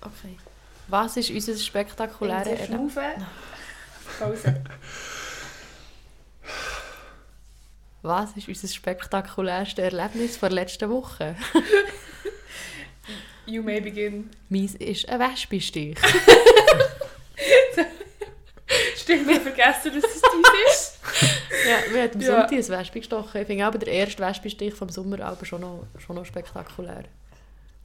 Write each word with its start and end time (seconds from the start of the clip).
Okay. 0.00 0.36
Was 0.88 1.16
ist 1.16 1.30
unser 1.30 1.56
spektakuläres 1.56 2.46
Erlebnis? 2.46 2.94
Pause. 4.18 4.62
Was 8.02 8.36
ist 8.36 8.48
unser 8.48 8.68
spektakulärste 8.68 9.82
Erlebnis 9.82 10.38
der 10.38 10.50
letzten 10.50 10.90
Woche? 10.90 11.36
You 13.46 13.62
may 13.62 13.80
begin. 13.80 14.30
Meins 14.48 14.74
ist 14.76 15.06
ein 15.08 15.20
Wespenstich. 15.20 15.98
Stimmt, 18.96 19.28
wir 19.28 19.40
vergessen, 19.40 20.00
dass 20.00 20.10
es 20.10 20.22
dies 20.22 20.48
ist. 20.70 20.98
ja, 21.68 21.92
wir 21.92 22.02
haben 22.04 22.14
am 22.14 22.20
Ja. 22.22 22.26
Sonntag 22.26 22.52
ein 22.52 22.68
Wespe 22.68 23.00
gestochen. 23.00 23.40
Ich 23.42 23.46
finde 23.46 23.66
aber 23.66 23.78
der 23.78 23.92
erste 23.92 24.22
Wespenstich 24.22 24.72
vom 24.72 24.88
Sommer 24.88 25.20
aber 25.20 25.44
schon 25.44 25.60
noch, 25.60 25.84
schon 25.98 26.16
noch 26.16 26.24
spektakulär. 26.24 27.04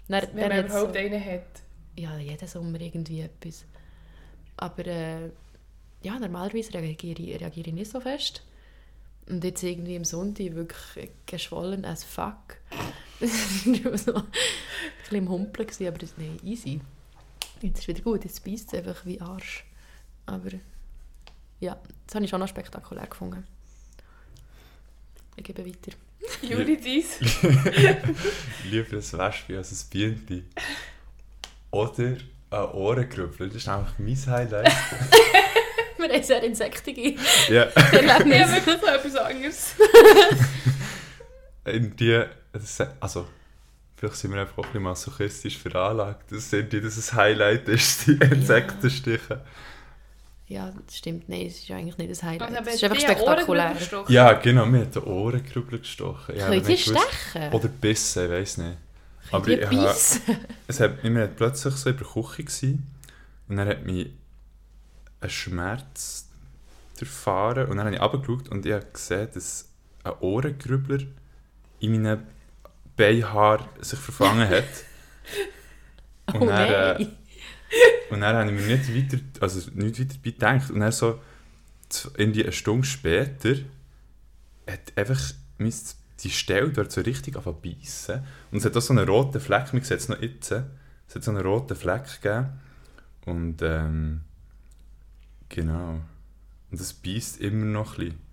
Dann, 0.09 0.27
Wenn 0.33 0.49
man 0.49 0.65
überhaupt 0.65 0.93
so, 0.93 0.99
einen 0.99 1.23
hat. 1.23 1.61
ja, 1.95 2.17
jeden 2.17 2.47
Sommer 2.47 2.81
irgendwie 2.81 3.21
etwas. 3.21 3.63
Aber 4.57 4.85
äh, 4.85 5.29
ja, 6.01 6.17
normalerweise 6.19 6.73
reagiere 6.73 7.21
ich, 7.21 7.39
reagiere 7.39 7.69
ich 7.69 7.73
nicht 7.73 7.91
so 7.91 8.01
fest. 8.01 8.43
Und 9.27 9.43
jetzt 9.43 9.61
irgendwie 9.61 9.95
am 9.95 10.03
Sonntag 10.03 10.55
wirklich 10.55 11.11
geschwollen 11.25 11.85
as 11.85 12.03
fuck. 12.03 12.57
Das 13.21 13.65
war 13.83 13.97
so 13.97 14.15
ein 14.15 14.23
bisschen 15.01 15.17
im 15.17 15.29
Humpeln, 15.29 15.67
aber 15.87 15.97
das 15.97 16.13
nee, 16.17 16.37
easy. 16.41 16.79
Jetzt 17.61 17.79
ist 17.79 17.87
wieder 17.89 18.01
gut, 18.01 18.23
jetzt 18.23 18.45
beißt 18.45 18.73
es 18.73 18.79
einfach 18.79 19.05
wie 19.05 19.19
Arsch. 19.19 19.65
Aber 20.25 20.51
ja, 21.59 21.77
das 22.07 22.15
habe 22.15 22.23
ich 22.23 22.31
schon 22.31 22.39
noch 22.39 22.47
spektakulär 22.47 23.07
gefunden. 23.07 23.45
Ich 25.35 25.43
gebe 25.43 25.65
weiter. 25.65 25.91
Juli, 26.41 26.77
dies. 26.77 27.19
Lieber 28.69 28.97
ein 28.97 29.03
Wespe 29.03 29.57
als 29.57 29.71
ein 29.71 29.89
Bienchen. 29.89 30.49
Oder 31.71 32.17
ein 32.51 32.65
Ohrengrüppel. 32.73 33.47
Das 33.47 33.57
ist 33.57 33.67
einfach 33.69 33.93
mein 33.97 34.15
Highlight. 34.27 34.71
Wir 35.97 36.09
haben 36.13 36.23
sehr 36.23 36.41
insektige 36.43 37.15
ja, 37.49 37.63
Erlebnisse. 37.91 38.37
Ja, 38.37 38.51
wirklich 38.55 38.77
so 38.81 38.87
etwas 38.87 39.15
anderes. 39.17 39.75
in 41.65 41.95
die... 41.95 42.23
das- 42.53 42.81
Also, 43.01 43.27
vielleicht 43.97 44.15
sind 44.15 44.33
wir 44.33 44.41
einfach 44.41 44.57
auch 44.59 44.63
ein 44.63 44.69
bisschen 44.69 44.83
masochistisch 44.83 45.57
veranlagt. 45.57 46.31
Das 46.31 46.49
sind 46.49 46.71
die, 46.71 46.79
dass 46.81 46.95
es 46.97 47.11
ein 47.11 47.17
Highlight 47.17 47.67
ist, 47.67 48.07
die 48.07 48.13
Insektenstiche. 48.13 49.19
Ja, 49.29 49.41
das 50.49 50.97
stimmt. 50.97 51.29
Nein, 51.29 51.45
es 51.45 51.59
ist 51.59 51.69
eigentlich 51.71 51.97
nicht 51.97 52.11
das 52.11 52.23
Highlight. 52.23 52.57
Also, 52.57 52.69
es 52.69 52.75
ist 52.75 52.83
einfach 52.85 52.99
spektakulär. 52.99 53.75
Ja, 54.07 54.33
genau, 54.33 54.65
mir 54.65 54.81
hat 54.81 54.95
der 54.95 55.05
Ohrengrüppel 55.05 55.79
gestochen. 55.79 56.35
Ich 56.35 56.41
ihr 56.41 56.49
nicht 56.49 56.65
gewusst- 56.65 56.89
stechen? 57.31 57.53
Oder 57.53 57.67
bissen, 57.67 58.25
ich 58.25 58.31
weiß 58.31 58.57
nicht. 58.57 58.77
Könnt 59.29 59.33
Aber 59.43 59.47
ich 59.47 59.65
habe-? 59.65 59.95
Es 60.67 60.79
hat, 60.79 61.03
wir 61.03 61.13
waren 61.13 61.35
plötzlich 61.35 61.75
so 61.75 61.89
in 61.89 61.97
der 61.97 62.07
Küche 62.07 62.43
gewesen, 62.43 62.87
und 63.47 63.57
dann 63.57 63.67
hat 63.67 63.85
mich 63.85 64.09
ein 65.21 65.29
Schmerz 65.29 66.27
durchfahren 66.97 67.67
und 67.67 67.77
dann 67.77 67.85
habe 67.85 67.95
ich 67.95 68.01
runtergeschaut 68.01 68.49
und 68.49 68.65
ich 68.65 68.73
habe 68.73 68.85
gesehen, 68.91 69.27
dass 69.33 69.69
ein 70.03 70.13
Ohrengrübler 70.19 70.99
in 71.79 71.91
meinen 71.91 72.23
Beinhaaren 72.95 73.65
sich 73.81 73.99
verfangen 73.99 74.49
hat. 74.49 74.63
Oh 76.31 76.37
Und 76.41 76.47
dann, 76.49 77.01
äh. 77.01 77.07
Und 78.09 78.21
dann 78.21 78.35
habe 78.35 78.51
ich 78.51 78.65
mir 78.65 78.77
nicht 78.77 78.95
weiter, 78.95 79.23
also 79.41 79.69
nicht 79.73 79.99
weiter 79.99 80.19
bedenkt. 80.21 80.71
Und 80.71 80.79
dann 80.79 80.91
so 80.91 81.19
irgendwie 82.17 82.43
eine 82.43 82.51
Stunde 82.51 82.85
später 82.85 83.55
hat 84.67 84.93
einfach 84.95 85.19
mein, 85.57 85.73
die 86.21 86.29
Stelle 86.29 86.69
dort 86.69 86.91
so 86.91 87.01
richtig 87.01 87.35
angefangen 87.35 87.61
beißen. 87.61 88.23
Und 88.51 88.57
es 88.57 88.65
hat 88.65 88.77
auch 88.77 88.81
so 88.81 88.93
einen 88.93 89.07
roten 89.07 89.41
Fleck, 89.41 89.73
man 89.73 89.83
sieht 89.83 89.99
es 89.99 90.09
noch 90.09 90.21
jetzt. 90.21 90.51
Es 90.51 91.15
hat 91.15 91.23
so 91.23 91.31
einen 91.31 91.41
roten 91.41 91.75
Fleck 91.75 92.21
gegeben. 92.21 92.59
Und 93.25 93.61
ähm, 93.61 94.21
genau. 95.49 96.01
Und 96.71 96.79
es 96.79 96.93
beißt 96.93 97.41
immer 97.41 97.65
noch 97.65 97.97
ein 97.97 98.05
bisschen. 98.05 98.29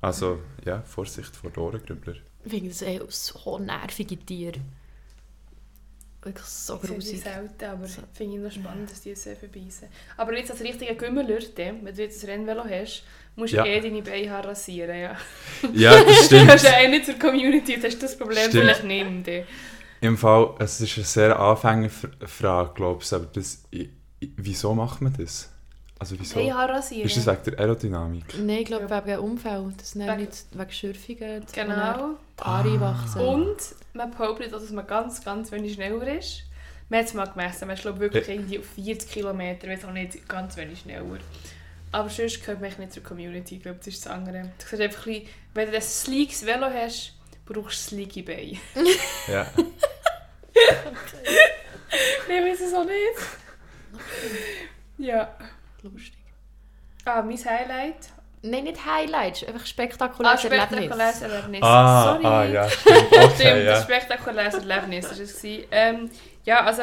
Also, 0.00 0.40
ja, 0.64 0.82
Vorsicht 0.82 1.34
vor 1.34 1.56
Ohrengrübler. 1.58 2.14
Das 2.44 2.82
eh 2.82 3.00
so 3.08 3.58
nervige 3.58 4.16
Tiere. 4.16 4.60
Wirklich 6.22 6.46
so 6.46 6.78
grusig. 6.78 7.20
selten, 7.22 7.64
aber 7.64 7.86
So. 7.86 8.02
finde 8.12 8.36
ich 8.36 8.42
noch 8.42 8.50
spannend, 8.52 8.90
dass 8.90 9.00
die 9.02 9.10
jetzt 9.10 9.22
verbeissen. 9.22 9.88
Aber 10.16 10.36
jetzt 10.36 10.50
als 10.50 10.60
richtiger 10.60 10.94
Gümmeler, 10.94 11.38
wenn 11.56 11.84
du 11.94 12.02
jetzt 12.02 12.24
ein 12.24 12.30
Rennvelo 12.30 12.64
hast, 12.64 13.04
musst 13.36 13.52
du 13.52 13.58
Ja. 13.58 13.64
eh 13.64 13.80
deine 13.80 14.02
Beine 14.02 14.44
rasieren. 14.44 14.98
Ja. 14.98 15.16
Ja, 15.74 16.02
das 16.02 16.04
Du 16.04 16.12
stimmt. 16.24 16.46
gehörst 16.46 16.64
ja 16.64 16.80
eh 16.80 16.88
nicht 16.88 17.06
zur 17.06 17.14
Community, 17.20 17.76
das 17.76 17.94
ist 17.94 18.02
das 18.02 18.18
Problem 18.18 18.48
Stimmt. 18.48 18.64
vielleicht 18.64 18.84
nicht 18.84 19.26
dir. 19.26 19.46
Im 20.00 20.16
Fall, 20.16 20.54
es 20.58 20.80
ist 20.80 20.96
eine 20.96 21.06
sehr 21.06 21.38
Anfängerfrage, 21.38 22.72
glaube 22.74 23.02
ich, 23.02 23.12
aber 23.12 23.26
das, 23.26 23.62
wieso 24.20 24.74
macht 24.74 25.00
man 25.00 25.12
das? 25.16 25.50
Also 26.00 26.18
wieso? 26.18 26.36
Beine 26.36 26.54
rasieren. 26.68 27.06
Ist 27.06 27.16
das 27.16 27.26
wegen 27.26 27.42
der 27.44 27.58
Aerodynamik? 27.60 28.24
Nein, 28.38 28.58
ich 28.58 28.64
glaube 28.66 28.86
Ja. 28.88 29.04
wegen 29.06 29.18
Unfall. 29.18 29.72
Das 29.76 29.90
sind 29.92 30.06
Wegen- 30.06 30.16
nicht 30.20 30.44
wegen 30.52 30.70
Schürfungen. 30.70 31.44
Genau. 31.52 32.10
Die 32.38 32.44
Haare 32.44 32.80
wachsen. 32.80 33.20
Und 33.20 33.56
man 33.94 34.10
behauptet 34.12 34.54
auch, 34.54 34.60
dass 34.60 34.70
man 34.70 34.86
ganz, 34.86 35.24
ganz 35.24 35.50
wenig 35.50 35.74
schneller 35.74 36.16
ist. 36.18 36.44
Man 36.88 37.00
hat 37.00 37.06
es 37.08 37.14
mal 37.14 37.26
gemessen, 37.26 37.66
man 37.66 37.76
ist 37.76 37.82
glaube 37.82 37.98
wirklich 38.00 38.28
irgendwie 38.28 38.58
auf 38.60 38.64
40 38.76 39.10
Kilometer, 39.10 39.68
weiß 39.68 39.84
auch 39.84 39.92
nicht 39.92 40.26
ganz 40.28 40.56
wenig 40.56 40.80
schneller. 40.80 41.04
Aber 41.92 42.08
sonst 42.08 42.40
gehört 42.40 42.60
man 42.60 42.70
nicht 42.78 42.92
zur 42.92 43.02
Community, 43.02 43.56
ich 43.56 43.62
glaube, 43.62 43.78
das 43.78 43.88
ist 43.88 44.06
das 44.06 44.12
andere. 44.12 44.42
Du 44.42 44.64
siehst 44.70 44.80
einfach 44.80 45.06
ein 45.06 45.12
bisschen, 45.12 45.28
wenn 45.54 45.70
du 45.70 45.76
ein 45.76 45.82
sleekes 45.82 46.46
Velo 46.46 46.66
hast, 46.72 47.12
brauchst 47.44 47.90
du 47.92 47.96
sleeke 47.96 48.22
Beine. 48.22 48.56
Ja. 49.26 49.46
ich 52.28 52.44
weiß 52.44 52.60
es 52.60 52.74
auch 52.74 52.84
nicht. 52.84 53.18
Ja. 54.98 55.34
Lustig. 55.82 56.14
Ah, 57.04 57.22
mein 57.22 57.36
Highlight. 57.36 57.96
Nein, 58.42 58.64
nicht 58.64 58.84
Highlights, 58.86 59.42
einfach 59.44 59.62
Ah, 59.62 59.66
spektakuläres 59.66 60.40
spektakuläres 60.42 61.22
Erlebnis. 61.22 61.22
Erlebnis. 61.22 61.62
Ah, 61.62 62.12
Sorry. 62.14 62.26
ah, 62.26 62.44
ja, 62.44 62.70
stimmt. 62.70 62.96
Okay, 63.12 63.30
Stimmt, 63.34 63.64
ja. 63.64 63.82
spektakuläres 63.82 64.54
Erlebnis 64.54 65.04
war 65.06 65.12
es. 65.12 65.36
gewesen. 65.42 65.64
Ähm, 65.72 66.10
ja, 66.44 66.64
also 66.64 66.82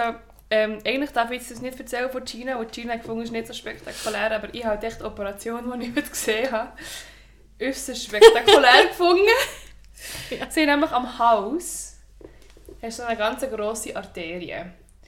ähm, 0.49 0.79
eigentlich 0.85 1.11
darf 1.11 1.31
ich 1.31 1.37
jetzt 1.39 1.51
das 1.51 1.61
nicht 1.61 1.79
erzählen 1.79 2.09
von 2.09 2.25
China, 2.25 2.57
weil 2.59 2.67
China 2.69 2.95
gefunden 2.97 3.23
ist 3.23 3.31
nicht 3.31 3.47
so 3.47 3.53
spektakulär, 3.53 4.31
aber 4.35 4.53
ich 4.53 4.65
habe 4.65 4.85
echt 4.85 4.99
die 4.99 5.03
Operation, 5.05 5.79
die 5.79 5.87
ich 5.87 5.95
heute 5.95 6.09
gesehen 6.09 6.51
habe, 6.51 6.71
äußerst 7.61 8.03
spektakulär 8.03 8.87
gefunden. 8.87 9.21
Ja. 10.29 10.51
Sie 10.51 10.59
haben 10.61 10.67
nämlich 10.81 10.91
am 10.91 11.17
Hals 11.17 11.95
hast 12.81 12.97
so 12.97 13.03
eine 13.03 13.17
ganz 13.17 13.41
grosse 13.49 13.95
Arterie. 13.95 14.65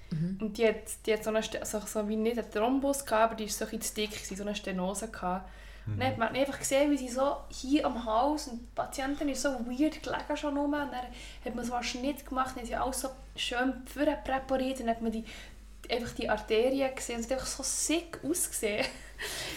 Mhm. 0.10 0.38
Und 0.42 0.58
die 0.58 0.68
hat, 0.68 0.76
die 1.06 1.14
hat 1.14 1.24
so, 1.24 1.30
eine, 1.30 1.42
so, 1.44 1.80
so 1.80 2.08
wie 2.08 2.16
nicht 2.16 2.38
einen 2.40 2.50
Thrombus 2.52 3.06
gehabt, 3.06 3.24
aber 3.32 3.36
die 3.36 3.46
war 3.46 3.52
so 3.52 3.66
ein 3.66 3.72
bisschen 3.72 3.82
zu 3.82 3.96
dick, 3.96 4.38
so 4.38 4.42
eine 4.44 4.56
Stenose 4.56 5.08
gehabt. 5.10 5.50
Und 5.86 6.00
dann 6.02 6.10
hat 6.10 6.18
man 6.18 6.36
einfach 6.36 6.60
gesehen, 6.60 6.92
wie 6.92 6.98
sie 6.98 7.08
so 7.08 7.38
hier 7.48 7.86
am 7.86 8.04
Hals 8.04 8.48
und 8.50 8.60
die 8.60 8.68
Patientin 8.76 9.30
ist 9.30 9.42
so 9.42 9.52
weird 9.52 10.04
gelegen 10.04 10.36
schon 10.36 10.58
rum. 10.58 10.74
Und 10.74 10.92
dann 10.92 10.92
hat 11.46 11.56
man 11.56 11.64
so 11.64 11.74
einen 11.74 11.84
Schnitt 11.84 12.26
gemacht, 12.26 12.50
dann 12.56 12.64
haben 12.64 12.68
sie 12.68 12.76
alles 12.76 13.00
so 13.02 13.10
schön 13.38 13.86
präpariert 13.86 14.82
und 14.82 14.88
dann 14.88 14.96
hat 14.96 15.02
man 15.02 15.14
die, 15.14 15.24
einfach 15.90 16.12
die 16.12 16.30
Arterien 16.30 16.94
gesehen 16.94 17.16
und 17.16 17.22
es 17.22 17.28
hat 17.28 17.38
einfach 17.38 17.48
so 17.48 17.64
sick 17.64 18.20
ausgesehen. 18.22 18.86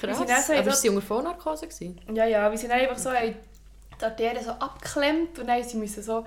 Krass. 0.01 0.21
Auch 0.21 0.27
so 0.47 0.53
Aber 0.55 0.71
so- 0.71 0.77
sie 0.81 0.89
unter 0.89 1.03
Vollnarkose? 1.03 1.69
Ja, 2.15 2.25
ja, 2.25 2.51
wie 2.53 2.57
sie 2.57 2.69
dann 2.69 2.79
einfach 2.79 2.99
so 2.99 3.11
die 3.11 4.05
Arterien 4.05 4.45
so 4.45 4.53
abgeklemmt 4.53 5.37
und 5.39 5.49
dann 5.49 5.63
sie 5.65 5.77
müssen 5.79 6.03
so 6.03 6.25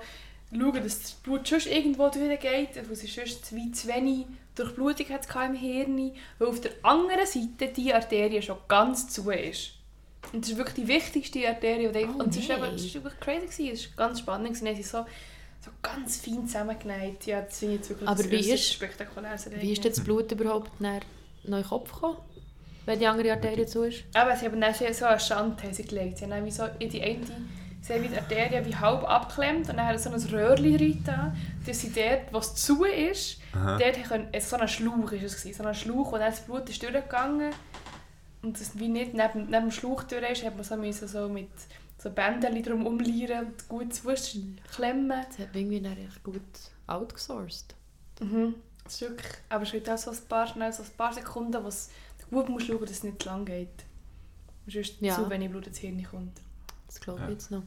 schauen, 0.60 0.82
dass 0.82 1.00
das 1.02 1.12
Blut 1.12 1.48
schon 1.48 1.60
irgendwo 1.60 2.08
durchgeht, 2.08 2.70
weil 2.88 2.96
sie 2.96 3.06
sonst 3.06 3.44
zu, 3.46 3.56
zu 3.72 3.88
wenig 3.88 4.26
Durchblutung 4.54 5.08
hat 5.08 5.26
im 5.48 5.54
Hirn, 5.54 6.12
weil 6.38 6.48
auf 6.48 6.60
der 6.60 6.72
anderen 6.82 7.26
Seite 7.26 7.72
die 7.74 7.92
Arterie 7.92 8.40
schon 8.42 8.58
ganz 8.68 9.08
zu 9.08 9.30
ist. 9.30 9.72
Und 10.32 10.44
das 10.44 10.52
ist 10.52 10.56
wirklich 10.58 10.86
die 10.86 10.88
wichtigste 10.88 11.46
Arterie. 11.48 11.88
Die 11.92 12.06
Oh, 12.06 12.22
und 12.22 12.34
es 12.36 12.48
war 12.48 12.60
wirklich 12.60 13.20
crazy. 13.20 13.70
Es 13.70 13.88
war 13.96 14.06
ganz 14.08 14.20
spannend. 14.20 14.58
Dann 14.60 14.68
haben 14.68 14.76
sie 14.76 14.82
so, 14.82 15.04
so 15.64 15.70
ganz 15.82 16.16
fein 16.18 16.46
zusammengenäht. 16.46 17.26
Ja, 17.26 17.42
das 17.42 17.58
finde 17.58 17.78
ich 17.82 17.88
wirklich 17.90 18.08
Aber 18.08 18.30
wie 18.30 18.50
ist- 18.52 18.72
spektakuläres 18.72 19.50
Wie 19.60 19.72
ist 19.72 19.84
das 19.84 20.00
Blut 20.02 20.30
überhaupt 20.32 20.80
nach 20.80 21.00
den 21.44 21.62
Kopf 21.64 21.92
gekommen? 21.92 22.16
Wenn 22.86 22.98
die 22.98 23.06
andere 23.06 23.32
Arterie 23.32 23.66
zu 23.66 23.82
ist? 23.82 24.04
Aber 24.14 24.36
sie 24.36 24.46
haben 24.46 24.60
dann 24.60 24.72
so 24.74 24.84
so 24.92 25.04
eine 25.06 25.18
Schand 25.20 25.60
gelegt. 25.60 26.18
Sie 26.18 26.26
haben 26.26 26.50
so 26.50 26.64
in 26.78 26.88
die 26.90 27.02
eine 27.02 27.18
sie 27.86 27.92
haben 27.92 28.02
wie 28.04 28.08
die 28.08 28.16
Arterie 28.18 28.64
wie 28.64 28.74
halb 28.76 29.04
abgeklemmt 29.04 29.68
und 29.68 29.76
dann 29.76 29.86
haben 29.86 29.98
sie 29.98 30.04
so 30.08 30.10
ein 30.14 30.34
Röhrchen 30.34 30.76
rein, 30.76 31.36
dass 31.66 31.80
sie 31.80 31.92
dort, 31.92 32.32
wo 32.32 32.38
es 32.38 32.54
zu 32.54 32.84
ist, 32.84 33.40
Aha. 33.52 33.78
dort 33.78 34.02
können, 34.04 34.28
so 34.40 34.56
ein 34.56 34.68
Schlauch 34.68 35.12
ist 35.12 35.22
es 35.22 35.42
gewesen, 35.42 35.62
so 35.62 35.68
ein 35.68 35.74
Schlauch, 35.74 36.12
und 36.12 36.20
dann 36.20 36.30
das 36.30 36.40
Blut 36.40 36.68
ist 36.70 36.82
durchgegangen 36.82 37.52
und 38.42 38.58
das 38.60 38.78
wie 38.78 38.88
nicht 38.88 39.12
neben, 39.14 39.46
neben 39.50 39.52
dem 39.52 39.70
Schlauch 39.70 40.02
durch 40.04 40.30
ist, 40.30 40.44
hat 40.44 40.54
man 40.54 40.64
so, 40.64 40.76
müssen 40.76 41.08
so 41.08 41.28
mit 41.28 41.50
so 41.98 42.10
Bändchen 42.10 42.62
drum 42.62 42.86
umlieren 42.86 43.46
und 43.46 43.68
gut 43.68 43.94
zwischen 43.94 44.42
Mhm. 44.52 44.58
klemmen. 44.74 45.24
Das 45.28 45.38
hat 45.38 45.54
irgendwie 45.54 45.80
dann 45.80 45.96
echt 45.96 46.22
gut 46.22 46.42
outgesourced. 46.86 47.74
Mhm. 48.20 48.54
Das 48.84 48.94
ist 48.94 49.00
wirklich, 49.02 49.32
aber 49.48 49.62
es 49.62 49.72
gibt 49.72 49.88
auch 49.88 49.96
so 49.96 50.10
ein 50.10 50.18
paar, 50.28 50.46
schnell 50.46 50.72
so 50.72 50.82
ein 50.82 50.88
paar 50.98 51.12
Sekunden, 51.14 51.62
wo 51.64 51.68
es 51.68 51.88
gut 52.30 52.48
muss 52.50 52.64
schauen, 52.64 52.80
dass 52.80 52.90
es 52.90 53.04
nicht 53.04 53.22
zu 53.22 53.28
lang 53.28 53.44
geht. 53.46 53.68
Sonst 54.66 55.00
Ja. 55.00 55.14
zu 55.14 55.28
wenig 55.30 55.50
Blut 55.50 55.66
ins 55.66 55.78
Hirn 55.78 56.02
kommt. 56.10 56.40
Das 56.86 57.00
glaube 57.00 57.20
ich 57.20 57.26
Ja. 57.26 57.32
jetzt 57.32 57.50
noch. 57.50 57.62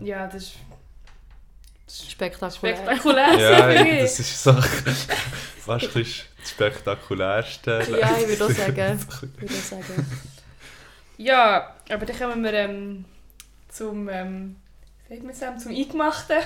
Ja, 0.00 0.26
das 0.26 0.42
ist, 0.42 0.52
das 1.86 1.94
ist 1.94 2.10
Spektakulär. 2.10 2.76
spektakulär. 2.76 3.38
Ja, 3.38 3.84
das 4.02 4.18
ist 4.20 4.42
so, 4.42 4.52
fast 4.52 5.94
das 5.94 6.06
spektakulärste. 6.44 7.86
Ja, 8.00 8.16
ich 8.18 8.28
würde 8.28 8.44
auch 8.46 8.50
sagen. 8.50 9.06
Ich 9.36 9.42
würde 9.42 9.54
auch 9.54 9.58
sagen. 9.62 10.06
Ja, 11.16 11.74
aber 11.90 12.06
dann 12.06 12.18
kommen 12.18 12.44
wir 12.44 12.52
ähm, 12.52 13.04
zum, 13.68 14.08
ähm, 14.08 14.56
wie 15.08 15.14
sagt 15.14 15.24
man 15.24 15.32
es, 15.32 15.40
dem? 15.40 15.58
zum 15.58 15.72
Eingemachten. 15.74 16.38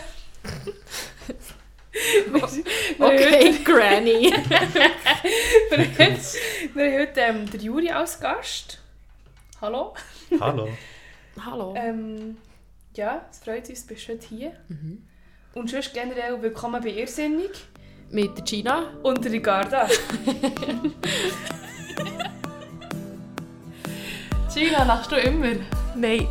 Okay, 2.99 3.59
Granny. 3.65 4.33
heute- 4.33 4.49
Wir 5.71 5.79
haben 5.79 5.99
heute, 5.99 6.21
wir 6.75 6.85
haben 6.85 7.01
heute 7.01 7.21
ähm, 7.21 7.51
den 7.51 7.61
Juri 7.61 7.91
als 7.91 8.19
Gast. 8.19 8.79
Hallo. 9.61 9.95
Hallo. 10.41 10.69
Hallo. 11.45 11.75
Ähm, 11.77 12.39
ja, 12.95 13.27
es 13.31 13.39
freut 13.39 13.69
uns, 13.69 13.87
bist 13.87 14.09
du 14.09 14.13
heute 14.13 14.27
hier. 14.27 14.53
Mhm. 14.69 15.03
Und 15.55 15.71
sonst 15.71 15.95
generell 15.95 16.41
willkommen 16.43 16.83
bei 16.83 16.91
Irrsinnig 16.91 17.51
Mit 18.11 18.45
Gina. 18.45 18.91
und 19.03 19.25
Ricarda. 19.25 19.89
Gina, 24.55 24.85
lachst 24.85 25.11
du 25.11 25.17
immer? 25.17 25.55
Nein, 25.97 26.29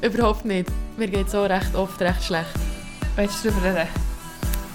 überhaupt 0.00 0.46
nicht. 0.46 0.70
Mir 0.96 1.08
geht 1.08 1.28
so 1.30 1.44
recht 1.44 1.74
oft 1.74 2.00
recht 2.00 2.22
schlecht. 2.22 2.54
Willst 3.16 3.44
du 3.44 3.50
darüber 3.50 3.74
reden? 3.80 3.88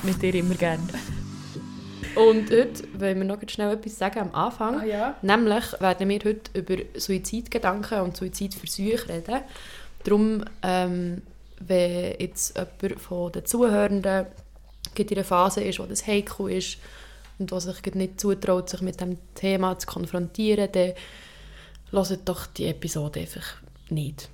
Mit 0.04 0.22
dir 0.22 0.36
immer 0.36 0.54
gerne. 0.56 0.84
Und 2.16 2.50
heute 2.50 2.84
wollen 2.98 3.18
wir 3.18 3.26
noch 3.26 3.40
ganz 3.40 3.52
schnell 3.52 3.74
etwas 3.74 3.98
sagen 3.98 4.20
am 4.20 4.34
Anfang. 4.34 4.80
Ah 4.80 4.86
ja? 4.86 5.16
Nämlich 5.22 5.82
werden 5.82 6.08
wir 6.08 6.20
heute 6.20 6.52
über 6.54 6.78
Suizidgedanken 6.98 8.02
und 8.02 8.16
Suizidversuche 8.16 9.10
reden. 9.10 9.42
Darum, 10.06 10.46
ähm, 10.62 11.24
wenn 11.60 12.16
jetzt 12.20 12.58
jemand 12.58 13.02
von 13.02 13.32
den 13.32 13.46
Zuhörenden 13.46 14.28
in 14.96 15.10
einer 15.10 15.24
Phase 15.24 15.64
ist, 15.64 15.80
wo 15.80 15.86
das 15.86 16.06
heikel 16.08 16.52
ist 16.52 16.78
und 17.40 17.52
was 17.52 17.64
sich 17.64 17.96
nicht 17.96 18.22
zutraut, 18.22 18.70
sich 18.70 18.82
mit 18.82 19.02
dem 19.02 19.18
Thema 19.34 19.78
zu 19.78 19.88
konfrontieren, 19.88 20.72
dann 20.72 20.94
hört 21.92 22.30
doch 22.30 22.46
die 22.48 22.68
Episode 22.68 23.22
einfach 23.22 23.58
nicht. 23.90 24.30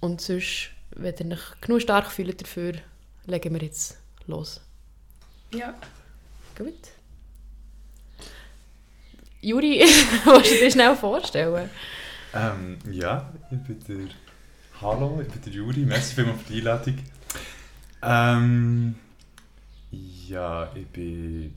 Und 0.00 0.20
sonst, 0.20 0.70
wenn 0.96 1.14
ihr 1.30 1.36
euch 1.36 1.60
genug 1.60 1.82
stark 1.82 2.10
fühlt 2.10 2.40
dafür, 2.40 2.74
legen 3.26 3.54
wir 3.54 3.62
jetzt 3.62 3.98
los. 4.26 4.60
Ja. 5.52 5.74
Gut. 6.56 6.74
Juri, 9.40 9.80
willst 10.24 10.52
du 10.52 10.56
dir 10.56 10.70
schnell 10.70 10.96
vorstellen? 10.96 11.68
Ähm, 12.32 12.78
ja, 12.90 13.30
ich 13.50 13.58
bin 13.58 13.78
der... 13.86 14.23
Hallo, 14.84 15.18
ich 15.22 15.28
bin 15.28 15.40
der 15.40 15.50
Juri. 15.50 15.80
Merci 15.80 16.14
vielmals 16.14 16.42
für 16.42 16.52
die 16.52 16.58
Einladung. 16.58 16.98
Ähm... 18.02 18.94
Ja, 19.90 20.70
ich 20.74 20.86
bin... 20.88 21.54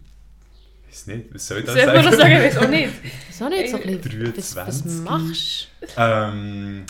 Ich 0.87 0.93
weiß 0.93 1.07
nicht, 1.07 1.33
was 1.33 1.45
soll 1.45 1.57
ich 1.57 1.65
da 1.65 1.73
Soll 1.73 1.81
ich 1.81 2.03
sagen? 2.03 2.15
sagen, 2.15 2.31
ich 2.31 2.43
weiß 2.43 2.57
auch 2.59 2.69
nicht. 2.69 2.93
So 3.31 3.49
nicht 3.49 3.69
so 3.69 3.75
ein 3.75 3.99
bisschen. 3.99 4.37
Was, 4.37 4.53
23. 4.53 4.85
was 4.85 5.01
machst 5.01 5.67
Ähm, 5.97 6.85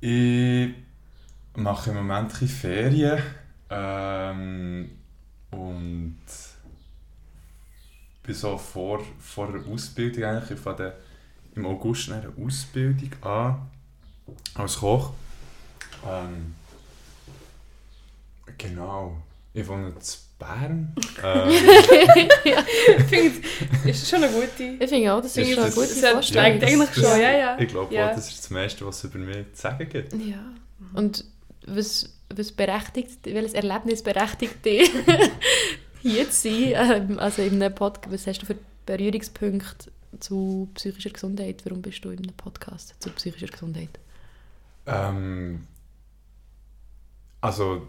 ich 0.00 0.70
mache 1.56 1.90
im 1.90 1.96
Moment 1.96 2.32
ein 2.40 2.48
Ferien 2.48 3.22
ähm, 3.68 4.92
und 5.50 6.16
bin 8.22 8.34
so 8.34 8.56
vor, 8.56 9.04
vor 9.18 9.52
der 9.52 9.70
Ausbildung 9.70 10.24
eigentlich. 10.24 10.52
Ich 10.52 10.58
fange 10.58 10.94
im 11.54 11.66
August 11.66 12.10
eine 12.10 12.32
Ausbildung 12.42 13.10
an 13.20 13.68
als 14.54 14.76
Koch. 14.78 15.12
Ähm, 16.08 16.54
genau. 18.58 19.16
Ich 19.54 19.66
wohne 19.68 19.88
in 19.88 19.94
Bern. 20.38 20.94
Ähm, 21.24 21.50
Ich 22.44 23.04
finde, 23.04 23.48
ist 23.88 24.08
schon 24.08 24.24
eine 24.24 24.32
gute. 24.32 24.64
Ich 24.80 24.88
finde 24.90 25.12
auch, 25.14 25.20
das 25.22 25.36
ist 25.36 25.48
Ist 25.48 25.48
schon 25.54 25.58
eine 25.58 25.66
das- 25.66 25.74
gute 25.74 25.88
Das 26.00 26.10
Vorstellung. 26.10 26.22
steigt 26.22 26.64
eigentlich 26.64 26.88
das- 26.90 26.94
schon, 26.96 27.20
ja, 27.20 27.30
ja. 27.36 27.58
ich 27.60 27.68
glaube 27.68 27.94
ja. 27.94 28.10
auch, 28.10 28.14
das 28.16 28.28
ist 28.28 28.38
das 28.40 28.50
meiste, 28.50 28.84
was 28.86 28.98
es 28.98 29.04
über 29.04 29.18
mich 29.18 29.36
zu 29.54 29.60
sagen 29.62 29.88
gibt. 29.88 30.12
Ja. 30.14 30.42
Und 30.94 31.24
was, 31.66 32.08
was 32.34 32.50
berechtigt, 32.50 33.18
welches 33.24 33.52
Erlebnis 33.52 34.02
berechtigt 34.02 34.64
dich, 34.64 34.90
hier 36.02 36.28
zu 36.30 36.48
sein? 36.48 37.10
Ähm, 37.10 37.18
also 37.20 37.42
in 37.42 37.62
einem 37.62 37.74
Podcast, 37.74 38.12
was 38.12 38.26
hast 38.26 38.42
du 38.42 38.46
für 38.46 38.56
Berührungspunkte 38.86 39.92
zu 40.18 40.68
psychischer 40.74 41.10
Gesundheit? 41.10 41.60
Warum 41.64 41.82
bist 41.82 42.04
du 42.04 42.10
in 42.10 42.18
einem 42.18 42.34
Podcast 42.36 42.94
zu 42.98 43.10
psychischer 43.10 43.46
Gesundheit? 43.46 43.90
Ähm, 44.86 45.66
also, 47.40 47.86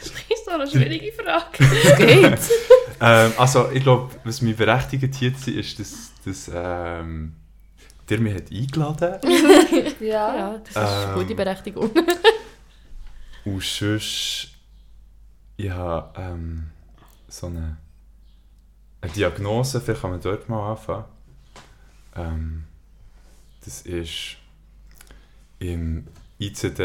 Das 0.00 0.08
ist 0.10 0.48
eine 0.48 0.66
schwierige 0.68 1.12
Frage. 1.12 1.58
Es 1.60 1.96
geht. 1.96 2.58
ähm, 3.00 3.32
also 3.38 3.70
ich 3.70 3.82
glaube, 3.82 4.14
was 4.24 4.42
mich 4.42 4.56
berechtigt 4.56 5.14
hier 5.14 5.32
ist, 5.32 5.78
dass, 5.78 6.12
dass 6.24 6.50
ähm, 6.52 7.34
der 8.08 8.18
mich 8.20 8.34
hat 8.34 8.50
eingeladen 8.50 9.18
Ja. 10.00 10.36
ja, 10.36 10.58
das 10.58 10.68
ist 10.70 10.76
eine 10.76 11.12
Ähm. 11.12 11.14
gute 11.18 11.34
Berechtigung. 11.34 11.90
Und 13.44 13.62
sonst, 13.62 14.48
ich 15.56 15.70
habe 15.70 16.12
ähm, 16.20 16.70
so 17.28 17.46
eine, 17.46 17.76
eine 19.00 19.12
Diagnose, 19.12 19.80
vielleicht 19.80 20.02
kann 20.02 20.10
man 20.10 20.20
dort 20.20 20.48
mal 20.48 20.72
anfangen. 20.72 21.04
Ähm, 22.14 22.64
das 23.64 23.82
ist 23.82 24.36
im 25.62 26.06
ICD 26.38 26.80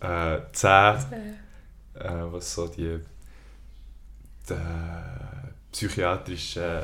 äh, 0.00 0.40
10 0.52 0.70
Äh, 0.70 0.98
äh, 1.94 2.32
was 2.32 2.54
so 2.54 2.66
die, 2.68 3.00
die 4.48 4.54
psychiatrischen 5.72 6.80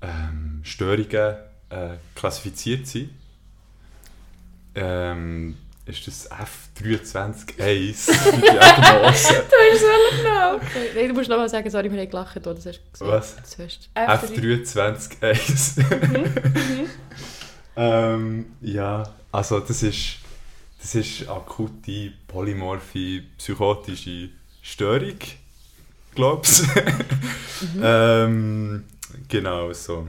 ähm, 0.00 0.60
Störungen 0.62 1.36
äh, 1.70 1.96
klassifiziert 2.14 2.86
sind, 2.86 3.10
ähm, 4.74 5.56
ist 5.84 6.06
das 6.06 6.30
F23.1 6.30 7.56
die 7.58 8.40
Diagnose. 8.40 9.34
Du 9.34 9.56
hast 9.60 9.80
so 9.80 9.86
genau. 10.16 10.54
Okay. 10.56 10.90
Nein, 10.94 11.08
du 11.08 11.14
musst 11.14 11.28
nochmal 11.28 11.48
sagen, 11.48 11.68
sorry, 11.70 11.90
wir 11.90 12.00
haben 12.00 12.10
gelacht, 12.10 12.36
oder? 12.36 12.54
Das 12.54 12.66
hast 12.66 12.78
du 12.78 12.90
gesagt. 12.92 13.10
Was? 13.10 13.36
Das 13.36 13.58
hast 13.58 13.90
F23.1. 13.94 15.82
Mhm. 16.06 16.90
ähm, 17.76 18.46
ja, 18.60 19.02
also 19.32 19.60
das 19.60 19.82
ist, 19.82 20.18
das 20.80 20.94
ist 20.94 21.28
akute 21.28 22.12
polymorphe 22.26 23.22
psychotische 23.36 24.30
Störung, 24.62 25.18
glaubst 26.14 26.66
Mhm. 27.60 27.80
ähm, 27.82 28.84
Genau, 29.28 29.72
so. 29.72 30.08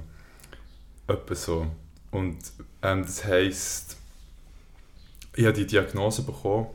Etwa 1.08 1.36
so. 1.36 1.68
Und 2.12 2.38
ähm, 2.82 3.02
das 3.04 3.24
heisst, 3.26 3.98
ich 5.36 5.46
habe 5.46 5.54
die 5.54 5.66
Diagnose 5.66 6.24
bekommen 6.24 6.68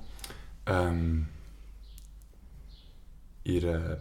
ähm, 0.66 1.26
ihre, 3.44 4.00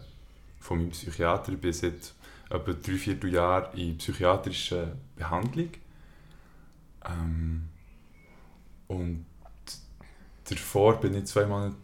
von 0.58 0.78
meinem 0.78 0.90
Psychiater. 0.90 1.52
Ich 1.52 1.60
bin 1.60 1.72
seit 1.72 2.14
etwa 2.50 2.72
drei, 2.72 2.96
vier 2.96 3.16
Jahren 3.28 3.78
in 3.78 3.98
psychiatrischer 3.98 4.96
Behandlung. 5.16 5.70
Ähm, 7.04 7.68
und 8.88 9.26
davor 10.48 11.00
bin 11.00 11.14
ich 11.14 11.26
zwei 11.26 11.46
Monate, 11.46 11.76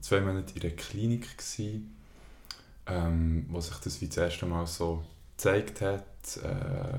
zwei 0.00 0.20
Monate 0.20 0.54
in 0.56 0.62
einer 0.62 0.72
Klinik, 0.72 1.38
gewesen, 1.38 1.96
ähm, 2.86 3.46
wo 3.48 3.60
sich 3.60 3.76
das 3.76 4.00
wie 4.00 4.06
das 4.06 4.16
erste 4.16 4.46
Mal 4.46 4.66
so 4.66 5.04
gezeigt 5.36 5.80
hat, 5.80 6.02
äh, 6.42 6.98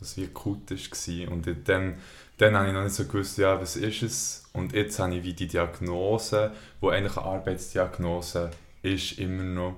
was 0.00 0.16
wie 0.16 0.24
akut 0.24 0.70
war. 0.70 1.32
Und 1.32 1.46
dann, 1.68 1.94
dann 2.38 2.56
habe 2.56 2.68
ich 2.68 2.74
noch 2.74 2.82
nicht 2.82 2.94
so 2.94 3.04
gewusst, 3.04 3.38
ja, 3.38 3.60
was 3.60 3.76
ist 3.76 4.02
es. 4.02 4.44
Und 4.52 4.72
jetzt 4.72 4.98
habe 4.98 5.14
ich 5.16 5.24
wie 5.24 5.34
die 5.34 5.46
Diagnose, 5.46 6.52
die 6.82 6.88
eigentlich 6.88 7.16
eine 7.16 7.26
Arbeitsdiagnose 7.26 8.50
ist, 8.82 9.18
immer 9.18 9.42
noch. 9.42 9.76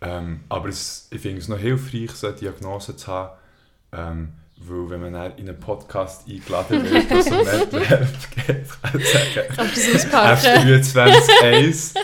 Ähm, 0.00 0.40
aber 0.48 0.68
es, 0.68 1.08
ich 1.10 1.20
finde 1.20 1.38
es 1.38 1.48
noch 1.48 1.58
hilfreich, 1.58 2.10
so 2.10 2.26
eine 2.26 2.36
Diagnose 2.36 2.96
zu 2.96 3.06
haben, 3.06 3.38
ähm, 3.92 4.32
weil 4.68 4.90
wenn 4.90 5.00
man 5.00 5.12
dann 5.12 5.36
in 5.38 5.48
einen 5.48 5.58
Podcast 5.58 6.28
eingeladen 6.28 6.84
wird, 6.84 7.10
was 7.10 7.26
um 7.26 7.38
Netzwerk 7.38 8.46
geht, 8.46 8.82
kann 8.82 9.00
ich 9.00 9.08
sagen, 9.12 9.48
du 9.58 9.64
das 9.64 10.04
auspacken? 10.04 10.68
F23.1 10.82 11.94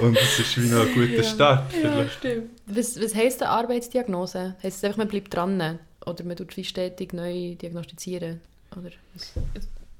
und 0.00 0.16
das 0.16 0.38
ist 0.38 0.62
wie 0.62 0.68
noch 0.68 0.80
ein 0.86 0.94
guter 0.94 1.06
Ja. 1.16 1.22
Start. 1.22 1.72
Ja, 1.82 2.08
stimmt. 2.08 2.50
Was, 2.66 3.00
was 3.00 3.14
heisst 3.14 3.42
eine 3.42 3.50
Arbeitsdiagnose? 3.50 4.56
Heisst 4.62 4.78
es 4.78 4.84
einfach, 4.84 4.98
man 4.98 5.08
bleibt 5.08 5.34
dran? 5.34 5.78
Oder 6.06 6.24
man 6.24 6.36
tut 6.36 6.56
wie 6.56 6.64
stetig 6.64 7.12
neu 7.12 7.54
diagnostizieren? 7.54 8.40
Oder 8.76 8.90
was? 9.14 9.32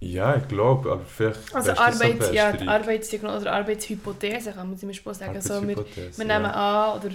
Ja, 0.01 0.37
ich 0.37 0.49
glaube, 0.49 0.93
aber 0.93 1.05
vielleicht 1.05 1.55
Also 1.55 1.73
Arbeits, 1.73 2.31
ja, 2.33 2.53
die 2.53 2.69
Arbeitsdiagnose 2.69 3.41
oder 3.43 3.53
Arbeitshypothese 3.53 4.53
kann 4.53 4.69
man 4.69 4.79
zum 4.79 4.89
Beispiel 4.91 5.15
sagen. 5.15 5.41
So, 5.41 5.67
wir, 5.67 5.77
wir 5.77 6.27
ja. 6.27 6.39
nehmen 6.39 6.51
an, 6.51 6.99
oder 6.99 7.09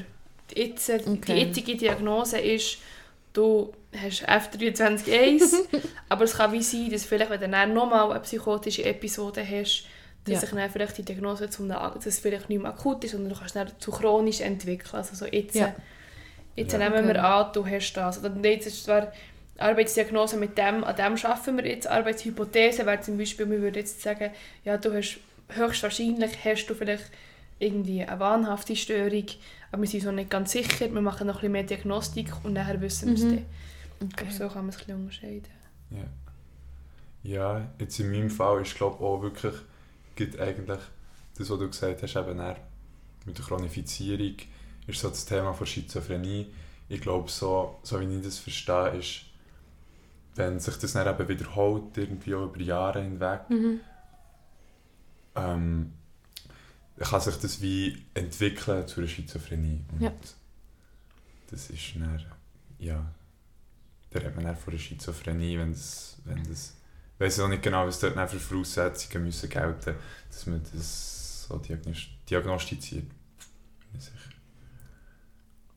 die, 0.50 0.60
jetzt, 0.60 0.88
die 0.88 1.10
Okay. 1.10 1.38
jetzige 1.44 1.76
Diagnose 1.76 2.40
ist, 2.40 2.80
du 3.34 3.72
hast 3.96 4.28
F23.1, 4.30 5.56
aber 6.10 6.24
es 6.24 6.36
kann 6.38 6.52
wie 6.52 6.62
sein, 6.62 6.90
dass 6.92 7.06
vielleicht, 7.06 7.32
wenn 7.32 7.40
du 7.40 7.50
dann 7.50 7.74
nochmal 7.74 8.12
eine 8.12 8.20
psychotische 8.22 8.84
Episode 8.86 9.42
hast, 9.44 9.86
dass 10.26 10.34
Ja. 10.34 10.40
sich 10.42 10.50
dann 10.52 10.70
vielleicht 10.70 10.98
die 10.98 11.04
Diagnose 11.04 11.50
zum, 11.50 11.70
dass 11.70 12.06
es 12.06 12.20
vielleicht 12.20 12.50
nicht 12.50 12.62
mehr 12.62 12.72
akut 12.72 13.04
ist, 13.04 13.12
sondern 13.12 13.34
du 13.34 13.40
kannst 13.40 13.56
dann 13.56 13.72
zu 13.80 13.92
chronisch 13.92 14.42
entwickeln. 14.42 14.96
Also 14.96 15.16
so 15.16 15.26
jetzt 15.26 15.56
Ja. 15.56 15.74
Jetzt 16.56 16.74
Ja. 16.74 16.78
nehmen 16.80 17.06
wir 17.08 17.12
Okay. 17.16 17.20
an, 17.20 17.48
du 17.54 17.66
hast 17.66 17.94
das. 17.94 18.20
Oder 18.24 18.36
jetzt 18.50 18.68
ist 18.68 18.84
zwar 18.84 19.12
Arbeitsdiagnose 19.58 20.38
mit 20.38 20.58
dem, 20.58 20.84
an 20.84 20.96
dem 20.96 21.16
arbeiten 21.26 21.58
wir 21.58 21.66
jetzt. 21.66 21.88
Arbeitshypothese 21.88 22.86
wäre 22.86 23.00
zum 23.02 23.18
Beispiel, 23.18 23.50
wir 23.50 23.62
würden 23.62 23.76
jetzt 23.76 24.02
sagen, 24.02 24.32
ja, 24.66 24.78
du 24.78 24.94
hast 24.94 25.20
höchstwahrscheinlich 25.50 26.32
hast 26.44 26.68
du 26.68 26.76
vielleicht 26.76 27.06
irgendwie 27.60 28.04
eine 28.04 28.20
wahnhafte 28.20 28.76
Störung, 28.76 29.26
aber 29.72 29.82
wir 29.82 29.90
sind 29.90 30.04
so 30.04 30.12
nicht 30.12 30.30
ganz 30.30 30.52
sicher. 30.52 30.94
Wir 30.94 31.02
machen 31.02 31.28
noch 31.28 31.36
ein 31.36 31.40
bisschen 31.40 31.52
mehr 31.54 31.64
Diagnostik 31.64 32.28
und 32.44 32.54
nachher 32.54 32.80
wissen 32.82 33.08
wir 33.10 33.16
es 33.16 33.22
Mhm. 33.24 33.30
dann. 33.30 33.46
Ich 34.02 34.16
glaube, 34.16 34.32
so 34.34 34.48
kann 34.48 34.66
man 34.66 34.70
es 34.70 34.76
ein 34.76 34.80
bisschen 34.80 34.96
unterscheiden. 35.02 35.48
Ja. 35.92 36.06
Ja, 37.24 37.70
jetzt 37.80 38.00
in 38.00 38.12
meinem 38.12 38.30
Fall 38.30 38.62
ist 38.62 38.76
glaube 38.76 39.04
auch 39.04 39.22
wirklich 39.22 39.54
gibt 40.16 40.40
eigentlich 40.40 40.80
das, 41.36 41.50
was 41.50 41.60
du 41.60 41.68
gesagt 41.70 42.02
hast, 42.04 42.16
eben 42.16 42.40
eher 42.40 42.58
mit 43.26 43.38
der 43.38 43.46
Chronifizierung 43.46 44.36
ist 44.88 45.00
so 45.02 45.10
das 45.10 45.26
Thema 45.26 45.54
von 45.54 45.68
Schizophrenie. 45.68 46.48
Ich 46.88 47.02
glaube, 47.02 47.30
so, 47.30 47.80
so 47.84 48.00
wie 48.00 48.16
ich 48.18 48.24
das 48.24 48.40
verstehe, 48.40 48.90
ist, 48.98 49.22
wenn 50.36 50.60
sich 50.60 50.78
das 50.78 50.94
dann 50.94 51.08
eben 51.14 51.28
wiederholt, 51.28 51.96
irgendwie 51.98 52.34
auch 52.36 52.46
über 52.46 52.60
Jahre 52.62 53.02
hinweg, 53.04 53.42
Mhm. 53.50 53.80
ähm, 55.36 55.94
kann 57.00 57.22
sich 57.22 57.36
das 57.36 57.62
wie 57.62 58.04
entwickeln 58.14 58.88
zu 58.88 59.00
einer 59.02 59.08
Schizophrenie. 59.10 59.82
Und 59.92 60.02
Ja. 60.02 60.12
das 61.52 61.70
ist 61.70 61.96
dann, 61.96 62.26
ja, 62.80 63.06
da 64.12 64.20
redet 64.20 64.36
man 64.36 64.46
dann 64.46 64.56
von 64.56 64.74
einer 64.74 64.82
Schizophrenie, 64.82 65.58
wenn 65.60 65.72
das, 65.72 66.18
wenn 66.26 66.44
das, 66.44 66.76
ich 67.16 67.20
weiss 67.20 67.40
auch 67.40 67.48
nicht 67.48 67.64
genau, 67.64 67.86
was 67.86 68.00
dort 68.00 68.30
für 68.30 68.40
Voraussetzungen 68.40 69.26
müssen 69.26 69.50
gelten, 69.50 69.96
dass 70.30 70.46
man 70.46 70.62
das 70.74 71.48
so 71.48 71.58
diagnos 71.58 72.08
diagnostiziert. 72.30 73.08
Bin 73.08 74.00
ich 74.00 74.04
sicher. 74.04 74.30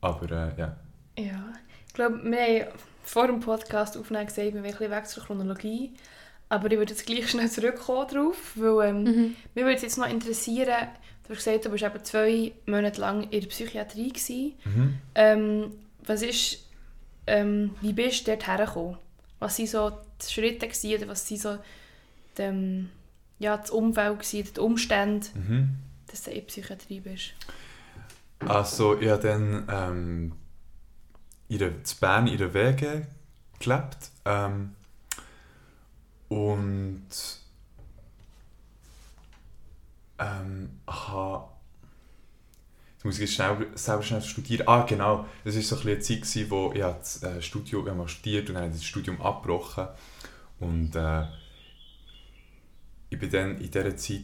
Aber 0.01 0.31
äh, 0.31 0.59
ja. 0.59 0.75
Ja, 1.17 1.53
ich 1.87 1.93
glaube, 1.93 2.23
wir 2.23 2.65
haben 2.65 2.71
vor 3.03 3.27
dem 3.27 3.39
Podcast 3.39 3.97
aufnehmen 3.97 4.25
gesagt, 4.25 4.47
wir 4.47 4.53
wollen 4.55 4.65
ein 4.65 4.71
bisschen 4.71 4.91
weg 4.91 5.07
zur 5.07 5.23
Chronologie. 5.23 5.93
Aber 6.49 6.71
ich 6.71 6.77
würde 6.77 6.91
jetzt 6.93 7.05
gleich 7.05 7.29
schnell 7.29 7.49
zurückkommen 7.49 8.07
darauf, 8.11 8.51
weil 8.55 8.89
ähm, 8.89 9.03
Mhm. 9.03 9.35
Mich 9.55 9.63
würde 9.65 9.81
jetzt 9.81 9.97
noch 9.97 10.09
interessieren, 10.09 10.87
du 11.23 11.29
hast 11.29 11.37
gesagt, 11.43 11.65
du 11.65 11.71
warst 11.71 11.83
eben 11.83 12.03
zwei 12.03 12.51
Monate 12.65 13.01
lang 13.01 13.23
in 13.23 13.41
der 13.41 13.47
Psychiatrie. 13.47 14.09
Gewesen. 14.09 14.53
Mhm. 14.65 14.97
Ähm, 15.15 15.71
was 16.05 16.21
ist, 16.21 16.69
ähm, 17.27 17.75
wie 17.81 17.93
bist 17.93 18.27
du 18.27 18.31
dort 18.31 18.47
hergekommen? 18.47 18.97
Was 19.39 19.59
waren 19.59 19.67
so 19.67 19.89
die 20.21 20.31
Schritte 20.31 20.67
gewesen, 20.67 20.95
oder 20.95 21.07
was 21.09 21.29
waren 21.29 21.37
so 21.39 21.57
die, 22.37 22.41
ähm, 22.41 22.89
ja, 23.39 23.57
das 23.57 23.69
Umfeld, 23.71 24.19
gewesen, 24.19 24.53
die 24.55 24.59
Umstände, 24.59 25.27
Mhm. 25.35 25.77
dass 26.07 26.23
du 26.23 26.31
in 26.31 26.45
Psychiatrie 26.45 26.99
bist? 26.99 27.33
Also, 28.39 28.99
ich 28.99 29.09
habe 29.09 29.21
dann 29.21 29.67
ähm, 29.69 30.31
in 31.49 31.59
der, 31.59 31.69
in 31.69 31.83
Bern 31.99 32.27
in 32.27 32.37
der 32.37 32.53
Wege 32.53 33.07
gelebt. 33.59 34.09
Ähm, 34.25 34.75
und 36.29 37.07
ähm, 40.19 40.69
habe 40.87 41.47
Jetzt 43.03 43.05
muss 43.05 43.15
ich 43.15 43.21
jetzt 43.21 43.33
schnell, 43.33 43.67
selber 43.75 44.01
schnell 44.03 44.21
studieren. 44.21 44.65
Ah, 44.67 44.83
genau. 44.83 45.25
Das 45.43 45.55
war 45.55 45.61
so 45.61 45.75
ein 45.75 45.81
eine 45.87 45.99
Zeit, 45.99 46.21
gewesen, 46.21 46.49
wo 46.49 46.71
ich 46.73 46.79
das 46.81 47.21
äh, 47.23 47.41
Studium 47.41 47.83
ich 47.83 47.89
habe 47.89 47.97
mal 47.99 48.07
studiert 48.07 48.47
und 48.49 48.55
dann 48.55 48.71
das 48.71 48.83
Studium 48.83 49.21
abgebrochen. 49.21 49.87
Und 50.59 50.95
äh, 50.95 51.23
ich 53.09 53.19
bin 53.19 53.29
dann 53.29 53.57
in 53.59 53.69
dieser 53.71 53.95
Zeit 53.97 54.23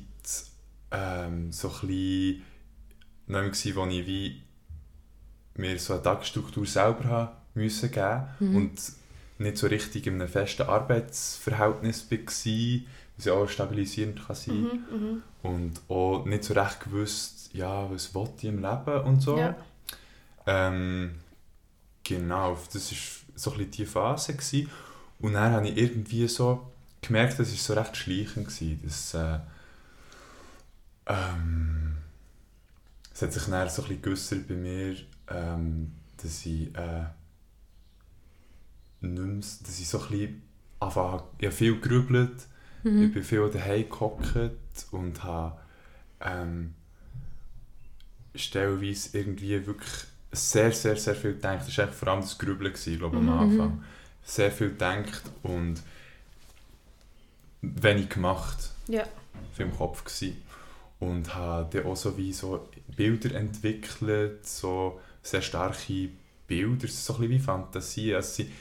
ähm, 0.91 1.51
so 1.51 1.67
ein 1.69 1.87
bisschen 1.87 2.43
wo 3.75 3.85
ich 3.85 4.07
wie 4.07 4.41
mir 5.55 5.77
so 5.77 5.93
eine 5.93 6.03
Tagesstruktur 6.03 6.65
selber 6.65 7.03
habe 7.05 7.31
müssen 7.55 7.91
geben 7.91 8.23
Mhm. 8.39 8.55
und 8.55 8.81
nicht 9.39 9.57
so 9.57 9.67
richtig 9.67 10.07
in 10.07 10.15
einem 10.15 10.27
festen 10.29 10.63
Arbeitsverhältnis 10.63 12.09
war, 12.09 12.17
was 13.17 13.25
ja 13.25 13.33
auch 13.33 13.49
stabilisierend 13.49 14.25
kann 14.25 14.35
sein 14.35 14.61
Mhm, 14.61 14.71
mhm. 14.91 15.23
und 15.43 15.81
auch 15.89 16.25
nicht 16.25 16.43
so 16.45 16.53
recht 16.53 16.79
gewusst, 16.81 17.38
ja, 17.53 17.89
was 17.91 18.13
will 18.13 18.29
ich 18.37 18.43
im 18.45 18.61
Leben 18.61 19.01
und 19.05 19.21
so. 19.21 19.37
Ja. 19.37 19.55
Ähm, 20.45 21.15
genau, 22.03 22.57
das 22.73 22.91
war 22.91 22.97
so 23.35 23.53
ein 23.53 23.71
die 23.71 23.85
Phase. 23.85 24.33
Gewesen. 24.33 24.69
Und 25.19 25.33
dann 25.33 25.51
habe 25.53 25.67
ich 25.67 25.77
irgendwie 25.77 26.27
so 26.27 26.71
gemerkt, 27.01 27.39
das 27.39 27.49
war 27.51 27.57
so 27.57 27.73
recht 27.73 27.97
schleichend. 27.97 28.47
Gewesen, 28.47 28.81
dass, 28.83 29.13
äh, 29.13 29.39
ähm, 31.07 31.97
es 33.13 33.21
hat 33.21 33.33
sich 33.33 33.43
dann 33.45 33.69
so 33.69 33.83
ein 33.83 33.97
bisschen 33.99 34.47
bei 34.47 34.53
mir, 34.55 34.95
ähm, 35.27 35.91
dass 36.21 36.45
ich 36.45 36.73
äh, 36.75 37.05
nicht 39.01 39.17
mehr, 39.23 39.35
dass 39.35 39.79
ich 39.79 39.87
so 39.87 39.99
ein 40.01 40.09
bisschen 40.09 40.41
anfange, 40.79 41.23
ich 41.37 41.45
habe 41.47 41.55
viel 41.55 41.79
gerübelt, 41.79 42.47
ich 42.83 42.91
Mhm. 42.91 43.11
bin 43.11 43.23
viel 43.23 43.49
daheim 43.49 43.89
gehockt 43.89 44.35
und 44.91 45.23
habe 45.23 45.57
ähm, 46.21 46.73
stellenweise 48.35 49.17
irgendwie 49.17 49.65
wirklich 49.65 49.89
sehr, 50.31 50.71
sehr, 50.71 50.95
sehr 50.95 51.15
viel 51.15 51.33
gedacht. 51.33 51.67
Das 51.67 51.77
war 51.77 51.87
vor 51.87 52.07
allem 52.09 52.21
das 52.21 52.37
Grübeln, 52.37 52.73
glaube 52.73 52.95
ich, 52.97 53.03
am 53.03 53.23
Mhm. 53.25 53.29
Anfang. 53.29 53.83
Sehr 54.23 54.51
viel 54.51 54.69
gedacht 54.69 55.23
und 55.43 55.81
wenig 57.61 58.09
gemacht. 58.09 58.71
Ja. 58.87 59.03
Viel 59.53 59.65
im 59.67 59.75
Kopf 59.75 60.03
gewesen. 60.03 60.41
Und 60.99 61.33
habe 61.33 61.67
dann 61.77 61.91
auch 61.91 61.95
so 61.95 62.17
wie 62.17 62.33
so 62.33 62.67
Bilder 62.95 63.33
entwickelt, 63.35 64.45
so 64.45 64.99
sehr 65.23 65.41
starke 65.41 66.09
Bilder, 66.47 66.87
so 66.87 67.13
ein 67.13 67.19
bisschen 67.19 67.29
wie 67.29 67.39
Fantasie. 67.39 68.11
Es 68.11 68.35
sind 68.35 68.51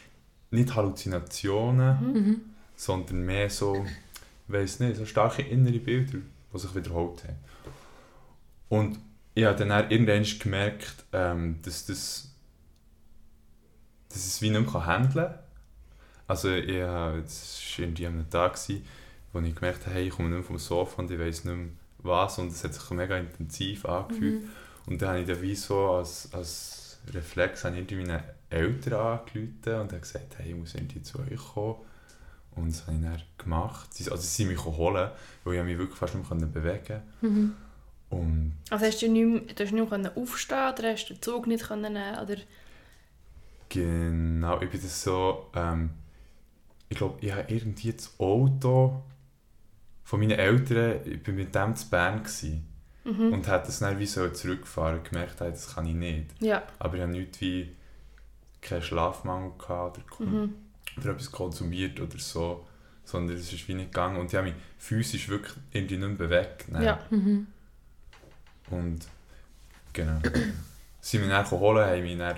nicht 0.50 0.74
Halluzinationen, 0.74 1.98
Mhm. 2.12 2.12
Mhm. 2.20 2.40
sondern 2.76 3.22
mehr 3.26 3.50
so, 3.50 3.84
weiß 4.46 4.80
nicht, 4.80 4.96
so 4.96 5.04
starke 5.04 5.42
innere 5.42 5.78
Bilder, 5.80 6.18
die 6.54 6.58
sich 6.58 6.74
wiederholt 6.74 7.24
haben. 7.24 7.36
Und 8.68 8.98
ich 9.38 9.44
habe 9.44 9.64
dann 9.64 9.90
irgendwann 9.90 10.24
gemerkt, 10.40 11.04
ähm, 11.12 11.60
dass, 11.62 11.86
das, 11.86 12.34
dass 14.08 14.26
es 14.26 14.42
wie 14.42 14.50
nicht 14.50 14.72
mehr 14.72 14.86
handeln 14.86 15.26
kann. 15.26 15.38
Also 16.26 16.50
ich, 16.50 16.78
das 16.78 17.72
war 17.76 17.84
irgendwie 17.84 18.06
an 18.08 18.14
einem 18.14 18.30
Tag, 18.30 18.54
gewesen, 18.54 18.84
wo 19.32 19.38
ich 19.38 19.54
gemerkt 19.54 19.86
habe, 19.86 19.94
hey, 19.94 20.08
ich 20.08 20.10
komme 20.10 20.28
nicht 20.28 20.38
mehr 20.38 20.44
vom 20.44 20.58
Sofa 20.58 21.00
und 21.00 21.10
ich 21.12 21.20
weiß 21.20 21.44
nicht 21.44 21.56
mehr 21.56 21.68
was 21.98 22.38
und 22.40 22.48
es 22.48 22.64
hat 22.64 22.74
sich 22.74 22.90
mega 22.90 23.16
intensiv 23.16 23.86
angefühlt. 23.86 24.42
Mhm. 24.42 24.48
Und 24.86 25.02
dann 25.02 25.10
habe 25.10 25.20
ich 25.20 25.26
dann 25.28 25.40
wie 25.40 25.54
so 25.54 25.88
als, 25.92 26.32
als 26.32 26.98
Reflex 27.14 27.64
habe 27.64 27.76
ich 27.76 27.82
irgendwie 27.82 28.06
meine 28.08 28.24
Eltern 28.50 28.94
angerufen 28.94 29.52
und 29.66 29.92
habe 29.92 30.00
gesagt, 30.00 30.36
hey, 30.38 30.50
ich 30.50 30.56
muss 30.56 30.74
irgendwie 30.74 31.02
zu 31.02 31.16
euch 31.20 31.38
kommen. 31.54 31.76
Und 32.56 32.72
das 32.72 32.88
habe 32.88 32.96
ich 32.96 33.04
dann 33.04 33.22
gemacht. 33.38 33.94
Sie, 33.94 34.10
also 34.10 34.20
sie 34.20 34.42
sind 34.42 34.48
mich 34.48 34.64
holen, 34.64 35.10
weil 35.44 35.54
ich 35.54 35.62
mich 35.64 35.78
wirklich 35.78 35.98
fast 35.98 36.16
nicht 36.16 36.28
mehr 36.28 36.48
bewegen 36.48 37.02
Mhm. 37.20 37.54
Und 38.10 38.54
Also 38.70 38.86
hast 38.86 39.02
du 39.02 39.08
nicht 39.08 39.26
mehr, 39.26 39.54
du 39.54 39.64
hast 39.64 39.72
nicht 39.72 39.90
mehr 39.90 40.12
aufstehen 40.16 40.72
oder 40.72 40.92
hast 40.92 41.06
du 41.06 41.14
den 41.14 41.22
Zug 41.22 41.46
nicht 41.46 41.66
können 41.66 41.92
nehmen 41.92 42.18
oder 42.18 42.36
genau, 43.68 44.60
ich 44.60 44.70
bin 44.70 44.80
das 44.80 45.02
so, 45.02 45.50
ähm, 45.54 45.90
ich 46.88 46.96
glaube, 46.96 47.18
ich 47.20 47.32
habe 47.32 47.52
irgendwie 47.52 47.92
das 47.92 48.18
Auto 48.18 49.02
von 50.04 50.20
meinen 50.20 50.38
Eltern, 50.38 51.00
ich 51.04 51.22
bin 51.22 51.36
mit 51.36 51.54
dem 51.54 51.76
zu 51.76 51.90
Bern 51.90 52.22
gewesen. 52.22 52.66
mhm. 53.04 53.32
und 53.32 53.48
habe 53.48 53.66
das 53.66 53.80
dann 53.80 53.98
wie 53.98 54.06
so 54.06 54.28
zurückgefahren 54.30 54.98
und 54.98 55.10
gemerkt, 55.10 55.40
hey, 55.40 55.50
das 55.50 55.74
kann 55.74 55.86
ich 55.86 55.94
nicht. 55.94 56.26
ja 56.40 56.62
Aber 56.78 56.94
ich 56.96 57.02
habe 57.02 57.12
nicht 57.12 57.40
wie 57.40 57.74
keinen 58.60 58.82
Schlafmangel 58.82 59.52
gehabt 59.58 59.98
oder 59.98 60.26
mhm. 60.30 60.54
oder 60.96 61.10
etwas 61.10 61.30
konsumiert 61.30 62.00
oder 62.00 62.18
so, 62.18 62.66
sondern 63.04 63.36
es 63.36 63.52
ist 63.52 63.68
wie 63.68 63.74
nicht 63.74 63.92
gegangen 63.92 64.16
und 64.16 64.26
ich 64.32 64.34
habe 64.34 64.48
mich 64.48 64.56
physisch 64.78 65.28
wirklich 65.28 65.54
irgendwie 65.72 65.96
nicht 65.98 66.08
mehr 66.08 66.16
bewegt. 66.16 66.66
Ja 66.80 66.98
Mhm. 67.10 67.46
Und 68.70 69.00
genau. 69.92 70.20
sie 71.00 71.18
mich 71.18 71.28
dann 71.28 71.50
holen, 71.50 71.84
haben 71.86 72.02
mich 72.02 72.18
dann, 72.18 72.36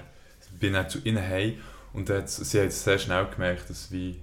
bin 0.59 0.73
dann 0.73 0.89
zu 0.89 0.99
ihnen 1.01 1.23
heim 1.23 1.55
und 1.93 2.09
dann 2.09 2.19
hat, 2.23 2.31
sie 2.31 2.61
hat 2.61 2.73
sehr 2.73 2.99
schnell 2.99 3.27
gemerkt, 3.27 3.71
dass 3.71 3.91
wie 3.91 4.19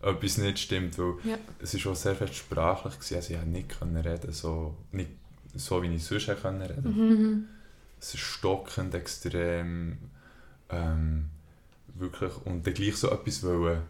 etwas 0.00 0.38
nicht 0.38 0.58
stimmt, 0.58 0.98
weil 0.98 1.14
Ja. 1.24 1.36
es 1.60 1.74
ist 1.74 1.86
auch 1.86 1.94
sehr 1.94 2.14
fest 2.16 2.34
sprachlich 2.34 2.94
gewesen, 2.94 3.14
also 3.16 3.32
ich 3.32 3.38
konnte 3.38 3.52
nicht 3.52 3.78
können 3.78 3.96
reden, 3.96 4.32
so, 4.32 4.76
nicht 4.90 5.10
so 5.54 5.82
wie 5.82 5.94
ich 5.94 6.04
sonst 6.04 6.26
können 6.42 6.62
reden 6.62 6.92
Mhm. 6.96 7.08
Mhm. 7.08 7.44
es 8.00 8.14
ist 8.14 8.20
stockend 8.20 8.94
extrem 8.94 9.98
ähm, 10.70 11.26
wirklich 11.94 12.32
und 12.44 12.66
dann 12.66 12.74
gleich 12.74 12.96
so 12.96 13.10
etwas 13.10 13.42
wollen, 13.44 13.82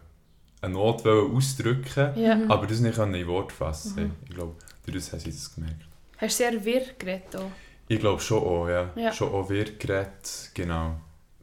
eine 0.61 0.73
Not 0.73 1.03
wollen 1.03 1.35
ausdrücken, 1.35 2.15
ja. 2.17 2.39
Aber 2.47 2.67
das 2.67 2.79
nicht 2.79 2.97
in 2.97 3.27
Wort 3.27 3.51
fassen. 3.51 4.03
Mhm. 4.03 4.11
Ich 4.25 4.35
glaube, 4.35 4.55
durch 4.85 4.95
das 4.97 5.11
haben 5.11 5.19
sie 5.19 5.31
das 5.31 5.55
gemerkt. 5.55 5.81
Hast 6.17 6.39
du 6.39 6.43
sehr 6.43 6.65
wirr 6.65 6.83
geredet 6.97 7.35
auch? 7.35 7.51
Ich 7.87 7.99
glaube 7.99 8.21
schon 8.21 8.43
auch, 8.43 8.67
ja. 8.67 8.91
Ja. 8.95 9.11
Schon 9.11 9.31
auch 9.33 9.49
wird 9.49 9.79
geredet, 9.79 10.51
genau. 10.53 10.95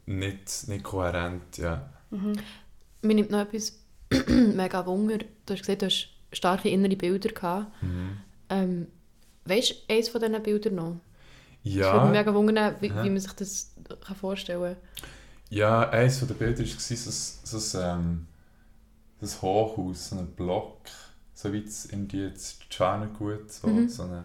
Nicht, 0.05 0.67
nicht 0.67 0.83
kohärent, 0.83 1.57
ja. 1.57 1.89
Mhm. 2.09 2.33
Mir 3.01 3.15
nimmt 3.15 3.31
noch 3.31 3.39
etwas 3.39 3.79
mega 4.27 4.85
Wunder. 4.85 5.19
Du 5.45 5.53
hast 5.53 5.59
gesagt, 5.61 5.81
du 5.81 5.85
hast 5.85 6.09
starke 6.33 6.69
innere 6.69 6.95
Bilder 6.95 7.29
gehabt. 7.29 7.71
Mhm. 7.83 8.17
Ähm, 8.49 8.87
weißt 9.45 9.71
du 9.71 9.93
eines 9.93 10.09
von 10.09 10.21
diesen 10.21 10.43
Bildern 10.43 10.75
noch? 10.75 10.95
Es 11.63 11.75
würde 11.75 11.77
mich 11.77 11.85
Ja, 11.85 12.05
mega 12.05 12.33
wundern, 12.33 12.75
wie, 12.79 12.87
Ja. 12.87 13.03
wie 13.03 13.09
man 13.09 13.19
sich 13.19 13.33
das 13.33 13.75
kann 14.05 14.15
vorstellen 14.15 14.77
Ja, 15.49 15.89
eines 15.89 16.19
der 16.25 16.33
Bilder 16.33 16.59
war 16.63 16.65
so, 16.65 16.95
so, 16.95 17.59
so 17.59 17.77
ein, 17.77 18.27
ähm, 19.21 19.31
Hochhaus, 19.41 20.09
so 20.09 20.17
ein 20.17 20.27
Block, 20.27 20.79
so 21.33 21.53
wie 21.53 21.63
es 21.63 21.85
in 21.85 22.07
die 22.07 22.31
Schwanergut, 22.69 23.51
so, 23.51 23.67
Mhm. 23.67 23.89
so 23.89 24.03
eine, 24.03 24.23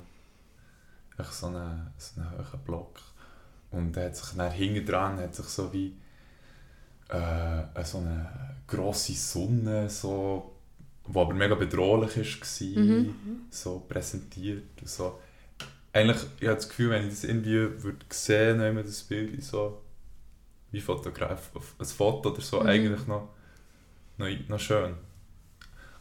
echt 1.19 1.33
so 1.33 1.47
eine, 1.49 1.93
so 1.99 2.21
einen 2.21 2.31
hohen 2.33 2.61
Block. 2.65 3.01
Und 3.71 3.95
der 3.97 4.07
hat 4.07 4.17
sich 4.17 4.37
dann 4.37 4.51
hinten 4.53 4.87
dran 4.87 5.19
hat 5.19 5.35
sich 5.35 5.47
so 5.47 5.73
wie 5.73 5.97
äh, 7.09 7.85
so 7.85 7.99
eine 7.99 8.29
grosse 8.67 9.13
Sonne, 9.15 9.89
so, 9.89 10.53
die 11.07 11.19
aber 11.19 11.35
mega 11.35 11.55
bedrohlich 11.55 12.17
war, 12.17 12.83
Mhm. 12.83 13.15
so 13.51 13.81
präsentiert. 13.89 14.65
und 14.81 14.89
So. 14.89 15.21
Eigentlich, 15.93 16.19
ich 16.41 16.49
habe 16.49 16.57
das 16.57 16.69
Gefühl, 16.69 16.91
wenn 16.91 17.05
ich 17.05 17.11
das 17.15 17.25
irgendwie 17.25 17.83
würde 17.83 18.07
sehen 18.11 18.59
würde, 18.61 18.85
das 18.85 19.03
Bild 19.05 19.43
so 19.45 19.83
wie 20.73 20.81
Fotograf, 20.81 21.51
ein 21.79 21.87
Foto 21.87 22.31
oder 22.33 22.43
so, 22.43 22.61
Mhm. 22.61 22.67
eigentlich 22.67 23.07
noch, 23.07 23.31
noch, 24.19 24.29
noch 24.49 24.61
schön. 24.61 24.95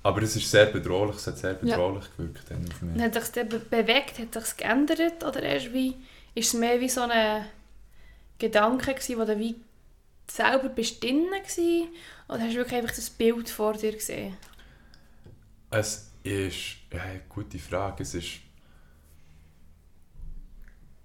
Aber 0.05 0.21
es 0.21 0.35
ist 0.35 0.51
sehr 0.51 0.67
bedrohlich, 0.67 1.15
es 1.15 1.25
hat 1.25 1.39
sehr 1.39 1.53
Ja. 1.63 1.77
bedrohlich 1.77 2.05
gewirkt 2.15 2.51
dann 2.51 2.63
auf 2.71 2.79
mich. 2.83 3.01
Hat 3.01 3.15
sich 3.25 3.43
be 3.49 3.57
bewegt, 3.57 4.19
hat 4.19 4.45
sich 4.45 4.55
geändert 4.55 5.23
oder 5.23 5.41
erst 5.41 5.73
wie, 5.73 5.95
ist 6.35 6.53
es 6.53 6.53
mehr 6.53 6.79
wie 6.79 6.89
so 6.89 7.01
ein 7.01 7.43
Gedanke 8.37 8.93
gewesen, 8.93 9.17
wo 9.17 9.25
du 9.25 9.39
wie 9.39 9.55
selber 10.29 10.69
bist 10.69 11.01
drin 11.03 11.25
gewesen, 11.25 11.87
oder 12.29 12.41
hast 12.41 12.51
du 12.53 12.57
wirklich 12.57 12.79
einfach 12.81 12.95
das 12.95 13.09
Bild 13.09 13.49
vor 13.49 13.73
dir 13.73 13.93
gesehen? 13.93 14.37
Es 15.71 16.11
ist, 16.21 16.77
ja, 16.93 17.01
eine 17.01 17.21
gute 17.27 17.57
Frage, 17.57 18.03
es 18.03 18.13
ist, 18.13 18.41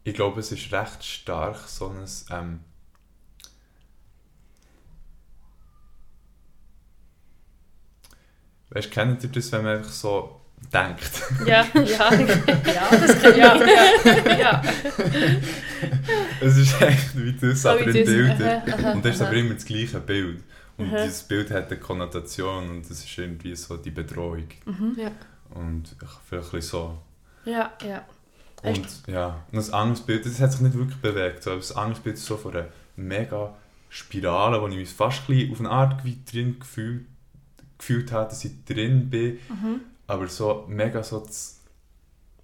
ich 0.05 0.13
glaube, 0.13 0.41
es 0.41 0.53
ist 0.53 0.71
recht 0.73 1.03
stark 1.03 1.57
so 1.69 1.89
ein, 1.89 2.07
ähm, 2.31 2.61
weißt 8.71 8.87
du, 8.87 8.91
kennt 8.91 9.23
ihr 9.23 9.31
das, 9.31 9.53
wenn 9.53 9.65
man 9.65 9.79
einfach 9.79 9.93
so 9.93 10.41
denkt? 10.73 11.11
Ja, 11.47 11.67
ja, 11.75 12.15
Ja, 12.15 12.89
das 12.91 13.23
kann 13.23 13.37
ja, 13.37 13.57
ja, 13.57 14.39
ja. 14.39 14.63
es 16.41 16.57
ist 16.57 16.81
echt 16.81 17.17
wie 17.17 17.33
das, 17.33 17.63
So 17.63 17.71
aber 17.71 17.87
wie 17.87 17.99
in 17.99 18.07
Bildern. 18.07 18.95
Und 18.95 19.05
das 19.05 19.17
ist 19.17 19.23
aber 19.23 19.33
immer 19.35 19.55
das 19.55 19.65
gleiche 19.65 20.01
Bild. 20.01 20.43
Und 20.77 20.95
Aha. 20.95 21.03
dieses 21.05 21.23
Bild 21.25 21.51
hat 21.51 21.71
eine 21.71 21.79
Konnotation 21.79 22.71
und 22.71 22.91
das 22.91 23.05
ist 23.05 23.19
irgendwie 23.19 23.55
so 23.55 23.77
die 23.77 23.91
Bedrohung. 23.91 24.49
Ja. 24.97 25.11
Und 25.51 25.95
vielleicht 26.27 26.47
ein 26.47 26.51
bisschen 26.53 26.61
so. 26.63 26.99
Ja, 27.45 27.73
ja. 27.87 28.05
Und 28.63 28.87
ja, 29.07 29.45
und 29.51 29.57
das 29.57 29.71
anderes 29.71 30.01
Bild, 30.03 30.27
das 30.27 30.41
hat 30.41 30.53
sich 30.53 30.61
nicht 30.61 30.77
wirklich 30.77 30.99
bewegt. 30.99 31.43
So, 31.43 31.51
aber 31.51 31.61
das 31.61 31.75
andere 31.75 32.01
Bild 32.01 32.17
ist 32.17 32.27
so 32.27 32.37
von 32.37 32.55
einer 32.55 32.67
mega 32.97 33.55
Spirale, 33.89 34.61
wo 34.61 34.69
ich 34.69 34.77
mich 34.77 34.91
fast 34.91 35.23
ein 35.23 35.27
bisschen 35.35 35.53
auf 35.53 35.61
eine 35.61 35.71
Art 35.71 36.05
wie 36.05 36.19
drin 36.31 36.59
gefühlt, 36.61 37.07
gefühlt 37.81 38.13
habe, 38.13 38.29
dass 38.29 38.45
ich 38.45 38.65
drin 38.65 39.09
bin. 39.11 39.39
Mhm. 39.49 39.81
Aber 40.07 40.29
so 40.29 40.65
mega 40.69 41.03
so 41.03 41.21
das, 41.21 41.61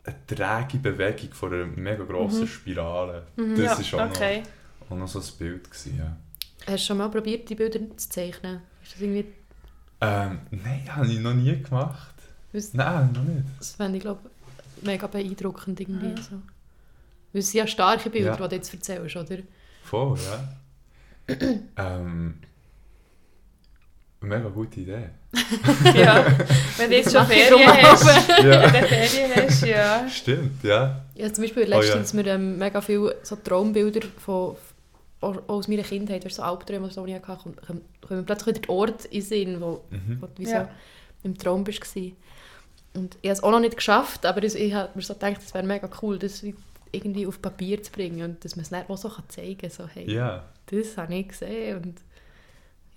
eine 0.04 0.16
träge 0.26 0.78
Bewegung 0.78 1.32
von 1.32 1.52
einer 1.52 1.66
mega 1.66 2.04
grossen 2.04 2.42
Mhm. 2.42 2.46
Spirale. 2.48 3.26
Mhm. 3.36 3.56
Das 3.56 3.64
ja, 3.64 3.72
ist 3.74 3.94
auch, 3.94 4.08
okay. 4.10 4.42
noch, 4.80 4.90
auch 4.90 4.96
noch 5.00 5.08
so 5.08 5.20
ein 5.20 5.38
Bild. 5.38 5.70
Gewesen, 5.70 5.98
ja. 5.98 6.16
Hast 6.66 6.82
du 6.84 6.86
schon 6.86 6.98
mal 6.98 7.08
probiert, 7.10 7.48
die 7.48 7.54
Bilder 7.54 7.80
zu 7.96 8.08
zeichnen? 8.08 8.60
Ist 8.82 8.94
das 8.94 9.00
irgendwie... 9.00 9.26
ähm, 10.00 10.40
nein, 10.50 10.84
habe 10.96 11.06
ich 11.06 11.18
noch 11.20 11.34
nie 11.34 11.60
gemacht. 11.62 12.14
Was- 12.52 12.72
Nein, 12.74 13.12
noch 13.12 13.22
nicht. 13.24 13.44
Das 13.58 13.72
fände 13.72 13.98
ich, 13.98 14.02
glaube 14.02 14.30
mega 14.82 15.06
beeindruckend 15.06 15.80
irgendwie. 15.80 16.06
Mhm. 16.08 16.16
So. 16.16 16.36
Weil 17.32 17.40
es 17.40 17.50
sind 17.50 17.58
ja 17.58 17.66
starke 17.66 18.08
Bilder, 18.10 18.30
Ja. 18.30 18.36
die 18.36 18.48
du 18.48 18.54
jetzt 18.56 18.72
erzählst, 18.72 19.16
oder? 19.16 19.38
Voll, 19.84 20.18
ja. 20.18 21.36
ähm, 21.76 22.38
mega 24.20 24.48
gute 24.48 24.80
Idee. 24.80 25.10
Ja, 25.94 26.26
wenn 26.76 26.90
du 26.90 26.96
jetzt 26.96 27.12
schon 27.12 27.26
Ferien 27.26 27.66
hast, 27.82 28.06
Ja, 28.42 28.66
du 28.68 28.86
Ferien 28.86 29.30
hast, 29.36 29.62
ja. 29.66 30.08
stimmt, 30.08 30.62
ja. 30.64 31.02
Ja, 31.14 31.32
zum 31.32 31.44
Beispiel 31.44 31.62
Oh 31.64 31.70
ja. 31.70 31.76
letztens 31.78 32.12
mir 32.12 32.26
ähm, 32.26 32.58
mega 32.58 32.80
viele 32.80 33.16
so 33.22 33.36
Traumbilder 33.36 34.06
von, 34.18 34.56
aus 35.20 35.68
meiner 35.68 35.82
Kindheit, 35.82 36.24
weißt, 36.24 36.36
so 36.36 36.42
Albträume, 36.42 36.88
die 36.88 37.10
ich 37.12 37.14
hatte, 37.28 37.42
kommen, 37.66 37.82
kommen 38.06 38.24
plötzlich 38.26 38.46
wieder 38.56 38.60
die 38.60 38.68
Orte 38.68 39.08
in 39.08 39.20
den 39.20 39.22
Sinn, 39.22 39.60
wo, 39.60 39.80
Mhm. 39.90 40.18
wo 40.20 40.26
du 40.26 40.32
wie 40.38 40.44
Ja. 40.50 40.64
so 40.64 40.68
im 41.24 41.36
Traum 41.38 41.66
warst. 41.66 41.96
Und 41.96 43.16
ich 43.20 43.28
habe 43.28 43.32
es 43.32 43.42
auch 43.42 43.50
noch 43.50 43.60
nicht 43.60 43.76
geschafft, 43.76 44.24
aber 44.26 44.42
ich, 44.42 44.54
ich 44.54 44.72
habe 44.74 44.90
mir 44.94 45.02
so 45.02 45.14
gedacht, 45.14 45.40
es 45.44 45.52
wäre 45.54 45.66
mega 45.66 45.88
cool, 46.02 46.18
das 46.18 46.42
wie 46.42 46.54
irgendwie 46.92 47.26
auf 47.26 47.42
Papier 47.42 47.82
zu 47.82 47.90
bringen 47.92 48.22
und 48.22 48.44
dass 48.44 48.56
man 48.56 48.62
es 48.62 48.70
dann 48.70 48.84
auch 48.88 48.96
so 48.96 49.08
kann 49.10 49.24
zeigen 49.28 49.58
kann. 49.58 49.70
So, 49.70 49.86
hey, 49.92 50.10
Ja. 50.10 50.44
das 50.66 50.96
habe 50.96 51.14
ich 51.14 51.28
gesehen 51.28 51.76
und 51.82 51.94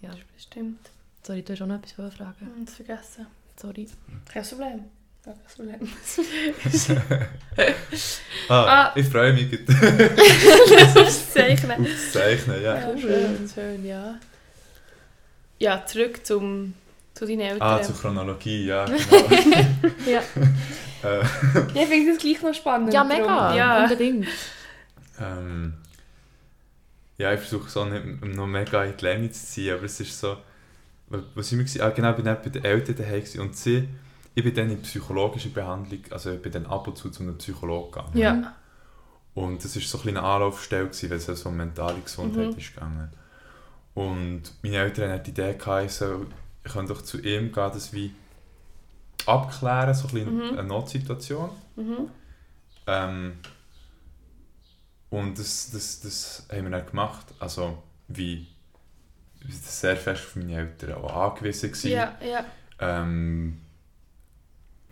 ja, 0.02 0.12
Stimmt. 0.38 0.80
Sorry, 1.24 1.44
du 1.44 1.54
hast 1.54 1.62
auch 1.62 1.68
noch 1.68 1.76
etwas 1.78 1.92
fragen 1.94 2.12
fragen. 2.12 2.36
Hm, 2.58 2.68
vergessen. 2.68 3.28
Sorry. 3.60 3.88
Kein 4.32 4.44
Problem. 4.44 4.86
Ja, 5.26 5.34
Kein 5.34 5.56
Problem. 5.56 5.90
Ah, 8.50 8.66
Ah. 8.88 8.92
ich 8.96 9.06
freue 9.08 9.34
mich 9.34 9.50
Das 10.96 11.34
Zeichnen. 11.34 11.72
auf 11.82 11.88
das 11.88 12.12
Zeichnen, 12.14 12.64
ja. 12.64 12.76
Ja, 12.90 12.98
schön, 12.98 13.50
schön, 13.54 13.86
ja. 13.86 14.16
Ja, 15.60 15.86
zurück 15.86 16.26
zum, 16.26 16.74
zu 17.14 17.26
deinen 17.28 17.42
Eltern. 17.42 17.62
Ah, 17.62 17.82
zur 17.82 17.96
Chronologie, 17.96 18.66
ja, 18.66 18.86
genau. 18.86 19.30
Ja, 20.08 20.22
äh, 21.04 21.20
Ja, 21.76 21.82
ich 21.84 21.88
finde 21.88 22.14
das 22.14 22.22
gleich 22.22 22.42
noch 22.42 22.54
spannend. 22.56 22.94
ja 22.94 23.04
mega, 23.04 23.26
darum. 23.26 23.58
Ja. 23.58 23.84
unbedingt. 23.84 24.28
ähm, 25.20 25.74
ja, 27.18 27.34
ich 27.34 27.42
versuche 27.42 27.70
so 27.70 27.84
nicht 27.86 28.24
noch 28.24 28.48
mega 28.48 28.84
in 28.86 28.96
die 28.98 29.04
Länge 29.06 29.30
zu 29.32 29.46
ziehen, 29.46 29.76
aber 29.76 29.84
es 29.84 30.00
ist 30.00 30.18
so, 30.18 30.38
was 31.10 31.52
wir 31.52 31.58
gewesen? 31.60 31.82
Ah, 31.82 31.90
genau, 31.90 32.12
ich 32.12 32.16
bin 32.18 32.26
dann 32.26 32.38
bei 32.42 32.50
den 32.50 32.64
Eltern 32.64 32.96
daheim 32.96 33.24
und 33.40 33.56
sie, 33.56 33.88
ich 34.36 34.44
bin 34.44 34.54
dann 34.54 34.70
in 34.70 34.82
psychologische 34.82 35.50
Behandlung, 35.50 36.02
also 36.12 36.32
ich 36.32 36.42
bin 36.42 36.52
dann 36.52 36.66
ab 36.68 36.88
und 36.88 36.98
zu 36.98 37.10
zu 37.10 37.24
einem 37.24 37.38
Psychologen 37.38 37.92
gegangen. 37.92 38.18
Ja. 38.18 38.56
Und 39.34 39.64
das 39.64 39.76
war 39.76 39.82
so 39.82 40.00
ein 40.02 40.10
eine 40.10 40.22
Anlaufstelle, 40.24 40.86
gewesen, 40.88 41.10
weil 41.10 41.18
es 41.18 41.30
also 41.30 41.50
um 41.50 41.58
mentale 41.58 42.00
Gesundheit 42.02 42.52
Mhm. 42.52 42.58
ist 42.58 42.74
gegangen. 42.74 43.10
Und 43.94 44.42
meine 44.62 44.78
Eltern 44.78 45.12
hatten 45.12 45.24
die 45.24 45.32
Idee, 45.32 45.56
gehabt, 45.56 45.86
ich, 45.86 45.92
soll, 45.92 46.28
ich 46.64 46.72
kann 46.72 46.88
doch 46.88 47.02
zu 47.02 47.18
ihm 47.20 47.52
gehen, 47.52 47.72
das 47.74 47.92
wie 47.94 48.14
abklären, 49.26 49.94
so 49.94 50.08
ein 50.08 50.14
bisschen 50.14 50.36
Mhm. 50.36 50.58
eine 50.60 50.64
Notsituation. 50.64 51.50
Mhm. 51.76 52.10
Ähm, 52.88 53.34
und 55.10 55.40
das, 55.40 55.72
das, 55.72 56.02
das 56.02 56.48
haben 56.52 56.64
wir 56.66 56.72
dann 56.72 56.86
gemacht. 56.86 57.26
Also, 57.40 57.82
wie 58.08 58.48
sehr 59.48 59.96
fest 59.98 60.24
auf 60.28 60.36
meine 60.36 60.56
Eltern 60.56 60.94
auch 60.94 61.32
angewiesen 61.34 61.70
gewesen. 61.72 61.92
Ja, 61.92 62.18
ja. 62.26 62.46
Ähm, 62.80 63.60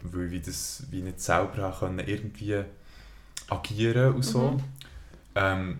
weil 0.04 0.34
ich 0.34 0.44
das 0.46 0.84
wie 0.92 1.02
nicht 1.02 1.20
selber 1.22 1.76
können, 1.80 2.00
irgendwie 2.00 2.64
agieren 3.50 4.14
und 4.16 4.24
so. 4.24 4.52
Mhm. 4.52 4.64
Ähm, 5.36 5.80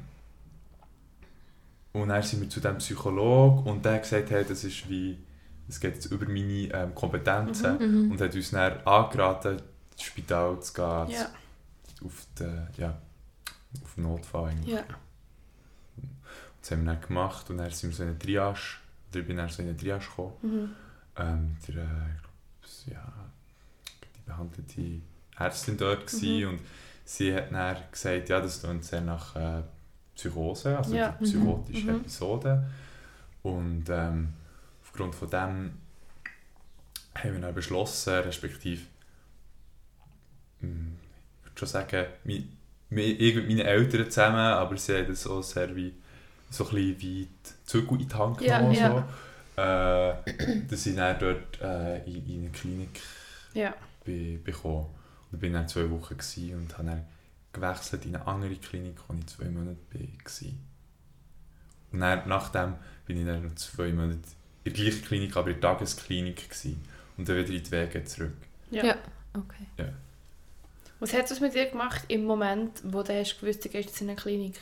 und 1.94 2.10
dann 2.10 2.22
sind 2.22 2.42
wir 2.42 2.50
zu 2.50 2.60
dem 2.60 2.78
Psychologen 2.78 3.64
und 3.70 3.84
der 3.86 3.96
hat 3.96 4.04
gesagt, 4.04 4.30
hey, 4.30 4.46
das 4.48 4.64
ist 4.64 4.88
wie, 4.90 5.18
es 5.68 5.80
geht 5.80 5.96
jetzt 5.96 6.06
über 6.08 6.26
meine 6.26 6.72
ähm, 6.74 6.94
Kompetenzen 6.96 7.78
Mhm. 8.06 8.12
und 8.12 8.22
hat 8.22 8.36
uns 8.36 8.52
dann 8.52 8.80
angeraten, 8.86 9.62
ins 9.94 10.04
Spital 10.04 10.60
zu 10.62 10.74
gehen, 10.74 11.10
Ja, 11.10 11.30
auf 12.06 12.28
den, 12.40 12.68
ja, 12.78 13.02
auf 13.84 13.96
den 13.96 14.04
Notfall 14.04 14.50
eigentlich. 14.52 14.76
ja. 14.76 14.84
Das 16.68 16.78
haben 16.78 16.86
wir 16.86 16.94
dann 16.96 17.02
gemacht 17.02 17.50
und 17.50 17.60
dann 17.60 17.72
sind 17.72 17.92
wir 17.92 17.96
so 17.96 18.04
in 18.04 18.10
eine 18.10 18.20
Triage, 18.20 18.60
oder 19.10 19.20
ich 19.22 19.26
bin 19.28 19.38
dann 19.38 19.48
so 19.48 19.62
in 19.62 19.70
eine 19.70 19.78
Triage 19.78 20.04
gekommen. 20.06 20.34
Mhm. 20.42 20.70
Ähm, 21.16 21.58
der, 21.66 21.76
äh, 21.76 22.92
ja, 22.92 23.14
die 24.04 24.22
behandelte 24.26 25.02
Ärztin 25.40 25.78
dort 25.78 26.12
Mhm. 26.22 26.48
und 26.50 26.60
sie 27.06 27.34
hat 27.34 27.54
dann 27.54 27.78
gesagt, 27.90 28.28
ja, 28.28 28.42
das 28.42 28.62
klingt 28.62 28.84
sehr 28.84 29.00
nach 29.00 29.34
äh, 29.38 29.64
Psychose, 30.14 30.78
also 30.78 30.94
Ja. 30.94 31.14
psychotische 31.14 31.86
Mhm. 31.90 31.96
Episode. 32.02 32.70
Und 33.44 33.86
ähm, 33.88 34.34
aufgrund 34.84 35.16
von 35.16 35.30
dem 35.30 35.72
haben 37.16 37.34
wir 37.34 37.40
dann 37.40 37.56
beschlossen, 37.56 38.14
respektive, 38.14 38.82
hm, 40.60 40.98
ich 41.40 41.46
würde 41.46 41.60
schon 41.60 41.68
sagen, 41.70 42.06
mit 42.26 42.46
meinen 42.90 43.60
Eltern 43.60 44.12
zusammen, 44.12 44.36
aber 44.36 44.76
sie 44.76 44.98
haben 44.98 45.08
das 45.08 45.26
auch 45.28 45.42
sehr 45.42 45.74
wie, 45.74 45.94
so 46.50 46.66
ein 46.66 46.70
bisschen 46.76 47.02
wie 47.02 47.26
die 47.26 47.30
Zügel 47.66 48.02
in 48.02 48.08
die 48.08 48.16
Hand 48.16 48.42
Ja, 48.42 48.58
genommen. 48.60 48.76
ja. 48.76 49.08
So. 49.56 49.62
Äh, 49.62 50.64
dass 50.70 50.86
ich 50.86 50.96
dann 50.96 51.18
dort 51.20 51.62
äh, 51.62 52.04
in, 52.06 52.26
in 52.30 52.40
eine 52.42 52.50
Klinik 52.50 53.00
Ja. 53.54 53.74
be 54.06 54.38
bekommen. 54.44 54.86
Und 54.86 55.34
da 55.34 55.38
bin 55.38 55.50
ich 55.52 55.58
dann 55.60 55.68
zwei 55.68 55.90
Wochen 55.90 56.18
gewesen 56.18 56.56
und 56.58 56.78
habe 56.78 56.88
dann 56.90 57.06
gewechselt 57.54 58.06
in 58.06 58.16
eine 58.16 58.28
andere 58.28 58.56
Klinik, 58.56 58.98
wo 59.08 59.16
ich 59.16 59.26
zwei 59.28 59.46
Monate 59.46 59.78
war. 59.94 60.48
Und 61.92 62.00
dann, 62.00 62.28
nachdem 62.28 62.74
bin 63.06 63.18
ich 63.20 63.26
dann 63.26 63.44
noch 63.48 63.56
zwei 63.56 63.92
Monate 63.92 64.20
in 64.64 64.74
der 64.74 64.74
gleichen 64.74 65.04
Klinik, 65.06 65.36
aber 65.36 65.50
in 65.50 65.60
der 65.60 65.72
Tagesklinik 65.72 66.50
gewesen. 66.50 66.84
Und 67.18 67.28
dann 67.28 67.38
wieder 67.38 67.50
in 67.50 67.64
die 67.64 67.72
Wege 67.72 68.04
zurück. 68.06 68.34
Ja. 68.70 68.86
Ja. 68.86 68.96
Okay. 69.34 69.92
Was 71.00 71.14
hat 71.14 71.30
es 71.32 71.40
mit 71.40 71.54
dir 71.56 71.66
gemacht 71.68 72.04
im 72.08 72.26
Moment, 72.26 72.82
wo 72.84 73.02
du 73.04 73.14
hast 73.20 73.40
gewusst, 73.40 73.64
du 73.66 73.70
gehst 73.70 74.02
in 74.02 74.10
eine 74.10 74.16
Klinik? 74.18 74.56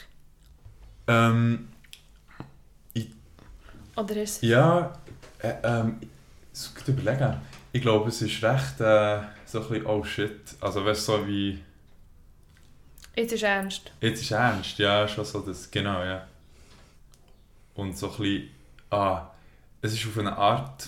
Ähm, 1.07 1.69
Oder 3.95 4.21
ist 4.23 4.41
Ja, 4.43 4.93
äh, 5.39 5.53
ähm, 5.63 5.97
ich 6.01 6.07
muss 6.77 6.87
überlegen. 6.87 7.37
Ich 7.71 7.81
glaube, 7.81 8.09
es 8.09 8.21
ist 8.21 8.41
recht 8.43 8.79
äh, 8.79 9.21
so 9.45 9.61
ein 9.61 9.67
bisschen, 9.69 9.85
oh 9.85 10.03
shit. 10.03 10.39
Also 10.61 10.85
weißt 10.85 11.07
du, 11.07 11.11
so 11.13 11.27
wie, 11.27 11.63
Jetzt 13.15 13.31
ist 13.33 13.43
ernst. 13.43 13.91
jetzt 14.01 14.21
ist 14.21 14.31
ernst, 14.31 14.77
ja, 14.77 15.07
schon 15.07 15.23
so 15.25 15.39
das, 15.41 15.69
genau, 15.71 16.03
ja. 16.03 16.27
Und 17.75 17.97
so 17.97 18.11
ein 18.11 18.17
bisschen, 18.17 18.49
ah, 18.89 19.29
es 19.81 20.03
war 20.05 20.11
auf 20.11 20.17
eine 20.19 20.37
Art 20.37 20.87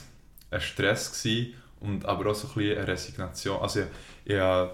ein 0.51 0.61
Stress 0.61 1.11
gewesen, 1.11 1.53
und 1.79 2.05
aber 2.05 2.31
auch 2.31 2.35
so 2.35 2.47
ein 2.47 2.53
bisschen 2.55 2.77
eine 2.77 2.87
Resignation. 2.87 3.61
Also 3.61 3.81
ich, 3.81 3.87
ich 4.25 4.35
da, 4.37 4.71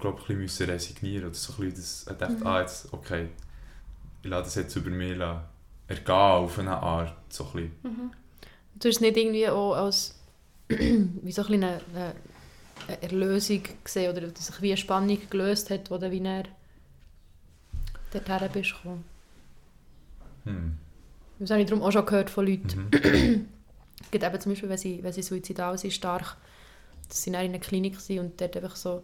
glaube 0.00 0.20
ich, 0.22 0.28
ein 0.30 0.38
bisschen 0.38 0.70
resignieren 0.70 1.26
oder 1.26 1.34
so 1.34 1.52
ein 1.54 1.70
bisschen 1.70 1.76
das, 1.76 2.06
ich 2.12 2.18
dachte, 2.18 2.34
Mhm. 2.34 2.46
ah, 2.46 2.60
jetzt, 2.60 2.92
okay, 2.92 3.28
ich 4.22 4.28
lasse 4.28 4.44
das 4.44 4.54
jetzt 4.56 4.76
über 4.76 4.90
mich 4.90 5.16
lassen, 5.16 5.40
ergehen 5.90 6.14
auf 6.14 6.58
eine 6.58 6.76
Art, 6.76 7.16
so 7.28 7.46
ein. 7.54 7.72
Mhm. 7.82 8.12
Du 8.76 8.88
hast 8.88 8.96
es 8.96 9.00
nicht 9.00 9.16
irgendwie 9.16 9.48
auch 9.48 9.74
als 9.74 10.18
wie 10.68 11.32
so 11.32 11.42
ein 11.42 11.54
eine, 11.54 11.80
eine 11.92 13.02
Erlösung 13.02 13.62
gesehen 13.84 14.10
oder 14.10 14.28
dass 14.28 14.46
sich 14.46 14.62
wie 14.62 14.68
eine 14.68 14.76
Spannung 14.76 15.18
gelöst 15.28 15.68
hat, 15.70 15.90
wo 15.90 15.98
du 15.98 16.10
wie 16.10 16.20
näher 16.20 16.44
dorthin 18.12 18.48
bist 18.52 18.74
gekommen. 18.74 19.04
Hm. 20.44 20.78
Das 21.40 21.50
habe 21.50 21.62
ich 21.62 21.68
darum 21.68 21.82
auch 21.82 21.92
schon 21.92 22.06
gehört 22.06 22.30
von 22.30 22.46
Leuten. 22.46 22.88
Mhm. 22.90 23.48
Gerade 24.10 24.26
eben 24.26 24.40
zum 24.40 24.52
Beispiel, 24.52 24.68
wenn 24.68 24.78
sie, 24.78 25.02
wenn 25.02 25.12
sie 25.12 25.22
suizidal 25.22 25.76
sind, 25.76 25.92
stark, 25.92 26.36
dass 27.08 27.22
sie 27.22 27.30
in 27.30 27.36
einer 27.36 27.58
Klinik 27.58 28.00
sind 28.00 28.20
und 28.20 28.40
dort 28.40 28.56
einfach 28.56 28.76
so, 28.76 29.02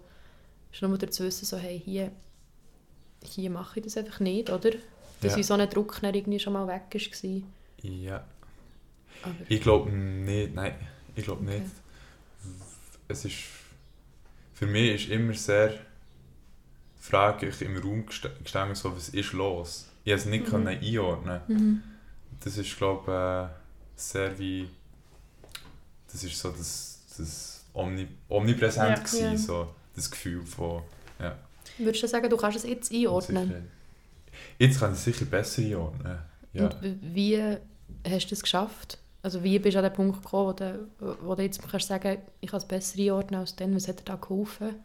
ist 0.72 0.82
nur 0.82 0.96
dazu 0.96 1.24
wissen, 1.24 1.44
so, 1.44 1.56
hey, 1.56 1.80
hier, 1.84 2.12
hier 3.22 3.50
mache 3.50 3.80
ich 3.80 3.84
das 3.84 3.96
einfach 3.96 4.20
nicht, 4.20 4.50
oder? 4.50 4.70
Dass 5.20 5.36
Ja. 5.36 5.42
so 5.42 5.54
ein 5.54 5.68
Druck 5.70 5.98
dann 6.00 6.14
irgendwie 6.14 6.38
schon 6.38 6.52
mal 6.52 6.66
weg 6.68 6.82
war. 6.92 7.42
Ja. 7.90 8.24
Aber, 9.22 9.34
Ich 9.48 9.60
glaube 9.60 9.90
nicht, 9.90 10.54
nein, 10.54 10.74
ich 11.14 11.24
glaube 11.24 11.42
Okay. 11.42 11.60
nicht. 11.60 11.70
Es 13.08 13.24
ist, 13.24 13.34
für 14.54 14.66
mich 14.66 15.02
ist 15.04 15.10
immer 15.10 15.32
sehr 15.34 15.74
fraglich 17.00 17.60
im 17.62 17.76
Raum 17.78 18.04
gesta- 18.06 18.30
gestanden, 18.42 18.74
so, 18.74 18.94
was 18.94 19.08
ist 19.10 19.32
los? 19.32 19.86
Ich 20.04 20.12
konnte 20.12 20.22
es 20.22 20.26
nicht 20.26 20.52
Mhm. 20.52 20.66
einordnen. 20.68 21.40
mhm. 21.48 21.82
Das 22.40 22.56
ist, 22.58 22.76
glaube 22.76 23.50
ich, 23.96 24.02
sehr 24.02 24.38
wie, 24.38 24.68
das 26.12 26.22
ist 26.24 26.38
so 26.38 26.50
das, 26.50 27.00
das 27.16 27.64
Omni, 27.72 28.06
omnipräsent 28.28 28.98
Ja, 28.98 29.02
gewesen, 29.04 29.32
ja. 29.32 29.36
so 29.38 29.74
das 29.94 30.10
Gefühl 30.10 30.44
von 30.44 30.82
Würdest 31.78 32.02
du 32.04 32.08
sagen, 32.08 32.28
du 32.30 32.36
kannst 32.36 32.58
es 32.58 32.64
jetzt 32.64 32.92
einordnen? 32.92 33.68
Jetzt 34.58 34.80
kann 34.80 34.92
ich 34.92 34.98
sicher 34.98 35.24
besser 35.26 35.62
einordnen. 35.62 36.18
Ja. 36.52 36.66
Und 36.66 36.76
wie 36.82 37.38
hast 38.08 38.30
du 38.30 38.34
es 38.34 38.42
geschafft? 38.42 38.98
Also 39.22 39.42
wie 39.42 39.58
bist 39.58 39.74
du 39.74 39.78
an 39.78 39.84
den 39.84 39.92
Punkt 39.92 40.22
gekommen, 40.22 40.48
wo 40.48 40.52
du, 40.52 41.16
wo 41.22 41.34
du 41.34 41.42
jetzt 41.42 41.60
kannst 41.68 41.88
sagen 41.88 42.18
ich 42.40 42.50
kann 42.50 42.58
es 42.58 42.66
besser 42.66 42.98
einordnen 42.98 43.40
als 43.40 43.56
dann? 43.56 43.74
Was 43.74 43.88
hat 43.88 44.00
dir 44.00 44.04
da 44.04 44.16
geholfen? 44.16 44.76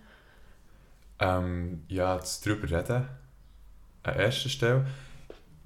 Ähm, 1.19 1.83
ja, 1.87 2.15
jetzt 2.15 2.45
darüber 2.45 2.69
reden. 2.69 3.07
An 4.03 4.15
erster 4.15 4.49
Stelle. 4.49 4.87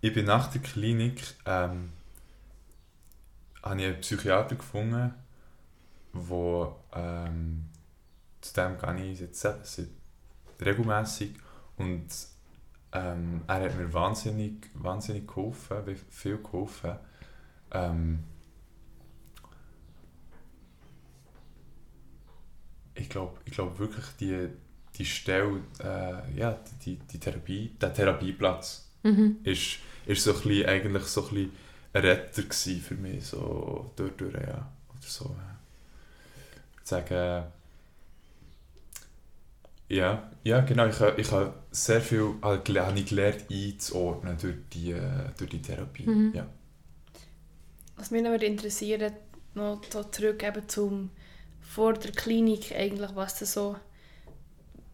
Ich 0.02 0.14
bin 0.14 0.26
nach 0.26 0.52
der 0.52 0.62
Klinik, 0.62 1.24
ähm, 1.46 1.94
habe 3.64 3.80
ich 3.80 3.88
einen 3.88 4.02
Psychiater 4.02 4.56
gefunden, 4.56 5.14
wo 6.14 6.76
ähm, 6.94 7.70
zu 8.42 8.54
dem 8.54 8.78
gehe 8.78 9.12
ich 9.12 9.22
jetzt 9.22 9.48
regelmässig 10.62 11.32
und 11.78 12.08
ähm, 12.96 13.42
er 13.48 13.62
hat 13.62 13.78
mir 13.78 13.94
wahnsinnig, 13.94 14.70
wahnsinnig 14.74 15.28
geholfen, 15.28 15.78
viel 16.10 16.38
geholfen. 16.38 16.96
Ähm, 17.72 18.24
ich 22.94 23.10
glaube 23.10 23.38
ich 23.46 23.52
glaub 23.52 23.78
wirklich, 23.80 24.06
die, 24.20 24.48
die 24.96 25.06
Stelle, 25.06 25.62
äh, 25.84 26.38
ja, 26.38 26.58
die, 26.86 26.96
die, 26.96 27.20
Therapie, 27.20 27.76
der 27.82 27.94
Therapieplatz 27.94 28.84
Mhm. 29.04 29.38
ist, 29.44 29.78
ist 30.08 30.24
so 30.24 30.32
ein 30.34 30.42
bisschen, 30.42 30.66
eigentlich 30.66 31.04
so 31.04 31.22
ein, 31.28 31.30
bisschen 31.30 31.52
ein 31.94 32.02
Retter 32.02 32.42
für 32.82 32.96
mich, 32.96 33.24
so 33.26 33.92
durch, 33.96 34.14
durch 34.14 34.34
ja, 34.34 34.68
oder 34.90 35.02
so. 35.02 35.36
Ich 36.72 36.92
würde 36.92 37.06
sagen, 37.08 37.44
ja, 39.90 40.32
ja 40.44 40.62
genau, 40.62 40.88
ich, 40.88 41.00
habe- 41.00 41.20
ich 41.22 41.32
habe 41.32 41.54
sehr 41.72 42.02
viel 42.02 42.36
habe 42.42 42.58
gele- 42.64 42.86
habe 42.86 43.00
ich 43.00 43.06
gelernt 43.08 43.46
einzuordnen 43.52 44.38
durch 44.42 44.56
die, 44.74 44.92
äh, 44.92 45.30
durch 45.38 45.50
die 45.50 45.62
Therapie, 45.62 46.08
Mhm. 46.08 46.32
ja. 46.34 46.46
Was 47.98 48.12
mich 48.12 48.24
noch 48.24 48.32
würde 48.32 48.46
interessieren, 48.46 49.14
noch 49.54 49.82
so 49.90 50.04
zurück 50.04 50.44
eben 50.44 50.68
zum 50.68 51.10
vor 51.62 51.94
der 51.94 52.12
Klinik 52.12 52.74
eigentlich, 52.76 53.16
was 53.16 53.40
das 53.40 53.54
so 53.54 53.76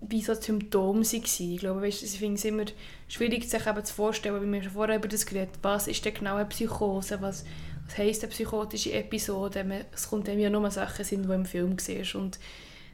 wie 0.01 0.21
so 0.21 0.33
die 0.33 0.41
Symptome 0.43 1.01
waren. 1.03 1.23
Ich 1.53 1.59
glaube, 1.59 1.81
weißt, 1.81 2.03
ich 2.03 2.17
finde 2.17 2.35
es 2.35 2.45
immer 2.45 2.65
schwierig, 3.07 3.47
sich 3.49 3.67
eben 3.67 3.85
zu 3.85 3.93
vorstellen, 3.93 4.41
wie 4.41 4.51
wir 4.51 4.63
schon 4.63 4.71
vorher 4.71 4.95
über 4.97 5.07
das 5.07 5.25
geredet 5.25 5.55
was 5.61 5.87
ist 5.87 6.03
denn 6.05 6.13
genau 6.13 6.35
eine 6.37 6.45
Psychose, 6.45 7.21
was, 7.21 7.45
was 7.85 7.97
heisst 7.97 8.23
eine 8.23 8.31
psychotische 8.31 8.93
Episode. 8.93 9.85
Es 9.93 10.09
kommt 10.09 10.27
eben 10.27 10.39
ja 10.39 10.49
nur 10.49 10.69
Sachen 10.71 11.05
sind, 11.05 11.27
die 11.29 11.33
im 11.33 11.45
Film 11.45 11.77
siehst. 11.77 12.15
Und 12.15 12.39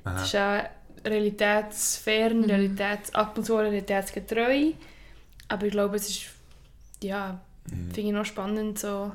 Aha. 0.03 0.17
es 0.17 0.23
ist 0.27 0.35
auch 0.35 0.63
realitätsfern, 1.05 2.39
Mhm. 2.39 2.43
realitäts, 2.45 3.13
ab 3.13 3.37
und 3.37 3.45
zu 3.45 3.55
realitätsgetreu. 3.57 4.71
Aber 5.47 5.65
ich 5.65 5.71
glaube, 5.71 5.95
es 5.95 6.09
ist, 6.09 6.21
ja, 7.03 7.39
Mhm. 7.69 7.91
finde 7.91 8.09
ich 8.09 8.15
noch 8.15 8.25
spannend, 8.25 8.79
so, 8.79 9.11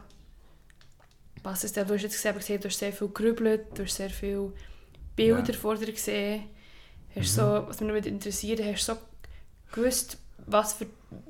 was 1.43 1.65
es 1.65 1.73
da, 1.73 1.85
du 1.85 1.95
hast 1.95 2.03
jetzt 2.03 2.23
gesehen, 2.23 2.61
du 2.61 2.69
hast 2.69 2.79
sehr 2.79 2.93
viel 2.93 3.09
gerübelt, 3.09 3.67
du 3.75 3.83
hast 3.85 3.97
sehr 3.97 4.11
viele 4.11 4.53
Bilder 5.17 5.53
Ja. 5.53 5.59
vor 5.59 5.77
dir 5.77 5.93
gesehen. 5.93 6.45
Hast 7.15 7.37
Mhm. 7.37 7.41
so, 7.41 7.65
was 7.67 7.81
mich 7.81 7.89
noch 7.93 8.07
interessiert, 8.07 8.61
hast 8.63 8.89
du 8.89 8.95
so 8.95 8.99
gewusst, 9.73 10.19
was 10.47 10.75
für, 10.75 10.87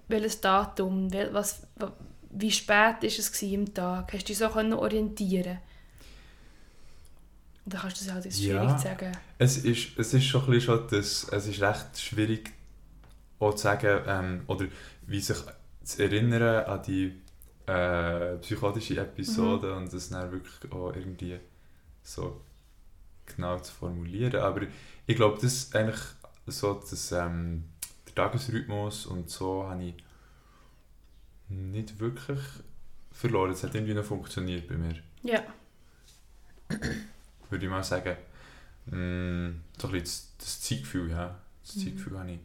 welches 0.08 0.40
Datum, 0.40 1.12
wel, 1.12 1.32
was, 1.32 1.62
wa- 1.76 1.92
wie 2.30 2.50
spät 2.50 3.02
ist 3.02 3.18
es 3.18 3.42
am 3.42 3.72
Tag? 3.74 4.12
Hast 4.12 4.22
du 4.22 4.26
dich 4.28 4.38
so 4.38 4.48
können 4.48 4.72
orientieren 4.74 5.58
Und 7.64 7.74
dann 7.74 7.80
kannst 7.80 8.00
du 8.00 8.04
es 8.06 8.12
halt 8.12 8.24
schwierig 8.24 8.68
Ja. 8.70 8.78
sagen. 8.78 9.12
Es 9.38 9.58
ist, 9.58 9.98
es 9.98 10.14
ist 10.14 10.24
schon 10.24 10.42
ein 10.44 10.50
bisschen 10.50 10.78
schon 10.78 10.88
das, 10.90 11.24
es 11.30 11.46
ist 11.46 11.60
recht 11.62 11.98
schwierig 12.00 12.52
auch 13.38 13.54
zu 13.54 13.62
sagen, 13.62 14.02
ähm, 14.06 14.42
oder 14.46 14.66
wie 15.06 15.20
sich 15.20 15.36
zu 15.84 16.02
erinnern 16.02 16.64
an 16.64 16.82
die 16.82 17.20
äh, 17.66 18.36
psychotische 18.38 19.00
Episode 19.00 19.74
und 19.76 19.92
das 19.92 20.08
dann 20.08 20.30
wirklich 20.32 20.72
auch 20.72 20.94
irgendwie 20.94 21.38
so 22.02 22.40
genau 23.26 23.58
zu 23.60 23.72
formulieren. 23.72 24.36
Aber 24.40 24.62
ich 25.06 25.16
glaube, 25.16 25.36
das 25.40 25.52
ist 25.52 25.76
eigentlich 25.76 26.00
so, 26.46 26.74
dass 26.74 27.12
ähm, 27.12 27.64
der 28.08 28.14
Tagesrhythmus 28.14 29.06
und 29.06 29.30
so 29.30 29.64
habe 29.68 29.84
ich 29.84 29.94
nicht 31.48 31.98
wirklich 32.00 32.40
verloren. 33.12 33.50
Es 33.52 33.62
hat 33.62 33.74
irgendwie 33.74 33.94
noch 33.94 34.04
funktioniert 34.04 34.66
bei 34.68 34.74
mir 34.74 34.94
Ja. 35.22 35.42
würde 37.52 37.66
ich 37.66 37.70
mal 37.72 37.84
sagen. 37.84 38.16
Mm, 38.86 39.60
so 39.78 39.88
ein 39.88 39.92
bisschen 39.92 40.04
das, 40.04 40.34
das 40.38 40.62
Zeitgefühl, 40.62 41.10
ja. 41.10 41.36
Das 41.64 41.76
Mhm. 41.76 41.84
Zeitgefühl 41.84 42.18
habe 42.18 42.32
ich 42.32 42.40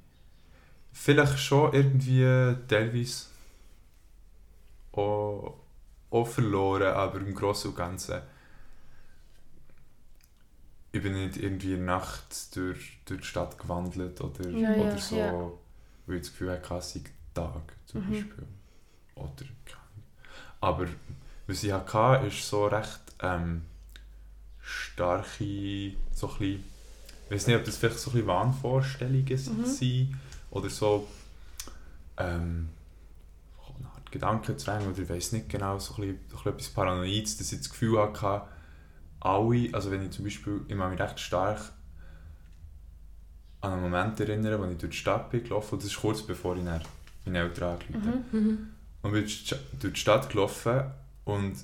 vielleicht 0.93 1.39
schon 1.39 1.74
irgendwie 1.74 2.22
teilweise 2.67 3.26
auch, 4.91 5.56
auch 6.12 6.28
verloren, 6.28 6.84
aber 6.93 7.20
im 7.20 7.34
Großen 7.36 7.70
und 7.72 7.78
Ganzen 7.78 8.22
ich 10.91 11.02
bin 11.04 11.13
nicht 11.13 11.38
irgendwie 11.38 11.74
in 11.74 11.86
der 11.86 11.96
Nacht 11.98 12.56
durch, 12.56 13.00
durch 13.06 13.22
die 13.22 13.28
Stadt 13.28 13.58
gewandelt 13.60 14.20
oder, 14.22 14.50
Ja, 14.52 14.74
ja, 14.74 14.76
oder 14.76 14.98
so, 14.98 15.17
ja. 15.17 15.34
weil 16.06 16.15
ich 16.17 16.22
das 16.24 16.32
Gefühl 16.32 16.52
hatte, 16.52 16.76
es 16.76 16.93
sei 16.93 17.02
Tag 17.34 17.74
zum 17.86 18.02
Mhm. 18.02 18.08
Beispiel. 18.10 18.48
Oder, 19.15 19.46
keine 19.65 19.78
Ahnung. 19.82 20.04
aber 20.62 20.88
was 21.48 21.63
ich 21.63 21.72
hatte, 21.74 22.28
ist 22.28 22.48
so 22.48 22.67
recht 22.67 23.02
ähm, 23.22 23.63
starke, 24.67 25.93
so 26.13 26.27
ein 26.27 26.38
bisschen, 26.38 26.63
ich 27.25 27.32
weiß 27.32 27.47
nicht, 27.47 27.56
ob 27.56 27.63
das 27.63 27.77
vielleicht 27.77 27.99
so 27.99 28.10
ein 28.12 28.13
bisschen 28.13 28.27
Wahnvorstellungen 28.27 29.25
Mhm. 29.25 29.65
sind 29.65 30.15
oder 30.51 30.69
so 30.69 31.08
ähm, 32.17 32.69
eine 33.77 33.88
Art 33.88 34.12
Gedankenzwang 34.12 34.88
oder 34.88 34.99
ich 34.99 35.10
weiß 35.10 35.32
nicht 35.34 35.49
genau, 35.49 35.80
so 35.80 35.95
ein 35.95 36.01
bisschen, 36.01 36.19
so 36.30 36.38
ein 36.38 36.43
bisschen 36.43 36.53
etwas 36.53 36.69
Paranoides, 36.69 37.38
dass 37.38 37.51
ich 37.51 37.60
das 37.60 37.69
Gefühl 37.69 37.99
hatte, 37.99 38.41
alle, 39.21 39.69
also 39.73 39.91
wenn 39.91 40.03
ich 40.03 40.12
zum 40.12 40.25
Beispiel, 40.25 40.62
ich 40.67 40.75
mich 40.75 40.99
recht 40.99 41.19
stark 41.19 41.73
an 43.62 43.73
einen 43.73 43.82
Moment 43.82 44.19
erinnern, 44.19 44.62
wo 44.62 44.65
ich 44.65 44.77
durch 44.77 44.91
die 44.91 44.97
Stadt 44.97 45.32
bin 45.32 45.43
gelaufen 45.43 45.75
und 45.75 45.84
das 45.84 45.91
ist 45.91 45.99
kurz 45.99 46.21
bevor 46.21 46.56
ich 46.58 46.63
meine 46.63 47.39
Eltern 47.39 47.71
angerufen 47.73 48.06
habe. 48.06 48.38
Mhm. 48.38 48.47
Mhm. 48.47 48.67
Und 49.01 49.12
bin 49.13 49.23
durch 49.23 49.93
die 49.93 49.99
Stadt 49.99 50.30
gelaufen 50.30 50.82
und 51.25 51.56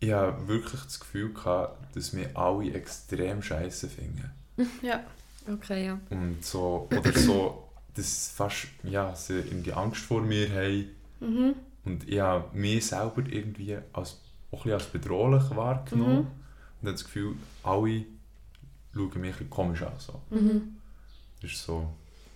ich 0.00 0.12
habe 0.12 0.46
wirklich 0.48 0.82
das 0.82 1.00
Gefühl 1.00 1.32
gehabt, 1.32 1.96
dass 1.96 2.14
wir 2.14 2.36
alle 2.36 2.72
extrem 2.74 3.42
scheiße 3.42 3.88
finden. 3.88 4.30
Ja. 4.82 5.04
Okay, 5.52 5.86
ja. 5.86 6.00
Und 6.10 6.44
so, 6.44 6.88
oder 6.90 7.12
so, 7.12 7.68
dass 7.94 8.28
fast, 8.34 8.66
ja, 8.82 9.14
sie 9.14 9.34
irgendwie 9.38 9.72
Angst 9.72 10.00
vor 10.02 10.20
mir 10.20 10.48
haben. 10.50 10.90
Mhm. 11.20 11.54
Und 11.84 12.08
ich 12.08 12.18
habe 12.18 12.56
mich 12.58 12.84
selber 12.86 13.22
irgendwie 13.28 13.78
als 13.92 14.18
auch 14.50 14.58
ein 14.58 14.62
bisschen 14.64 14.72
als 14.72 14.86
bedrohlich 14.86 15.44
wahrgenommen. 15.54 16.12
Mhm. 16.14 16.18
Und 16.82 16.88
habe 16.88 16.92
das 16.92 17.04
Gefühl, 17.04 17.34
alle 17.62 18.04
schauen 18.92 19.20
mich 19.20 19.40
ein 19.40 19.50
komisch 19.50 19.82
an. 19.82 19.92
So. 19.98 20.20
Mhm. 20.30 20.76
Das 21.42 21.52
ist 21.52 21.62
so, 21.64 21.92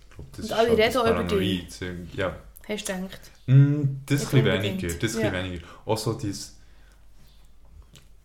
ich 0.09 0.15
glaube, 0.15 0.29
das 0.31 0.39
Und 0.39 0.45
ist 0.45 0.51
alle 0.53 0.77
reden 0.77 0.97
auch 0.97 1.03
über 1.05 1.13
Paranoid. 1.23 1.79
Ja, 2.13 2.35
Hast 2.67 2.87
du 2.89 2.93
gedacht? 2.93 3.31
Mm, 3.47 3.83
das 4.05 4.19
Nicht 4.19 4.33
ein 4.33 4.43
bisschen 4.43 4.45
unbedingt. 4.45 4.81
weniger. 4.83 4.99
Das 4.99 5.15
Ja. 5.15 5.33
weniger. 5.33 5.67
Auch 5.85 5.97
so 5.97 6.13
dieses. 6.13 6.55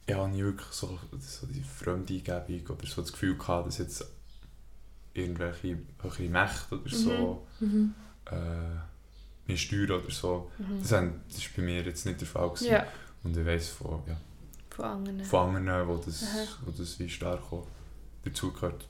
Ja, 0.09 0.27
nie 0.29 0.43
wirklich 0.43 0.69
so, 0.71 0.99
so 1.19 1.47
die 1.49 1.63
fremde 1.63 2.15
Eingebung 2.15 2.77
oder 2.77 2.87
so 2.87 3.03
das 3.03 3.13
Gefühl 3.13 3.37
gehabt, 3.37 3.67
dass 3.67 3.79
jetzt 3.79 4.05
irgendwelche 5.15 5.79
höhere 6.01 6.29
Mächte 6.29 6.79
oder 6.81 6.91
so 6.91 7.47
Mhm. 7.61 7.95
äh, 8.31 9.51
mich 9.51 9.63
steuern 9.63 10.03
oder 10.03 10.11
so. 10.11 10.51
Mhm. 10.59 10.81
Das, 10.83 10.93
haben, 10.93 11.21
das 11.29 11.39
ist 11.39 11.57
bei 11.57 11.63
mir 11.63 11.83
jetzt 11.83 12.05
nicht 12.07 12.21
der 12.21 12.29
Fall. 12.29 12.49
Gewesen. 12.51 12.67
Ja, 12.73 12.87
Und 13.25 13.37
ich 13.37 13.47
weiss 13.47 13.69
von, 13.71 14.03
ja, 14.07 14.17
von 14.71 14.85
anderen. 14.85 15.25
von 15.25 15.57
anderen, 15.57 15.89
wo 15.89 15.97
das, 15.97 16.23
Aha. 16.23 16.47
wo 16.65 16.71
das 16.71 16.99
wie 16.99 17.09
stark 17.09 17.41
auch 17.53 17.67
dazugehört 18.25 18.87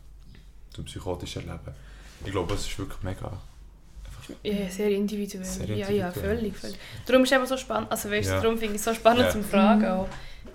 zum 0.74 0.85
psychotischen 0.85 1.46
Erleben. 1.48 1.72
Ich 2.24 2.31
glaube, 2.33 2.55
es 2.55 2.66
ist 2.66 2.79
wirklich 2.79 3.02
mega. 3.02 3.40
Ja, 4.42 4.68
sehr 4.68 4.90
individuell. 4.90 5.44
Sehr 5.44 5.68
Ja, 5.68 5.88
ja, 5.88 6.09
individuell. 6.09 6.12
völlig, 6.37 6.57
völlig. 6.57 6.79
Darum 7.07 7.22
ist 7.22 7.31
es 7.33 7.37
eben 7.38 7.46
so 7.46 7.57
spannend, 7.57 7.90
also 7.92 8.11
weißt, 8.11 8.29
du, 8.29 8.33
Ja. 8.35 8.40
darum 8.42 8.59
finde 8.59 8.74
ich 8.74 8.81
es 8.81 8.85
so 8.85 8.92
spannend 8.94 9.22
Ja. 9.22 9.31
zum 9.31 9.44
Fragen 9.44 9.81
Mhm. 9.83 9.87
auch. 9.87 10.09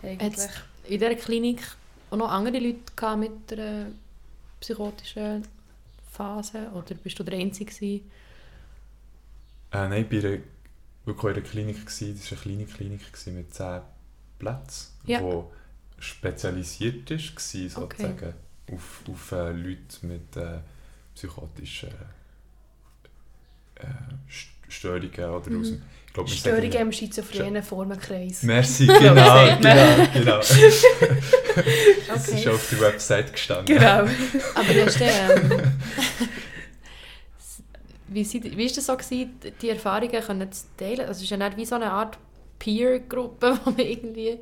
Eigentlich. 0.03 0.49
In 0.85 0.99
dieser 0.99 1.15
Klinik 1.15 1.61
auch 2.09 2.17
noch 2.17 2.29
andere 2.29 2.59
Leute 2.59 3.17
mit 3.17 3.53
einer 3.53 3.87
psychotischen 4.59 5.43
Phase? 6.11 6.69
Oder 6.73 6.95
bist 6.95 7.17
du 7.19 7.23
der 7.23 7.37
Einzige? 7.39 7.71
gewesen? 7.73 8.11
Äh, 9.71 9.87
nein, 9.87 10.05
ich 10.09 10.23
war 10.23 10.23
wirklich 11.05 11.23
in 11.23 11.29
einer 11.29 11.41
Klinik. 11.49 11.85
Gewesen. 11.85 12.17
Das 12.17 12.31
war 12.31 12.37
eine 12.37 12.41
kleine 12.41 12.65
Klinik 12.65 13.27
mit 13.27 13.53
10 13.53 13.81
Plätzen, 14.39 14.87
Ja. 15.05 15.19
die 15.19 15.43
spezialisiert 16.03 17.09
war, 17.11 17.17
sozusagen, 17.69 18.33
auf, 18.71 19.01
auf 19.07 19.31
äh, 19.31 19.51
Leute 19.51 20.05
mit 20.05 20.35
äh, 20.35 20.59
psychotischen 21.15 21.89
äh, 23.75 23.85
St- 24.29 24.49
Störungen. 24.69 25.11
Oder 25.29 25.49
Mhm. 25.49 25.61
aus 25.61 25.69
dem, 25.69 25.81
glaub, 26.13 26.29
Störungen 26.29 26.71
im 26.73 26.91
schizophrenen 26.91 27.63
Formenkreis. 27.63 28.43
Merci, 28.43 28.87
genau, 28.87 29.03
genau, 29.61 30.07
genau. 30.13 30.37
Das 30.37 30.51
ist 30.57 30.85
Okay. 32.09 32.49
auf 32.49 32.69
der 32.69 32.79
Website 32.81 33.31
gestanden. 33.33 33.65
Genau. 33.77 33.99
Aber 34.55 34.85
hast 34.85 34.99
du, 34.99 35.03
ähm, 35.05 35.61
wie, 38.07 38.23
sie, 38.23 38.43
wie 38.57 38.65
ist 38.65 38.77
das 38.77 38.85
so 38.87 38.95
gewesen, 38.97 39.31
die 39.61 39.69
Erfahrungen 39.69 40.21
können 40.21 40.51
zu 40.51 40.65
teilen? 40.77 41.01
Also 41.01 41.11
es 41.19 41.21
ist 41.23 41.29
ja 41.29 41.37
nicht 41.37 41.57
wie 41.57 41.65
so 41.65 41.75
eine 41.75 41.91
Art 41.91 42.17
Peer-Gruppe, 42.59 43.57
wo 43.63 43.69
man 43.71 43.79
irgendwie 43.79 44.39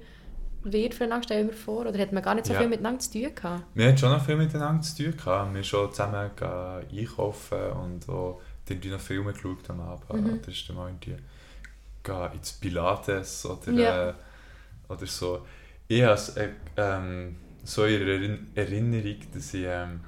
wird 0.64 0.94
füreinander, 0.94 1.24
stellen 1.24 1.48
wir 1.48 1.56
vor. 1.56 1.86
Oder 1.86 1.98
hat 2.00 2.12
man 2.12 2.24
gar 2.24 2.36
nicht 2.36 2.48
so 2.48 2.54
Ja. 2.54 2.60
viel 2.60 2.68
miteinander 2.68 3.00
zu 3.00 3.12
tun 3.12 3.34
gehabt? 3.34 3.64
Wir 3.76 3.88
hatten 3.88 3.98
schon 3.98 4.12
noch 4.12 4.26
viel 4.26 4.36
miteinander 4.36 4.82
zu 4.82 5.04
tun. 5.04 5.16
Gehabt. 5.16 5.54
Wir 5.54 5.64
sind 5.64 5.66
schon 5.68 5.92
zusammen 5.92 6.32
einkaufen 6.92 7.60
und 7.84 8.10
auch 8.10 8.42
irgendwie 8.68 8.90
noch 8.90 9.00
Filme 9.00 9.34
geschaut 9.34 9.70
am 9.70 9.80
Abend. 9.82 10.14
Mhm. 10.14 10.40
Oder 10.40 10.48
ist 10.48 10.68
dann 10.70 10.76
mal 10.76 10.92
gehen 12.10 12.32
ins 12.34 12.52
Pilates 12.54 13.46
oder, 13.46 13.72
Ja. 13.72 14.10
äh, 14.10 14.14
oder 14.90 15.06
so. 15.06 15.46
Ich 15.88 16.02
habe 16.04 16.14
es, 16.14 16.30
äh, 16.38 16.50
ähm, 16.78 17.36
so 17.64 17.86
in 17.86 18.02
Erin- 18.02 18.48
Erinnerung, 18.56 19.18
dass 19.34 19.54
ich 19.54 19.64
ähm, 19.66 20.02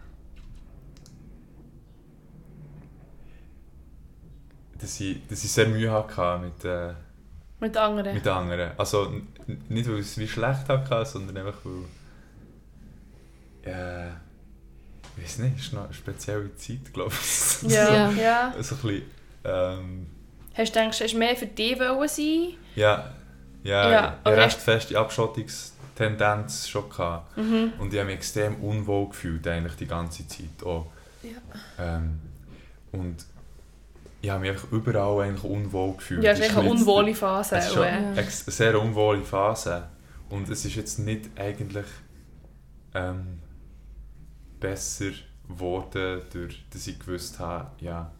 dass 4.79 4.99
ich, 4.99 5.27
dass 5.27 5.43
ich 5.43 5.51
sehr 5.51 5.67
Mühe 5.67 5.91
hatte 5.91 6.39
mit, 6.39 6.65
äh, 6.65 6.93
Mit 7.59 7.77
anderen. 7.77 8.13
mit 8.15 8.27
anderen. 8.27 8.71
Also 8.77 9.11
nicht, 9.69 9.87
weil 9.89 9.95
ich 9.99 10.05
es 10.07 10.17
wie 10.17 10.27
schlecht 10.27 10.67
hatte, 10.69 11.05
sondern 11.05 11.37
einfach, 11.37 11.59
weil. 11.63 11.85
Äh, 13.71 14.09
ich 15.17 15.23
weiß 15.23 15.37
nicht, 15.39 15.57
es 15.57 15.63
ist 15.65 15.73
noch 15.73 15.83
eine 15.85 15.93
spezielle 15.93 16.55
Zeit, 16.55 16.91
glaube 16.93 17.11
ich. 17.13 17.61
ja. 17.71 18.09
Ja. 18.11 18.53
so 18.59 18.75
ein 18.75 18.81
bisschen. 18.81 19.01
Ähm, 19.43 20.07
Hast 20.53 20.75
du 20.75 20.79
gedacht, 20.79 20.99
hast 20.99 21.13
du 21.13 21.17
mehr 21.17 21.35
für 21.35 21.45
dich 21.45 21.79
wollen 21.79 22.07
sein? 22.07 22.53
ja, 22.75 23.11
ja, 23.63 23.91
Ja, 23.91 24.17
aber 24.23 24.37
recht 24.37 24.57
feste 24.57 24.97
Abschottungstendenz 24.97 26.67
schon. 26.67 26.89
Gehabt. 26.89 27.37
Mhm. 27.37 27.73
Und 27.79 27.93
ich 27.93 27.99
habe 27.99 28.07
mich 28.07 28.15
extrem 28.15 28.55
unwohl 28.55 29.09
gefühlt, 29.09 29.47
eigentlich 29.47 29.75
die 29.75 29.87
ganze 29.87 30.27
Zeit. 30.27 30.63
Auch. 30.65 30.87
Ja. 31.23 31.97
Ähm, 31.97 32.19
und 32.91 33.25
ich 34.21 34.29
habe 34.29 34.41
mich 34.41 34.51
einfach 34.51 34.71
überall 34.71 35.21
eigentlich 35.21 35.43
unwohl 35.43 35.95
gefühlt. 35.95 36.23
Ja, 36.23 36.31
es 36.31 36.39
ist 36.39 36.55
eine 36.55 36.69
unwohle 36.69 37.15
Phase. 37.15 37.57
Es 37.57 37.67
ist 37.67 37.73
schon. 37.73 37.83
Ja. 37.83 38.11
eine 38.15 38.29
sehr 38.29 38.79
unwohle 38.79 39.23
Phase. 39.23 39.87
Und 40.29 40.49
es 40.49 40.65
ist 40.65 40.75
jetzt 40.75 40.99
nicht 40.99 41.29
eigentlich 41.37 41.85
ähm, 42.93 43.39
besser 44.59 45.11
geworden, 45.47 46.21
durch 46.31 46.63
dass 46.71 46.87
ich 46.87 46.99
gewusst 46.99 47.39
habe, 47.39 47.71
ja, 47.79 48.11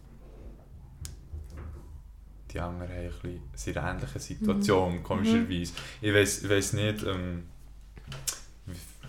die 2.54 2.60
anderen 2.60 2.92
haben 2.92 3.10
ein 3.24 3.40
bisschen, 3.54 3.78
einer 3.78 3.92
ähnlichen 3.92 4.22
Situation, 4.22 5.04
komischerweise. 5.04 5.74
Ich 6.02 6.14
weiß 6.14 6.44
ich 6.44 6.50
weiss 6.50 6.74
nicht, 6.74 7.04
ähm, 7.04 7.44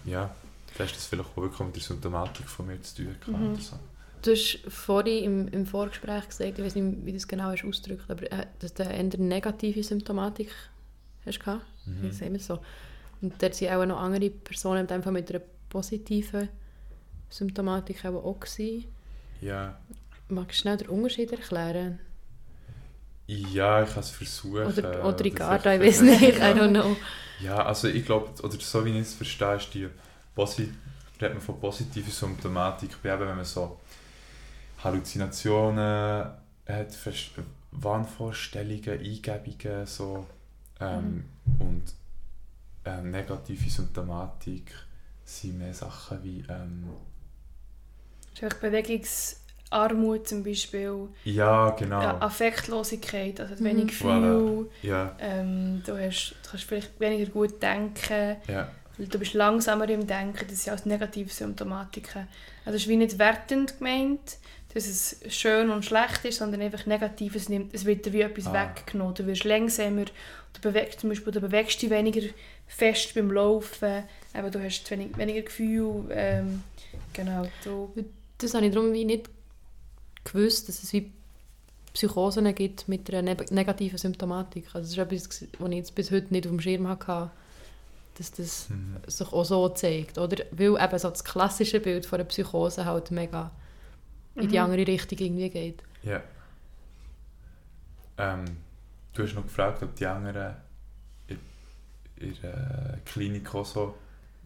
ja, 0.05 0.35
vielleicht 0.73 0.93
ist 0.97 1.01
das 1.03 1.07
vielleicht 1.07 1.29
auch 1.31 1.37
wirklich 1.43 1.61
mit 1.67 1.77
der 1.77 1.83
Symptomatik 1.83 2.49
von 2.49 2.67
mir 2.67 2.81
zu 2.83 2.97
tun 2.97 3.17
gehabt 3.25 3.39
Mhm. 3.43 3.57
so. 3.57 3.79
Du 4.23 4.31
hast 4.31 4.61
vorhin 4.69 5.25
im, 5.25 5.49
im 5.49 5.67
Vorgespräch 5.67 6.29
gesagt, 6.29 6.59
ich 6.59 6.65
weiß 6.65 6.77
nicht, 6.77 7.05
wie 7.05 7.11
du 7.11 7.17
das 7.19 7.27
genau 7.27 7.51
hast 7.51 7.65
ausgedrückt, 7.65 8.09
aber 8.09 8.31
äh, 8.31 8.47
dass 8.61 8.73
du 8.73 8.87
eine 8.87 9.09
negative 9.19 9.83
Symptomatik 9.83 10.49
hast 11.27 11.41
gehabt. 11.41 11.65
Mhm. 11.87 12.09
Das 12.09 12.19
sehen 12.19 12.33
wir 12.33 12.41
so. 12.41 12.61
Und 13.21 13.41
dort 13.43 13.55
sind 13.55 13.71
auch 13.71 13.85
noch 13.85 13.99
andere 14.01 14.31
Personen 14.31 14.83
in 14.83 14.87
dem 14.87 15.03
Fall 15.03 15.13
mit 15.13 15.29
einer 15.31 15.43
positiven 15.69 16.49
Symptomatik 17.31 18.05
auch, 18.05 18.25
auch 18.25 18.39
gewesen. 18.41 18.85
Ja, 19.41 19.79
Magst 20.29 20.59
du 20.59 20.61
schnell 20.63 20.77
den 20.77 20.89
Unterschied 20.89 21.33
erklären? 21.33 21.99
Ja, 23.35 23.83
ich 23.83 23.91
kann 23.91 24.01
es 24.01 24.11
versuchen. 24.11 24.67
Oder, 24.67 25.05
oder 25.05 25.25
Ricarda, 25.25 25.75
ich 25.75 25.81
weiß 25.81 26.03
nicht, 26.03 26.23
I 26.23 26.41
don't 26.41 26.71
know. 26.71 26.97
Ja, 27.41 27.65
also 27.65 27.89
ich 27.89 28.05
glaube, 28.05 28.31
oder 28.43 28.61
so 28.61 28.85
wie 28.85 28.91
ich 28.91 29.03
es 29.03 29.15
verstehe, 29.15 29.57
ist 29.57 29.73
die 29.73 29.89
redet 31.23 31.35
man 31.35 31.41
von 31.41 31.61
positiver 31.61 32.11
Symptomatik, 32.11 32.91
eben, 33.05 33.21
wenn 33.21 33.37
man 33.37 33.45
so 33.45 33.79
Halluzinationen 34.83 36.25
hat, 36.69 36.99
Wahnvorstellungen, 37.71 39.01
Eingebungen 39.01 39.87
so, 39.87 40.27
ähm, 40.81 41.25
und 41.59 41.95
ähm, 42.85 43.11
negative 43.11 43.71
Symptomatik 43.71 44.75
sind 45.25 45.59
mehr 45.59 45.73
Sachen 45.73 46.23
wie 46.25 46.45
ähm, 46.49 46.91
Es 48.35 49.42
ist 49.73 49.89
Bewegungsarmut 49.89 50.29
zum 50.29 50.43
Beispiel, 50.45 51.09
ja, 51.25 51.71
genau, 51.71 52.01
ja, 52.03 52.19
Affektlosigkeit, 52.21 53.41
also 53.41 53.55
Mhm. 53.55 53.65
wenig 53.65 53.87
Gefühl. 53.89 54.09
Voilà. 54.11 54.67
ja, 54.83 55.17
Ähm, 55.19 55.83
du, 55.87 55.97
hast, 55.99 56.35
du 56.43 56.51
kannst 56.51 56.65
vielleicht 56.65 57.01
weniger 57.01 57.31
gut 57.31 57.63
denken. 57.63 58.37
ja, 58.49 58.69
Du 58.99 59.19
bist 59.19 59.33
langsamer 59.35 59.89
im 59.89 60.07
Denken, 60.07 60.47
das 60.49 60.63
sind 60.65 60.71
alles 60.71 60.87
negative 60.87 61.31
Symptomatiken. 61.31 62.29
Also 62.65 62.77
es 62.77 62.83
ist 62.83 62.89
wie 62.89 62.97
nicht 62.97 63.19
wertend 63.19 63.79
gemeint, 63.79 64.37
dass 64.75 64.87
es 64.87 65.19
schön 65.29 65.71
und 65.71 65.85
schlecht 65.85 66.25
ist, 66.25 66.39
sondern 66.39 66.61
einfach 66.61 66.87
Negatives 66.87 67.49
nimmt. 67.49 67.75
Es 67.75 67.85
wird 67.85 68.05
dir 68.07 68.13
wie 68.13 68.21
etwas 68.21 68.47
Ah. 68.49 68.53
weggenommen. 68.77 69.15
Du 69.15 69.27
wirst 69.27 69.45
langsamer, 69.45 70.05
du 70.05 70.61
bewegst, 70.61 71.01
zum 71.01 71.09
Beispiel, 71.09 71.33
du 71.33 71.41
bewegst 71.41 71.81
dich 71.83 71.91
weniger 71.91 72.21
fest 72.69 73.15
beim 73.15 73.33
Laufen, 73.33 74.05
aber 74.35 74.51
du 74.51 74.63
hast 74.63 74.89
wenig, 74.91 75.17
weniger 75.17 75.43
Gefühl. 75.43 76.05
Ähm, 76.11 76.63
genau, 77.15 77.49
du, 77.65 77.93
Das 78.39 78.55
habe 78.55 78.67
ich 78.67 78.75
darum 78.75 78.93
wie 78.93 79.05
nicht 79.05 79.29
gewusst, 80.25 80.69
dass 80.69 80.83
es 80.83 80.93
wie 80.93 81.11
Psychosen 81.95 82.55
gibt 82.55 82.89
mit 82.89 83.09
einer 83.13 83.23
ne 83.23 83.37
negativen 83.51 83.99
Symptomatik. 83.99 84.67
Also 84.75 84.97
das 84.97 85.13
ist 85.21 85.43
etwas, 85.43 85.49
was 85.59 85.71
ich 85.71 85.77
jetzt 85.77 85.95
bis 85.95 86.11
heute 86.11 86.33
nicht 86.33 86.47
auf 86.47 86.53
dem 86.53 86.61
Schirm 86.61 86.89
hatte, 86.89 87.31
dass 88.19 88.31
das 88.33 88.69
mhm. 88.71 88.97
sich 89.07 89.33
auch 89.33 89.45
so 89.45 89.69
zeigt. 89.71 90.17
Oder? 90.19 90.45
Weil 90.53 90.83
eben 90.83 90.99
so 90.99 91.11
das 91.11 91.23
klassische 91.25 91.81
Bild 91.81 92.07
von 92.07 92.21
einer 92.21 92.29
Psychose 92.29 92.85
halt 92.85 93.11
mega 93.11 93.51
in 94.37 94.49
die 94.49 94.57
Mhm. 94.59 94.65
andere 94.65 94.87
Richtung 94.87 95.19
irgendwie 95.19 95.51
geht. 95.51 95.83
ja. 96.03 96.23
Ähm, 98.19 98.45
du 99.15 99.23
hast 99.23 99.35
noch 99.35 99.43
gefragt, 99.45 99.83
ob 99.83 99.95
die 99.97 100.07
anderen 100.07 100.55
in, 101.29 101.39
in 102.17 102.35
der 102.43 102.99
Klinik 103.07 103.55
auch 103.55 103.65
so 103.65 103.95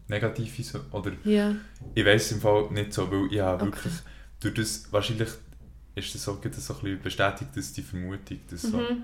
negativ 0.07 0.55
sind, 0.65 0.83
oder 0.93 1.11
Ja. 1.25 1.53
Ich 1.93 2.05
weiß 2.05 2.31
im 2.33 2.41
Fall 2.41 2.67
nicht 2.71 2.93
so, 2.93 3.11
weil 3.11 3.27
ich 3.31 3.39
habe 3.41 3.65
Okay. 3.65 3.75
wirklich 3.75 3.93
durch 4.39 4.53
das, 4.53 4.91
wahrscheinlich 4.91 5.29
ist 5.97 6.13
das 6.15 6.15
es 6.15 6.23
so 6.25 6.33
ein 6.33 6.41
bisschen 6.41 7.01
bestätigt, 7.01 7.51
dass 7.55 7.73
die 7.73 7.81
Vermutung, 7.81 8.39
dass 8.49 8.61
so, 8.61 8.77
mhm. 8.77 9.03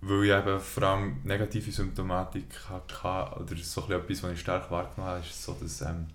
weil 0.00 0.24
ich 0.24 0.30
eben 0.32 0.60
vor 0.60 0.82
allem 0.82 1.16
negative 1.24 1.70
Symptomatik 1.70 2.46
hatte, 2.68 3.40
oder 3.40 3.56
so 3.56 3.82
ein 3.82 3.88
bisschen 3.88 4.00
etwas, 4.02 4.22
was 4.22 4.32
ich 4.32 4.40
stark 4.40 4.70
wahrgenommen 4.70 5.10
habe, 5.14 5.20
ist 5.20 5.42
so, 5.42 5.52
dass 5.60 5.80
ähm, 5.82 6.06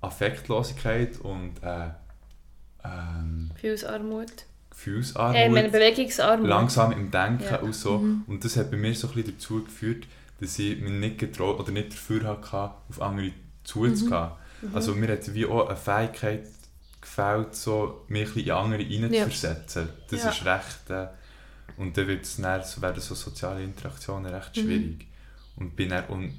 Affektlosigkeit 0.00 1.18
und 1.20 1.54
äh, 1.62 1.88
ähm, 2.84 3.50
Gefühlsarmut. 3.54 4.32
Gefühlsarmut, 4.70 5.36
Äh, 5.36 5.48
meine 5.48 5.68
Bewegungsarmut. 5.68 6.48
langsam 6.48 6.92
im 6.92 7.10
Denken 7.10 7.44
Ja. 7.44 7.58
und 7.60 7.74
so. 7.74 7.98
Mhm. 7.98 8.24
Und 8.26 8.44
das 8.44 8.56
hat 8.56 8.70
bei 8.70 8.76
mir 8.76 8.94
so 8.94 9.08
ein 9.08 9.14
bisschen 9.14 9.34
dazu 9.34 9.62
geführt, 9.64 10.06
dass 10.40 10.58
ich 10.58 10.80
mich 10.80 10.90
nicht 10.90 11.18
getraut 11.18 11.60
oder 11.60 11.70
nicht 11.70 11.92
dafür 11.92 12.24
hatte, 12.24 12.74
auf 12.88 13.00
andere 13.00 13.32
zuzugehen. 13.64 14.30
Mhm. 14.62 14.74
Also 14.74 14.94
mir 14.94 15.08
hat 15.12 15.32
wie 15.34 15.46
auch 15.46 15.68
eine 15.68 15.76
Fähigkeit 15.76 16.48
gefällt, 17.02 17.54
so 17.54 18.04
mich 18.08 18.28
ein 18.28 18.34
bisschen 18.34 18.46
in 18.46 18.52
andere 18.52 18.82
reinzuversetzen. 18.82 19.88
Das 20.10 20.22
Ja. 20.24 20.30
ist 20.30 20.44
recht... 20.46 20.90
Äh, 20.90 21.08
und 21.78 21.96
dann, 21.96 22.06
wird's 22.06 22.36
dann 22.36 22.62
so 22.64 22.82
werden 22.82 23.00
so 23.00 23.14
soziale 23.14 23.62
Interaktionen 23.64 24.32
recht 24.34 24.56
Mhm. 24.56 24.60
schwierig. 24.60 25.06
Und 25.56 25.74
bin 25.76 25.88
dann 25.90 26.08
un 26.08 26.34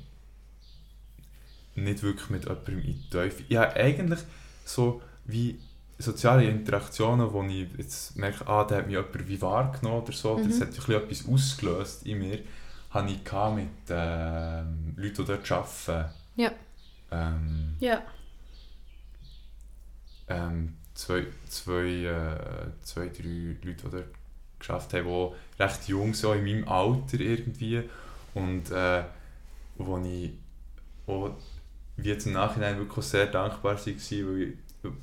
nicht 1.75 2.03
wirklich 2.03 2.29
mit 2.29 2.43
jemandem 2.43 2.79
in 2.79 3.03
Teufel. 3.09 3.45
Ja, 3.49 3.71
eigentlich 3.73 4.19
so 4.65 5.01
wie 5.25 5.59
soziale 5.97 6.45
Interaktionen, 6.45 7.31
wo 7.33 7.43
ich 7.43 7.67
jetzt 7.77 8.15
merke, 8.15 8.47
ah, 8.47 8.63
da 8.63 8.77
hat 8.77 8.87
mich 8.87 8.95
jemand 8.95 9.27
wie 9.27 9.41
wahrgenommen 9.41 10.01
oder 10.03 10.11
so, 10.13 10.37
Mhm. 10.37 10.47
das 10.49 10.61
hat 10.61 10.67
ein 10.69 10.73
bisschen 10.73 10.93
etwas 10.95 11.27
ausgelöst 11.27 12.05
in 12.05 12.19
mir, 12.19 12.39
habe 12.91 13.09
ich 13.09 13.23
mit 13.55 13.69
ähm, 13.89 14.93
Leuten, 14.97 15.15
die 15.15 15.25
dort 15.25 15.51
arbeiten. 15.51 16.11
Ja. 16.35 16.51
Ähm, 17.11 17.75
Ja. 17.79 18.01
Ähm, 20.33 20.73
zwei, 20.93 21.25
zwei, 21.49 22.05
äh, 22.05 22.71
zwei, 22.83 23.07
drei 23.07 23.55
Leute, 23.63 23.65
die 23.65 23.75
dort 23.91 24.05
geschafft 24.59 24.93
haben, 24.93 25.05
die 25.07 25.61
recht 25.63 25.87
jung 25.87 26.13
auch 26.23 26.33
in 26.35 26.43
meinem 26.45 26.67
Alter 26.67 27.19
irgendwie. 27.19 27.83
Und 28.33 28.71
äh, 28.71 29.03
wo 29.77 29.97
ich 29.99 30.31
auch 31.07 31.35
wie 31.97 32.07
jetzt 32.09 32.25
im 32.25 32.33
Nachhinein 32.33 32.77
wirklich 32.77 33.05
sehr 33.05 33.27
dankbar 33.27 33.75
war, 33.75 33.85
weil 33.85 33.93
ich, 33.95 34.09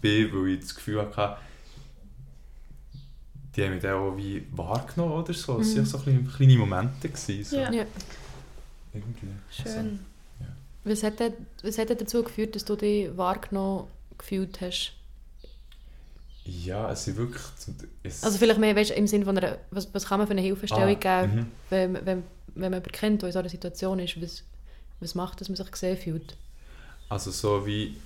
bin, 0.01 0.33
weil 0.35 0.49
ich 0.49 0.61
das 0.61 0.75
Gefühl 0.75 1.01
hatte, 1.03 1.37
die 3.55 3.65
haben 3.65 3.73
mich 3.75 3.83
dann 3.83 3.95
auch 3.95 4.17
wie 4.17 4.47
wahrgenommen 4.53 5.13
oder 5.13 5.33
so. 5.35 5.59
Es 5.61 5.75
waren 5.75 5.83
Mhm. 5.83 5.87
so 5.87 5.99
kleine, 5.99 6.23
kleine 6.25 6.57
Momente. 6.57 7.09
Gewesen, 7.09 7.45
so. 7.45 7.57
Ja. 7.57 7.71
Ja. 7.73 7.85
Irgendwie. 8.93 9.27
Schön. 9.51 10.01
Was 10.85 11.03
hat, 11.03 11.21
denn- 11.21 11.35
was 11.63 11.77
hat 11.79 11.91
dazu 11.91 12.23
geführt, 12.23 12.55
dass 12.57 12.65
du 12.65 12.75
dich 12.77 13.15
wahrgenommen 13.17 13.87
gefühlt 14.17 14.61
hast? 14.61 14.95
Ja, 16.51 16.91
es 16.91 17.05
sind 17.05 17.17
wirklich... 17.17 17.43
Es, 18.03 18.25
Also 18.25 18.39
vielleicht 18.39 18.59
mehr 18.59 18.75
weißt, 18.75 18.91
im 18.93 19.07
Sinne 19.07 19.25
von 19.25 19.39
einer, 19.39 19.59
was, 19.71 19.93
was 19.95 20.07
kann 20.07 20.19
man 20.19 20.27
für 20.27 20.33
eine 20.33 20.41
Hilfestellung 20.41 20.97
Ah, 21.05 21.23
geben, 21.27 21.37
mhm. 21.37 21.47
wenn, 21.71 21.95
wenn, 21.95 22.07
wenn 22.07 22.23
man 22.55 22.65
jemanden 22.73 22.93
kennt, 22.93 23.23
der 23.23 23.29
in 23.29 23.33
so 23.33 23.39
einer 23.39 23.49
Situation 23.49 23.99
ist, 24.01 24.21
was, 24.21 24.43
was 24.99 25.15
macht, 25.15 25.41
dass 25.41 25.49
man 25.49 25.57
sich 25.57 25.71
gesehen 25.71 25.97
fühlt? 25.97 26.37
Also 27.09 27.31
so 27.31 27.67
wie, 27.67 27.97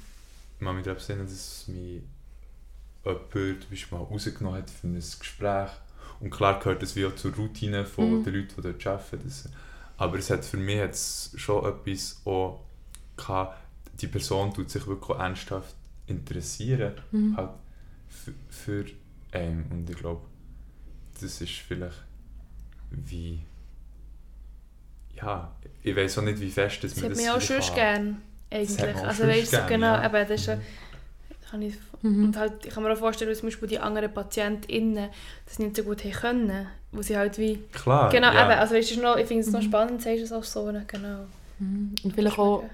kann 0.60 0.76
mich 0.76 0.86
erinnern, 0.86 1.26
dass 1.26 1.64
mich 1.68 2.02
jemand 3.04 3.30
zum 3.32 3.70
Beispiel 3.70 3.98
mal 3.98 4.04
rausgenommen 4.04 4.58
hat 4.58 4.70
für 4.70 4.86
ein 4.88 4.94
Gespräch. 4.94 5.70
Und 6.20 6.30
klar 6.30 6.58
gehört 6.58 6.82
das 6.82 6.96
wie 6.96 7.06
auch 7.06 7.14
zur 7.14 7.34
Routine 7.34 7.84
von 7.86 8.20
Mhm. 8.20 8.24
den 8.24 8.34
Leuten, 8.34 8.54
die 8.56 8.62
dort 8.62 8.86
arbeiten. 8.86 9.20
Das, 9.24 9.48
aber 9.96 10.18
es 10.18 10.30
hat 10.30 10.44
für 10.44 10.56
mich 10.56 10.80
hat's 10.80 11.32
schon 11.36 11.64
etwas 11.64 12.20
auch 12.24 12.60
gehabt, 13.16 13.58
die 14.00 14.06
Person 14.06 14.52
tut 14.52 14.70
sich 14.70 14.86
wirklich 14.86 15.18
ernsthaft 15.18 15.74
interessieren 16.06 16.94
Mhm. 17.12 17.36
halt 17.36 17.50
für, 18.14 18.32
für 18.48 18.84
einen. 19.32 19.64
Und 19.70 19.90
ich 19.90 19.96
glaube, 19.96 20.22
das 21.20 21.40
ist 21.40 21.52
vielleicht 21.52 22.02
wie... 22.90 23.40
Ja, 25.16 25.52
ich 25.82 25.94
weiß 25.94 26.18
auch 26.18 26.22
nicht, 26.22 26.40
wie 26.40 26.50
fest 26.50 26.82
das 26.82 26.96
man 26.96 27.04
hat 27.04 27.10
das 27.12 27.18
mich 27.18 27.30
auch 27.30 27.40
schon 27.40 27.58
kann. 27.60 27.74
gern, 27.74 28.22
Das 28.50 28.78
hat 28.78 28.88
eigentlich. 28.88 29.04
Also 29.04 29.22
weißt 29.28 29.46
du, 29.52 29.56
gern, 29.56 29.68
genau, 29.68 29.94
ja. 29.94 30.04
eben, 30.06 30.28
das 30.28 30.30
ist 30.40 30.46
ja, 30.46 30.56
Mhm. 31.52 31.62
ich, 31.62 31.74
Mhm. 32.02 32.24
und 32.24 32.36
halt, 32.36 32.66
ich 32.66 32.74
kann 32.74 32.82
mir 32.82 32.92
auch 32.92 32.98
vorstellen, 32.98 33.30
dass 33.30 33.38
zum 33.38 33.46
Beispiel 33.48 33.68
die 33.68 33.78
anderen 33.78 34.12
PatientInnen 34.12 35.08
das 35.46 35.58
nicht 35.60 35.76
so 35.76 35.84
gut 35.84 36.02
haben 36.04 36.10
können, 36.12 36.66
wo 36.90 37.00
sie 37.00 37.16
halt 37.16 37.38
wie, 37.38 37.58
Klar, 37.72 38.10
genau, 38.10 38.32
ja. 38.32 38.44
eben, 38.50 38.58
also 38.58 38.74
weißt 38.74 38.90
du, 38.90 38.94
es 38.94 38.98
ist 38.98 39.02
noch- 39.02 39.16
ich 39.16 39.26
finde 39.26 39.42
es 39.42 39.52
noch 39.52 39.60
Mhm. 39.60 39.64
spannend, 39.66 40.02
sagst 40.02 40.18
du 40.20 40.24
es 40.24 40.32
auch 40.32 40.42
so, 40.44 40.70
ne, 40.72 40.84
genau. 40.86 41.26
Mhm. 41.60 41.94
Und 42.02 42.12
vielleicht 42.14 42.38
auch 42.38 42.64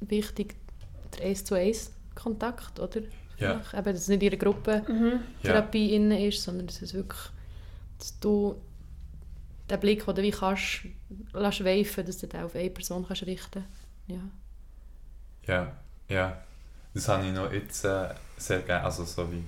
wichtig, 0.00 0.54
der 1.18 1.26
1 1.26 1.44
zu 1.44 1.56
1 1.56 1.90
Kontakt, 2.14 2.78
oder? 2.78 3.00
Ja. 3.38 3.60
Vielleicht 3.60 3.74
Eben, 3.74 3.84
dass 3.94 4.02
es 4.02 4.08
nicht 4.08 4.22
in 4.22 4.28
einer 4.30 4.36
Gruppentherapie 4.38 5.84
Mhm. 5.86 5.90
Ja. 5.90 5.96
innen 5.96 6.18
ist, 6.18 6.42
sondern 6.42 6.66
dass 6.66 6.82
es 6.82 6.92
wirklich, 6.94 7.20
dass 7.98 8.18
du 8.20 8.60
den 9.70 9.80
Blick, 9.80 10.04
den 10.06 10.14
du 10.14 10.22
wie 10.22 10.30
kannst, 10.30 10.80
lässt 11.32 11.64
weifen, 11.64 12.06
dass 12.06 12.18
du 12.18 12.26
den 12.26 12.40
auf 12.42 12.54
eine 12.54 12.70
Person 12.70 13.04
kannst 13.06 13.26
richten 13.26 13.64
Ja. 14.06 14.20
Ja, 15.46 15.72
ja. 16.08 16.42
Das 16.94 17.06
habe 17.08 17.26
ich 17.26 17.32
noch 17.32 17.52
jetzt 17.52 17.84
äh, 17.84 18.08
sehr 18.36 18.60
gerne. 18.60 18.84
Also 18.84 19.04
so 19.04 19.28
wie 19.30 19.44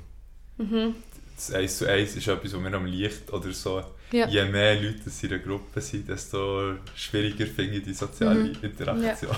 Mhm. 0.62 0.94
das 1.36 1.52
1 1.52 1.78
zu 1.78 1.86
1 1.88 2.16
ist 2.16 2.28
etwas, 2.28 2.52
was 2.52 2.60
mir 2.60 2.72
am 2.74 2.84
Licht 2.86 3.32
oder 3.32 3.50
so. 3.52 3.82
Ja. 4.12 4.28
Je 4.28 4.44
mehr 4.44 4.74
Leute 4.80 5.00
in 5.22 5.28
einer 5.32 5.38
Gruppe 5.38 5.80
sind, 5.80 6.08
desto 6.08 6.74
schwieriger 6.94 7.46
finde 7.46 7.76
ich 7.78 7.84
die 7.84 7.94
soziale 7.94 8.40
Mhm. 8.44 8.56
Interaktion. 8.62 9.36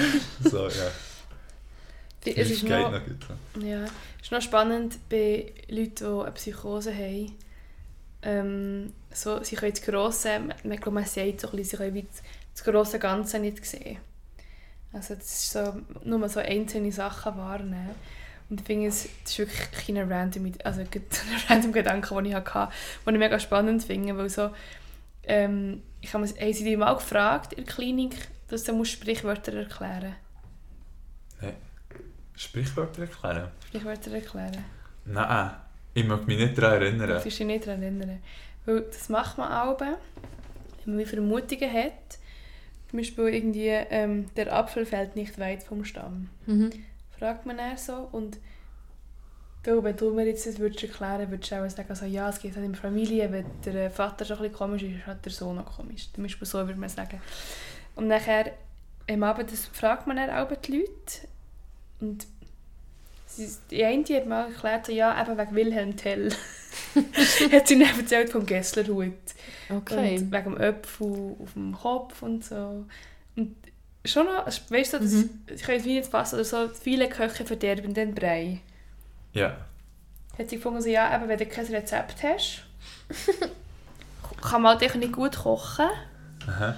so, 0.42 0.66
ja. 0.68 0.90
Es 2.34 2.50
ist 2.50 2.64
noch, 2.64 2.90
noch 2.90 3.04
gut. 3.04 3.62
ja, 3.62 3.84
ist 4.22 4.32
noch 4.32 4.42
spannend 4.42 4.98
bei 5.08 5.52
Leuten, 5.68 5.94
die 5.96 6.22
eine 6.22 6.32
Psychose 6.32 6.94
haben, 6.94 7.32
ähm, 8.22 8.92
so, 9.12 9.42
sie 9.44 9.56
können 9.56 9.72
das 9.72 9.82
Grosse, 9.82 10.40
man, 10.40 10.54
man, 10.64 10.78
glaub, 10.78 10.94
man 10.94 11.04
sagt 11.04 11.40
so 11.40 11.48
ein 11.48 11.56
bisschen, 11.56 11.64
sie 11.64 11.76
können 11.76 12.08
das, 12.54 12.64
grosse 12.64 12.98
Ganze 12.98 13.38
nicht 13.38 13.64
sehen. 13.64 13.98
Also 14.92 15.14
das 15.14 15.26
ist 15.26 15.52
so, 15.52 15.80
nur 16.04 16.28
so 16.28 16.40
einzelne 16.40 16.90
Sachen 16.90 17.36
wahrnehmen. 17.36 17.94
Und 18.48 18.60
ich 18.60 18.66
finde, 18.66 18.88
es 18.88 19.08
ist 19.24 19.38
wirklich 19.38 19.70
keine 19.86 20.08
random, 20.08 20.52
also 20.64 20.80
ein 20.80 20.88
random 21.48 21.72
Gedanke, 21.72 22.14
den 22.14 22.24
ich 22.26 22.34
hatte, 22.34 22.68
den 23.06 23.14
ich 23.14 23.20
mega 23.20 23.38
spannend 23.38 23.84
finde, 23.84 24.16
weil 24.16 24.28
so, 24.28 24.50
ähm, 25.24 25.82
ich 26.00 26.12
habe 26.14 26.26
haben 26.26 26.52
sie 26.52 26.64
dich 26.64 26.76
mal 26.76 26.94
gefragt 26.94 27.52
in 27.52 27.64
der 27.64 27.74
Klinik, 27.74 28.16
dass 28.48 28.64
du 28.64 28.72
musst 28.72 28.92
Sprichwörter 28.92 29.52
erklären 29.54 30.16
Sprichwörter 32.36 33.02
erklären? 33.02 33.48
Sprichwörter 33.68 34.12
erklären. 34.12 34.64
Nein, 35.04 35.50
ich 35.94 36.04
mag 36.06 36.26
mich 36.26 36.38
nicht 36.38 36.58
daran 36.58 36.80
Du 36.80 36.86
erinnern. 36.86 37.12
musst 37.14 37.24
dich 37.26 37.40
nicht 37.40 37.66
daran 37.66 37.82
erinnern. 37.82 38.18
Weil 38.64 38.82
das 38.82 39.08
macht 39.08 39.38
man 39.38 39.50
auch, 39.52 39.80
wenn 39.80 40.96
man 40.96 41.06
Vermutungen 41.06 41.72
hat. 41.72 42.18
Zum 42.90 42.98
Beispiel 42.98 43.28
irgendwie, 43.28 43.68
ähm, 43.68 44.26
der 44.36 44.52
Apfel 44.52 44.86
fällt 44.86 45.16
nicht 45.16 45.38
weit 45.38 45.62
vom 45.62 45.84
Stamm. 45.84 46.28
Mhm. 46.46 46.70
Fragt 47.18 47.46
man 47.46 47.56
dann 47.56 47.76
so 47.76 48.08
und 48.12 48.38
du, 49.62 49.82
wenn 49.82 49.96
du 49.96 50.12
mir 50.12 50.26
jetzt 50.26 50.46
das 50.46 50.58
würdest 50.58 50.82
erklären 50.84 51.28
würdest 51.30 51.50
du 51.50 51.56
auch 51.64 51.68
sagen, 51.68 51.88
also, 51.88 52.04
ja, 52.06 52.28
es 52.28 52.38
geht 52.38 52.54
halt 52.54 52.64
in 52.64 52.72
der 52.72 52.80
Familie, 52.80 53.32
wenn 53.32 53.44
der 53.64 53.90
Vater 53.90 54.24
schon 54.24 54.36
ein 54.36 54.42
bisschen 54.42 54.56
komisch 54.56 54.82
ist, 54.82 54.96
ist 54.98 55.06
halt 55.06 55.24
der 55.24 55.32
Sohn 55.32 55.58
auch 55.58 55.76
komisch. 55.76 56.12
Zum 56.12 56.22
Beispiel 56.22 56.46
so 56.46 56.58
würde 56.58 56.78
man 56.78 56.88
sagen. 56.88 57.20
Und 57.96 58.06
nachher, 58.08 58.52
am 59.10 59.22
Abend, 59.22 59.50
das 59.50 59.66
fragt 59.66 60.06
man 60.06 60.16
dann 60.18 60.30
auch 60.30 60.54
die 60.56 60.72
Leute 60.72 61.28
und 62.00 62.26
sie, 63.26 63.48
die 63.70 63.84
eine 63.84 64.04
die 64.04 64.16
hat 64.16 64.26
mal 64.26 64.48
erklärt, 64.50 64.88
ja, 64.88 65.20
eben 65.20 65.38
wegen 65.38 65.54
Wilhelm 65.54 65.96
Tell. 65.96 66.30
hat 67.52 67.68
sie 67.68 67.78
dann 67.78 67.98
erzählt 67.98 68.30
vom 68.30 68.46
Gesslerhut. 68.46 69.12
Okay. 69.68 70.18
Und 70.18 70.32
wegen 70.32 70.44
dem 70.44 70.56
Öpfel 70.56 71.36
auf 71.40 71.52
dem 71.54 71.74
Kopf 71.74 72.22
und 72.22 72.44
so. 72.44 72.84
Und 73.36 73.54
schon 74.04 74.26
noch, 74.26 74.46
weißt 74.46 74.94
du, 74.94 74.98
das, 74.98 75.12
Mhm. 75.12 75.30
ich 75.54 75.62
kann 75.62 75.74
jetzt 75.74 75.86
nicht 75.86 76.06
fassen, 76.06 76.36
oder 76.36 76.44
so, 76.44 76.68
viele 76.68 77.08
Köche 77.08 77.44
verderben 77.44 77.94
den 77.94 78.14
Brei. 78.14 78.60
Ja. 79.32 79.56
Hat 80.38 80.50
sie 80.50 80.56
gefunden, 80.56 80.80
so, 80.82 80.88
ja, 80.88 81.14
eben, 81.14 81.28
wenn 81.28 81.38
du 81.38 81.46
kein 81.46 81.66
Rezept 81.66 82.22
hast, 82.22 82.64
kann 84.42 84.62
man 84.62 84.72
halt 84.72 84.82
echt 84.82 84.96
nicht 84.96 85.12
gut 85.12 85.36
kochen. 85.36 85.86
Aha. 86.46 86.76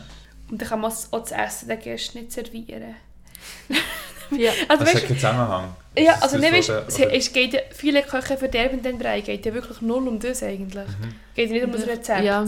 Und 0.50 0.62
dann 0.62 0.68
kann 0.68 0.81
man 0.81 0.90
auch 0.92 1.20
das 1.20 1.33
Essen 1.33 1.68
den 1.68 1.78
Gästen 1.81 2.18
nicht 2.20 2.33
servieren. 2.33 2.94
Ja. 4.36 4.50
Also, 4.50 4.64
Also, 4.68 4.84
weißt 4.86 4.94
hat 4.96 5.06
keinen 5.06 5.16
Zusammenhang. 5.16 5.76
Ja, 5.96 6.12
Ist 6.12 6.22
also 6.22 6.38
das 6.38 6.52
weißt, 6.52 6.68
es, 6.88 6.98
oder- 7.00 7.14
es 7.14 7.32
geht 7.32 7.52
ja, 7.54 7.60
viele 7.72 8.02
Köche 8.02 8.36
verderben 8.36 8.82
den 8.82 8.98
Brei, 8.98 9.20
geht 9.20 9.44
ja 9.46 9.53
wirklich 9.55 9.80
null 9.80 10.07
um 10.07 10.18
das 10.20 10.42
eigentlich. 10.42 10.86
Mhm. 10.86 11.14
Geht 11.34 11.50
nicht 11.50 11.64
um 11.64 11.72
das 11.72 11.86
Rezept. 11.86 12.22
Ja. 12.24 12.44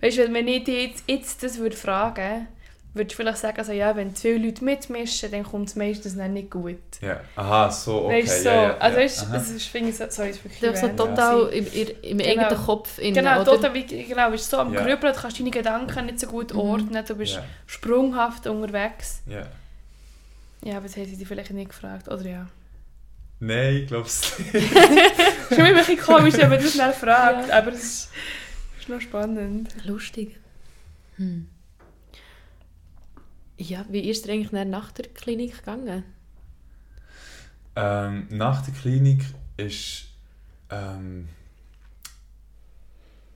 Weißt 0.00 0.18
du, 0.18 0.32
wenn 0.34 0.48
ich 0.48 0.64
dich 0.64 0.88
jetzt, 0.90 1.04
jetzt 1.06 1.42
das 1.42 1.58
würde 1.58 1.76
fragen, 1.76 2.48
würde 2.94 3.08
ich 3.08 3.16
vielleicht 3.16 3.38
sagen, 3.38 3.56
also 3.56 3.72
ja, 3.72 3.96
wenn 3.96 4.14
zu 4.14 4.22
viele 4.22 4.44
Leute 4.46 4.62
mitmischen, 4.64 5.30
dann 5.30 5.44
kommt 5.44 5.68
es 5.68 5.76
meistens 5.76 6.14
dann 6.16 6.34
nicht 6.34 6.50
gut. 6.50 6.76
Ja. 7.00 7.20
Aha, 7.36 7.70
so, 7.70 8.04
okay. 8.06 8.22
weißt 8.22 8.38
du, 8.40 8.42
so, 8.42 8.48
ja, 8.50 8.62
ja, 8.64 8.76
also 8.78 8.98
ja. 8.98 9.02
weißt, 9.04 9.26
das 9.32 9.50
ist, 9.50 9.66
finde 9.68 9.88
ich, 9.90 9.96
so, 9.96 10.04
sorry, 10.10 10.28
das 10.28 10.36
ist 10.38 10.44
wirklich 10.44 10.60
Du 10.60 10.70
bist 10.70 10.82
so 10.82 10.88
total 10.88 11.48
im, 11.48 11.66
im, 12.02 12.18
Genau. 12.18 12.30
eigenen 12.42 12.64
Kopf 12.66 12.98
innen, 12.98 13.14
Genau, 13.14 13.36
oder? 13.40 13.44
total, 13.52 13.72
wie, 13.72 13.84
genau, 13.84 14.30
bist 14.30 14.50
so 14.50 14.58
am 14.58 14.74
Ja. 14.74 14.80
Grübeln, 14.82 15.14
du 15.14 15.18
kannst 15.20 15.38
deine 15.40 15.50
Gedanken 15.50 16.04
nicht 16.04 16.20
so 16.20 16.26
gut 16.26 16.52
Mhm. 16.52 16.58
ordnen, 16.60 17.02
du 17.06 17.14
bist 17.14 17.36
Ja. 17.36 17.44
sprunghaft 17.66 18.46
unterwegs. 18.46 19.22
Ja. 19.26 19.46
Ja, 20.64 20.76
aber 20.76 20.86
das 20.86 20.96
haben 20.96 21.06
sie 21.06 21.16
dich 21.16 21.26
vielleicht 21.26 21.50
nicht 21.50 21.70
gefragt, 21.70 22.08
oder 22.08 22.26
ja. 22.26 22.48
Nein, 23.40 23.76
ich 23.76 23.86
glaube 23.88 24.06
es 24.06 24.38
nicht. 24.38 24.54
Es 24.54 25.50
ist 25.50 25.58
immer 25.58 25.68
ein 25.68 25.74
bisschen 25.74 25.98
komisch, 26.06 26.34
wenn 26.34 26.48
man 26.48 26.62
das 26.62 26.72
schnell 26.72 26.92
fragt, 26.92 27.50
aber 27.50 27.72
es 27.72 27.82
ist, 27.82 28.10
ist 28.78 28.88
noch 28.88 29.00
spannend. 29.00 29.68
Lustig. 29.84 30.38
Hm. 31.16 31.48
Ja, 33.58 33.84
wie 33.90 34.08
ist 34.08 34.24
es 34.24 34.30
eigentlich 34.30 34.50
dann 34.50 34.70
nach 34.70 34.92
der 34.92 35.08
Klinik 35.08 35.58
gegangen? 35.58 36.04
Ähm, 37.74 38.28
nach 38.30 38.64
der 38.64 38.74
Klinik 38.74 39.24
ist, 39.56 40.06
ähm, 40.70 41.28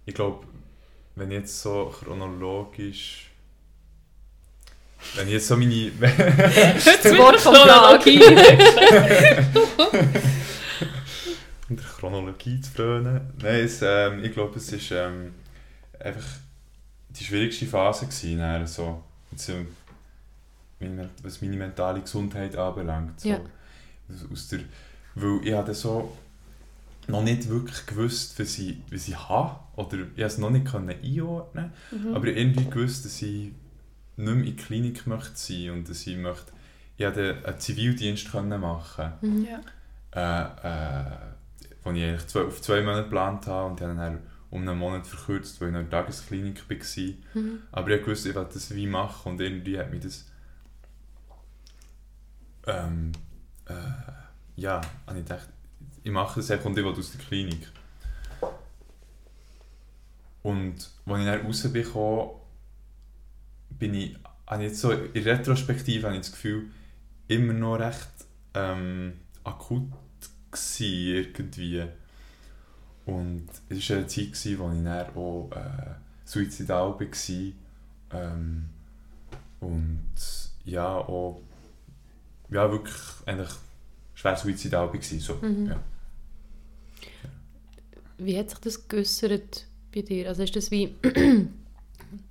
ich 0.05 0.15
glaube, 0.15 0.47
wenn 1.17 1.31
ich 1.31 1.39
jetzt 1.39 1.61
so 1.61 1.93
chronologisch 1.99 3.31
wenn 5.17 5.27
ich 5.27 5.35
jetzt 5.35 5.49
so 5.49 5.57
meine... 5.57 5.91
Das 5.99 7.19
Wort 7.19 7.41
vom 7.41 7.55
Tag. 7.55 8.07
in 11.69 11.77
der 11.77 11.85
Chronologie 11.85 12.61
zu 12.61 12.71
frönen. 12.71 13.21
Nein, 13.43 13.65
es, 13.65 13.81
ähm, 13.83 14.23
ich 14.25 14.33
glaube, 14.33 14.57
es 14.57 14.73
ist 14.73 14.91
ähm, 14.93 15.35
einfach 15.99 16.27
die 17.09 17.25
schwierigste 17.25 17.67
Phase 17.67 18.07
gewesen, 18.07 18.39
dann, 18.39 18.67
so, 18.67 19.03
jetzt, 19.33 19.49
ähm, 19.49 19.67
was 21.23 21.41
meine 21.41 21.57
mentale 21.57 22.01
Gesundheit 22.01 22.57
anbelangt. 22.57 23.21
So. 23.21 23.31
Ja. 23.31 23.41
Aus 24.33 24.49
der, 24.49 24.61
weil 25.15 25.41
ich 25.43 25.55
hatte 25.55 25.75
so 25.75 26.17
noch 27.09 27.23
nicht 27.23 27.49
wirklich 27.49 27.87
gewusst, 27.87 28.39
was 28.39 28.59
ich, 28.59 28.77
was 28.91 29.09
ich 29.09 29.17
habe, 29.29 29.59
oder 29.77 29.95
ich 29.95 30.01
konnte 30.01 30.25
es 30.25 30.39
noch 30.39 30.51
nicht 30.51 30.67
können 30.67 30.91
einordnen 31.03 31.73
Mhm. 31.91 32.15
aber 32.15 32.27
irgendwie 32.29 32.65
gewusst, 32.65 33.05
dass 33.05 33.23
ich 33.23 33.51
nicht 34.17 34.27
mehr 34.27 34.35
in 34.35 34.43
die 34.45 34.57
Klinik 34.57 35.07
möchte 35.07 35.37
sein 35.37 35.71
und 35.71 35.89
dass 35.89 36.07
ich 36.07 36.17
möchte, 36.17 36.53
ich 36.97 37.05
hätte 37.05 37.43
einen 37.45 37.61
Zivildienst 37.61 38.31
können 38.31 38.61
machen 38.61 39.13
Mhm. 39.21 39.47
Ja. 39.47 39.61
äh, 40.63 41.05
äh, 41.05 41.17
den 41.85 41.97
ich 41.97 42.05
eigentlich 42.05 42.27
zwei, 42.27 42.41
auf 42.43 42.61
zwei 42.63 42.81
Monate 42.83 43.05
geplant 43.05 43.47
habe 43.47 43.71
und 43.71 43.81
ich 43.81 43.87
habe 43.87 43.97
dann 43.97 44.19
um 44.51 44.67
einen 44.67 44.79
Monat 44.79 45.07
verkürzt, 45.07 45.61
weil 45.61 45.69
ich 45.69 45.75
noch 45.75 45.81
in 45.81 45.91
der 45.91 46.01
Tagesklinik 46.03 46.63
war. 46.69 47.43
Mhm. 47.43 47.59
Aber 47.73 47.91
ich 47.91 48.07
wusste, 48.07 48.31
ich 48.31 48.35
wollte 48.35 48.55
das 48.55 48.75
wie 48.75 48.87
machen 48.87 49.33
und 49.33 49.41
irgendwie 49.41 49.79
hat 49.79 49.91
mich 49.91 50.03
das 50.03 50.27
ähm, 52.67 53.13
äh, 53.67 53.73
ja, 54.57 54.81
habe 55.07 55.19
ich 55.19 55.25
gedacht, 55.25 55.49
ich 56.03 56.11
mache 56.11 56.41
das 56.41 56.51
einfach 56.51 56.67
und 56.67 56.79
ich 56.79 56.85
will 56.85 56.93
aus 56.93 57.13
der 57.13 57.21
Klinik. 57.21 57.69
Und 60.43 60.75
als 61.07 61.21
ich 61.21 61.27
dann 61.27 61.47
rausbekomme, 61.47 62.31
bin 63.79 63.95
ich, 63.95 64.17
habe 64.47 64.65
ich 64.65 64.71
jetzt 64.71 64.81
so 64.81 64.93
in 64.93 65.23
Retrospektive 65.23 66.07
habe 66.07 66.17
ich 66.17 66.23
das 66.23 66.33
Gefühl, 66.33 66.67
immer 67.29 67.53
noch 67.53 67.77
recht 67.77 68.09
ähm, 68.55 69.15
akut 69.45 69.91
gsi 70.51 71.13
irgendwie. 71.17 71.85
Und 73.05 73.47
es 73.69 73.89
war 73.91 73.99
eine 73.99 74.07
Zeit, 74.07 74.33
gewesen, 74.33 74.59
wo 74.59 74.71
ich 74.71 74.83
dann 74.83 75.17
auch 75.17 75.51
äh, 75.55 75.95
suizidal 76.25 76.99
war. 76.99 77.53
Ähm, 78.13 78.69
und 79.61 80.13
ja, 80.65 80.97
auch 80.97 81.41
ja, 82.51 82.71
wirklich 82.71 82.95
eigentlich 83.27 83.51
schwer 84.15 84.37
suizidal 84.37 84.93
war. 84.93 85.03
So, 85.03 85.35
Mhm. 85.35 85.67
ja. 85.69 85.81
Wie 88.19 88.39
hat 88.39 88.51
sich 88.51 88.59
das 88.61 88.89
geäussert 88.89 89.67
bei 89.95 90.03
dir? 90.03 90.29
Also 90.29 90.43
ist 90.43 90.57
das 90.57 90.71
wie 90.71 90.95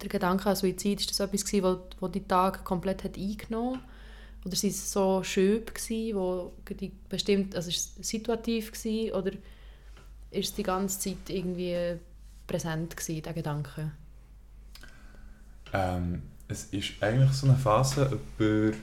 der 0.01 0.09
Gedanke 0.09 0.49
an 0.49 0.55
Suizid, 0.55 0.99
ist 0.99 1.09
das 1.09 1.19
etwas 1.19 1.45
gewesen, 1.45 1.63
wo, 1.63 1.77
wo 1.99 2.07
die 2.07 2.27
Tage 2.27 2.59
komplett 2.59 3.03
hat 3.03 3.17
eingenommen 3.17 3.81
Oder 4.45 4.55
sind 4.55 4.71
es 4.71 4.91
so 4.91 5.23
Schübe 5.23 5.71
gewesen, 5.71 6.15
wo 6.15 6.53
die 6.69 6.91
bestimmt, 7.09 7.55
also 7.55 7.69
ist 7.69 7.99
es 7.99 8.07
situativ 8.07 8.71
gewesen, 8.71 9.13
oder 9.13 9.31
ist 10.31 10.49
es 10.49 10.53
die 10.53 10.63
ganze 10.63 10.99
Zeit 10.99 11.29
irgendwie 11.29 11.99
präsent 12.47 12.95
gewesen, 12.95 13.23
der 13.23 13.33
Gedanke? 13.33 13.91
Ähm, 15.73 16.21
es 16.47 16.65
ist 16.65 16.91
eigentlich 17.01 17.31
so 17.31 17.47
eine 17.47 17.57
Phase 17.57 18.19
über 18.37 18.75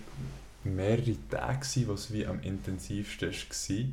mehrere 0.65 1.17
Tage, 1.31 1.59
gewesen, 1.61 1.89
wo 1.89 1.93
es 1.93 2.13
wie 2.13 2.27
am 2.27 2.41
intensivsten 2.41 3.31
war. 3.31 3.85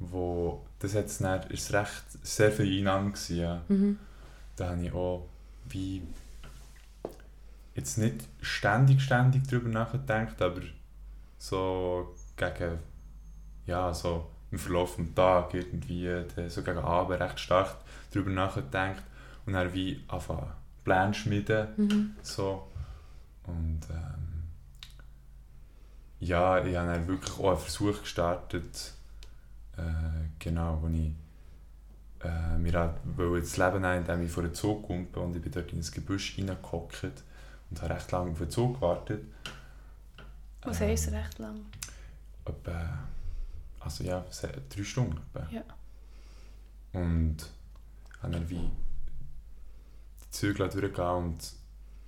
Wo, 0.00 0.62
das 0.78 0.92
dann, 1.18 1.42
ist 1.50 1.72
recht 1.72 2.04
sehr 2.22 2.52
viel 2.52 2.78
Einnahme 2.78 3.10
gewesen, 3.12 3.38
ja. 3.38 3.62
Mhm. 3.68 3.98
Da 4.56 4.70
habe 4.70 4.84
ich 4.84 4.92
auch 4.92 5.27
wie 5.70 6.02
jetzt 7.74 7.98
nicht 7.98 8.26
ständig, 8.40 9.00
ständig 9.02 9.46
darüber 9.48 9.68
nachgedacht, 9.68 10.40
aber 10.42 10.60
so 11.38 12.14
gegen, 12.36 12.78
ja, 13.66 13.94
so 13.94 14.30
im 14.50 14.58
Verlauf 14.58 14.96
des 14.96 15.14
Tages 15.14 15.64
irgendwie, 15.66 16.24
dann 16.34 16.50
so 16.50 16.62
gegen 16.62 16.78
Abend 16.78 17.20
recht 17.20 17.38
stark 17.38 17.76
darüber 18.12 18.30
nachgedacht 18.30 19.02
und 19.46 19.52
dann 19.52 19.72
wie 19.74 20.02
anfangen 20.08 20.50
Pläne 20.84 21.14
schmieden, 21.14 21.68
Mhm. 21.76 22.10
so. 22.22 22.66
Und 23.44 23.80
ähm, 23.90 24.44
ja, 26.20 26.64
ich 26.64 26.76
habe 26.76 26.88
dann 26.92 27.06
wirklich 27.08 27.38
auch 27.38 27.50
einen 27.50 27.58
Versuch 27.58 28.00
gestartet, 28.00 28.94
äh, 29.76 29.82
genau, 30.38 30.78
wo 30.82 30.88
ich 30.88 31.12
äh, 32.24 32.58
mir 32.58 32.82
auch 32.82 32.94
das 33.40 33.56
Leben 33.56 33.80
nehmen, 33.82 33.98
indem 33.98 34.22
ich 34.24 34.30
vor 34.32 34.42
den 34.42 34.54
Zug 34.54 34.86
kumpe 34.86 35.20
und 35.20 35.36
ich 35.36 35.42
bin 35.42 35.52
dort 35.52 35.72
in 35.72 35.78
ein 35.80 35.90
Gebüsch 35.90 36.36
reingehockt 36.38 37.22
und 37.70 37.82
habe 37.82 37.94
recht 37.94 38.10
lange 38.12 38.32
auf 38.32 38.38
den 38.38 38.50
Zug 38.50 38.74
gewartet. 38.74 39.22
Was 40.62 40.80
Ähm, 40.80 40.88
heisst 40.88 41.12
recht 41.12 41.38
lang? 41.38 41.60
Etwa, 42.44 42.98
also 43.80 44.04
ja, 44.04 44.24
drei 44.68 44.82
Stunden 44.84 45.18
etwa. 45.34 45.48
Ja. 45.50 45.62
Und 46.92 47.36
habe 48.22 48.32
dann 48.32 48.48
wie 48.50 48.70
die 50.24 50.30
Zügel 50.30 50.68
durchgehen 50.68 51.04
und 51.04 51.52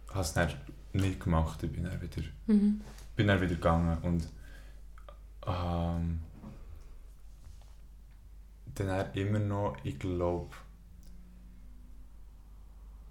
habe 0.08 0.20
es 0.22 0.32
dann 0.32 0.48
nicht 0.92 1.20
gemacht. 1.20 1.62
Ich 1.62 1.72
bin 1.72 1.84
dann 1.84 2.00
wieder, 2.00 2.22
Mhm. 2.46 2.80
bin 3.14 3.28
dann 3.28 3.40
wieder 3.40 3.54
gegangen 3.54 3.98
und 4.02 4.28
ähm, 5.46 6.20
dann 8.87 9.12
immer 9.14 9.39
noch, 9.39 9.76
ich 9.85 9.99
glaube, 9.99 10.55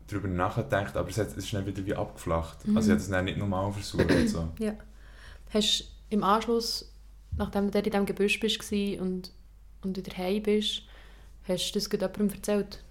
darüber 0.08 0.28
nachgedacht, 0.28 0.96
aber 0.98 1.10
es, 1.10 1.18
hat, 1.18 1.28
es 1.28 1.38
ist 1.38 1.54
dann 1.54 1.66
wieder 1.66 1.86
wie 1.86 1.96
abgeflacht. 1.96 2.68
Mhm. 2.68 2.78
Also 2.78 2.88
ich 2.90 2.92
habe 2.94 3.02
es 3.02 3.10
dann 3.10 3.26
nicht 3.26 3.38
nochmal 3.38 3.72
versucht. 3.72 4.06
So. 4.28 4.50
Hast 5.54 5.80
du 5.82 5.84
im 6.10 6.24
Anschluss, 6.24 6.92
nachdem 7.38 7.66
du 7.66 7.72
dort 7.72 7.86
in 7.88 7.92
diesem 7.92 8.06
Gebüsch 8.06 8.40
bist 8.40 8.60
gsi 8.60 8.98
und, 9.00 9.32
und 9.82 9.98
wieder 9.98 10.16
heim 10.18 10.44
bist, 10.44 10.84
hast 11.48 11.72
du 11.72 11.80
das 11.80 11.92
jemandem 11.92 12.30
erzählt? 12.30 12.84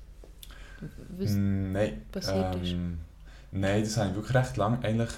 Was, 1.19 1.33
Nein. 1.35 2.03
passiert 2.13 2.55
ist? 2.63 2.71
ähm, 2.71 2.99
Nein, 3.51 3.83
das 3.83 3.97
habe 3.97 4.11
ich 4.11 4.15
wirklich 4.17 4.37
recht 4.37 4.57
lange 4.57 4.79
eigentlich 4.85 5.11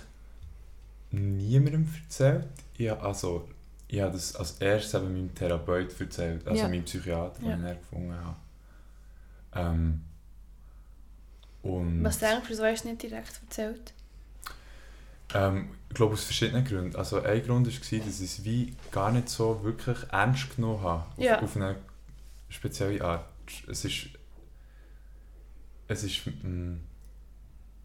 niemandem 1.10 1.88
erzählt. 2.04 2.46
Habe- 2.80 3.02
also, 3.02 3.48
ich 3.92 4.00
habe 4.00 4.12
das 4.12 4.36
als 4.36 4.52
erstes 4.60 4.94
eben 4.94 5.12
meinem 5.12 5.34
Therapeut 5.34 5.98
erzählt, 6.00 6.46
also 6.46 6.62
Ja. 6.62 6.68
meinem 6.68 6.84
Psychiater, 6.84 7.40
den 7.40 7.62
Ja. 7.62 7.72
ich 7.72 7.78
gefunden 7.80 8.14
habe. 8.14 8.36
Ähm, 9.54 10.04
und, 11.62 12.04
Was 12.04 12.18
denkst 12.18 12.44
du, 12.44 12.48
wieso 12.50 12.64
hast 12.64 12.84
du 12.84 12.88
nicht 12.88 13.02
direkt 13.02 13.40
erzählt? 13.42 13.92
Ähm, 15.34 15.70
ich 15.88 15.94
glaube 15.94 16.14
aus 16.14 16.24
verschiedenen 16.24 16.64
Gründen. 16.64 16.94
Also 16.96 17.20
ein 17.20 17.42
Grund 17.44 17.66
war, 17.66 17.98
dass 17.98 18.20
ich 18.20 18.30
es 18.38 18.44
wie 18.44 18.76
gar 18.92 19.10
nicht 19.10 19.28
so 19.28 19.62
wirklich 19.64 19.98
ernst 20.10 20.54
genommen 20.54 20.82
habe. 20.82 21.04
Auf, 21.10 21.18
Ja. 21.18 21.40
auf 21.42 21.56
eine 21.56 21.76
spezielle 22.48 23.04
Art. 23.04 23.24
Es 23.68 23.84
ist... 23.84 24.06
Es 25.88 26.04
ist... 26.04 26.26
mm, 26.26 26.76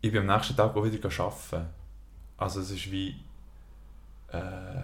ich 0.01 0.11
bin 0.11 0.21
am 0.29 0.35
nächsten 0.35 0.55
Tag 0.55 0.75
auch 0.75 0.83
wieder 0.85 1.09
arbeiten. 1.19 1.67
Also 2.37 2.59
es 2.61 2.69
ist 2.69 2.91
wie... 2.91 3.15
Äh, 4.31 4.83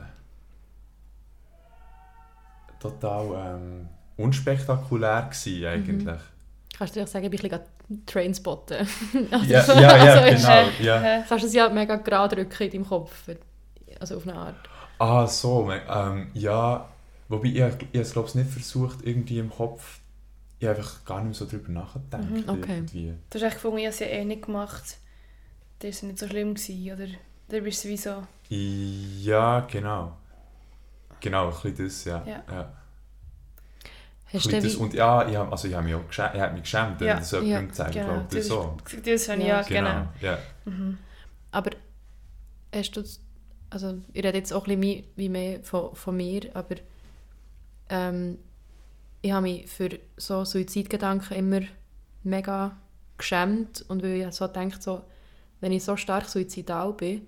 total 2.82 3.56
ähm, 3.56 3.88
unspektakulär 4.18 5.30
gewesen 5.32 5.66
eigentlich. 5.66 6.20
Kannst 6.78 6.96
du 6.96 7.00
dir 7.00 7.04
auch 7.06 7.08
sagen, 7.10 7.26
ich 7.26 7.32
bin 7.42 7.52
ein 7.52 7.60
bisschen 7.60 8.06
Trainspotten? 8.06 8.88
Also 9.32 9.46
Ja, 9.50 9.64
ja, 9.80 9.82
ja, 9.82 10.14
also 10.22 10.36
ist- 10.36 10.42
genau. 10.48 10.70
Ja. 10.82 11.24
Kannst 11.28 11.44
du 11.44 11.48
es 11.48 11.54
ja 11.54 11.70
mega 11.70 11.96
gerade 11.98 12.36
drücken 12.36 12.64
in 12.64 12.72
deinem 12.72 12.88
Kopf. 12.88 13.30
Also 14.00 14.18
auf 14.18 14.28
eine 14.28 14.36
Art. 14.36 14.56
Ah, 14.98 15.28
so. 15.28 15.72
Ähm, 15.72 16.32
ja, 16.34 16.88
wobei 17.30 17.48
ich, 17.50 17.56
ich 17.56 17.62
habe 17.64 17.78
es 17.94 18.14
glaube 18.14 18.28
ich 18.30 18.36
nicht 18.36 18.50
versucht, 18.50 19.00
irgendwie 19.06 19.40
im 19.40 19.50
Kopf. 19.50 20.00
Ich 20.60 20.68
habe 20.68 20.78
einfach 20.78 21.04
gar 21.06 21.18
nicht 21.24 21.26
mehr 21.26 21.34
so 21.34 21.46
drüber 21.46 21.72
nachgedacht. 21.72 22.30
Mhm, 22.30 22.44
okay. 22.48 22.76
Irgendwie. 22.78 23.14
Du 23.30 23.36
hast 23.36 23.44
echt 23.44 23.56
gefunden, 23.56 23.78
ich 23.80 23.86
habe 23.86 23.94
es 23.94 24.00
ja 24.00 24.08
eh 24.08 24.26
nicht 24.26 24.44
gemacht. 24.46 24.84
Das 25.80 25.84
war 25.84 25.90
es 25.90 26.04
nicht 26.04 26.20
so 26.20 26.28
schlimm. 26.28 26.54
Gewesen, 26.54 26.92
oder? 26.94 27.08
Dann 27.50 27.64
bist 27.64 27.84
du 27.84 27.90
wie 27.90 27.98
so... 27.98 28.24
Ja, 28.50 29.62
genau. 29.62 30.18
Genau, 31.22 31.48
ein 31.48 31.52
bisschen 31.62 31.86
das, 31.86 32.04
ja. 32.06 32.24
Ja. 32.26 32.44
ja. 32.52 32.74
Hast 34.34 34.46
du 34.46 34.62
das. 34.62 34.76
Und 34.76 34.94
ja, 34.94 35.28
ich 35.28 35.36
habe, 35.36 35.52
also 35.52 35.68
ich 35.68 35.74
habe 35.74 35.84
mich 35.86 35.96
auch 35.96 36.08
geschämt, 36.08 36.32
ich 36.36 36.42
habe 36.42 36.54
mich 36.54 36.64
geschämt, 36.64 37.00
wenn 37.00 37.08
Ja, 37.08 37.16
das 37.18 37.32
jemandem 37.32 37.54
ja, 37.54 37.62
gezeigt 37.62 37.94
Genau, 37.94 38.06
glaube 38.06 38.26
das, 38.30 38.38
ich. 38.40 38.46
So. 38.48 38.78
ist- 38.86 39.08
das 39.08 39.30
habe 39.30 39.42
ich 39.42 39.48
Ja. 39.48 39.62
ja, 39.62 39.68
genau. 39.68 40.08
Ja. 40.22 40.38
Mhm. 40.66 40.98
aber 41.52 41.72
hast 42.74 42.92
du, 42.96 43.04
also 43.70 43.98
ich 44.14 44.24
rede 44.24 44.38
jetzt 44.38 44.54
auch 44.54 44.68
ein 44.68 44.80
bisschen 44.80 45.04
wie 45.18 45.30
mehr 45.30 45.60
von, 45.64 45.94
von 45.96 46.16
mir, 46.16 46.50
aber 46.54 46.76
ähm, 47.90 48.38
ich 49.22 49.32
habe 49.32 49.44
mich 49.44 49.68
für 49.70 49.90
so 50.18 50.46
Suizidgedanken 50.46 51.36
immer 51.38 51.62
mega 52.24 52.78
geschämt 53.18 53.84
und 53.88 54.02
weil 54.02 54.22
ich 54.22 54.32
so 54.34 54.48
denke, 54.48 54.78
so, 54.82 55.04
wenn 55.60 55.72
ich 55.72 55.84
so 55.84 55.98
stark 55.98 56.28
suizidal 56.28 56.94
bin 56.94 57.28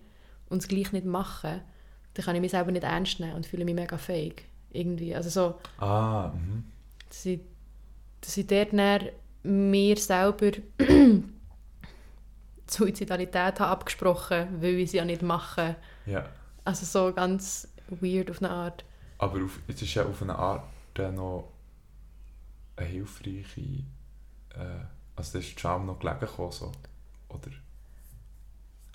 und 0.49 0.59
es 0.61 0.67
gleich 0.67 0.91
nicht 0.91 1.05
mache, 1.05 1.61
dann 2.13 2.25
kann 2.25 2.35
ich 2.35 2.41
mich 2.41 2.51
selber 2.51 2.71
nicht 2.71 2.83
ernst 2.83 3.19
nehmen 3.19 3.33
und 3.33 3.45
fühle 3.45 3.65
mich 3.65 3.75
mega 3.75 3.97
fähig. 3.97 4.45
Irgendwie, 4.71 5.15
also 5.15 5.29
so, 5.29 5.59
Ah, 5.83 6.31
mhm. 6.33 6.63
dass 7.09 7.25
ich, 7.25 7.39
dass 8.21 8.37
ich 8.37 8.47
dort 8.47 8.73
dann 8.73 9.09
mir 9.43 9.97
selber 9.97 10.51
Suizidalität 12.67 13.59
habe 13.59 13.67
abgesprochen, 13.67 14.61
weil 14.61 14.75
ich 14.79 14.91
sie 14.91 14.97
ja 14.97 15.05
nicht 15.05 15.21
mache. 15.21 15.75
Ja. 16.05 16.27
Also 16.65 16.85
so 16.85 17.13
ganz 17.13 17.67
weird 17.89 18.31
auf 18.31 18.41
eine 18.41 18.51
Art. 18.51 18.83
Aber 19.19 19.43
auf, 19.43 19.59
es 19.67 19.81
ist 19.81 19.93
ja 19.93 20.05
auf 20.05 20.21
eine 20.21 20.35
Art 20.35 20.63
dann 20.93 21.15
noch 21.15 21.51
eine 22.75 22.87
hilfreiche... 22.87 23.61
Äh, 24.55 24.85
also 25.15 25.33
da 25.33 25.39
ist 25.39 25.55
die 25.55 25.59
Scham 25.59 25.85
noch 25.85 25.99
gelegen 25.99 26.19
gekommen, 26.21 26.51
so. 26.51 26.71
Oder... 27.29 27.51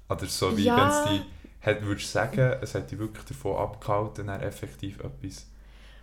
Oder 0.08 0.26
so 0.26 0.56
wie 0.56 0.64
Ja. 0.64 0.76
wenn 0.76 0.88
es 0.88 1.04
die... 1.24 1.37
Hat, 1.60 1.82
würdest 1.82 2.08
du 2.08 2.12
sagen, 2.12 2.54
es 2.60 2.74
hat 2.74 2.90
dich 2.90 2.98
wirklich 2.98 3.24
davon 3.24 3.56
abgehalten, 3.56 4.26
dann 4.28 4.40
effektiv 4.40 5.00
etwas 5.00 5.46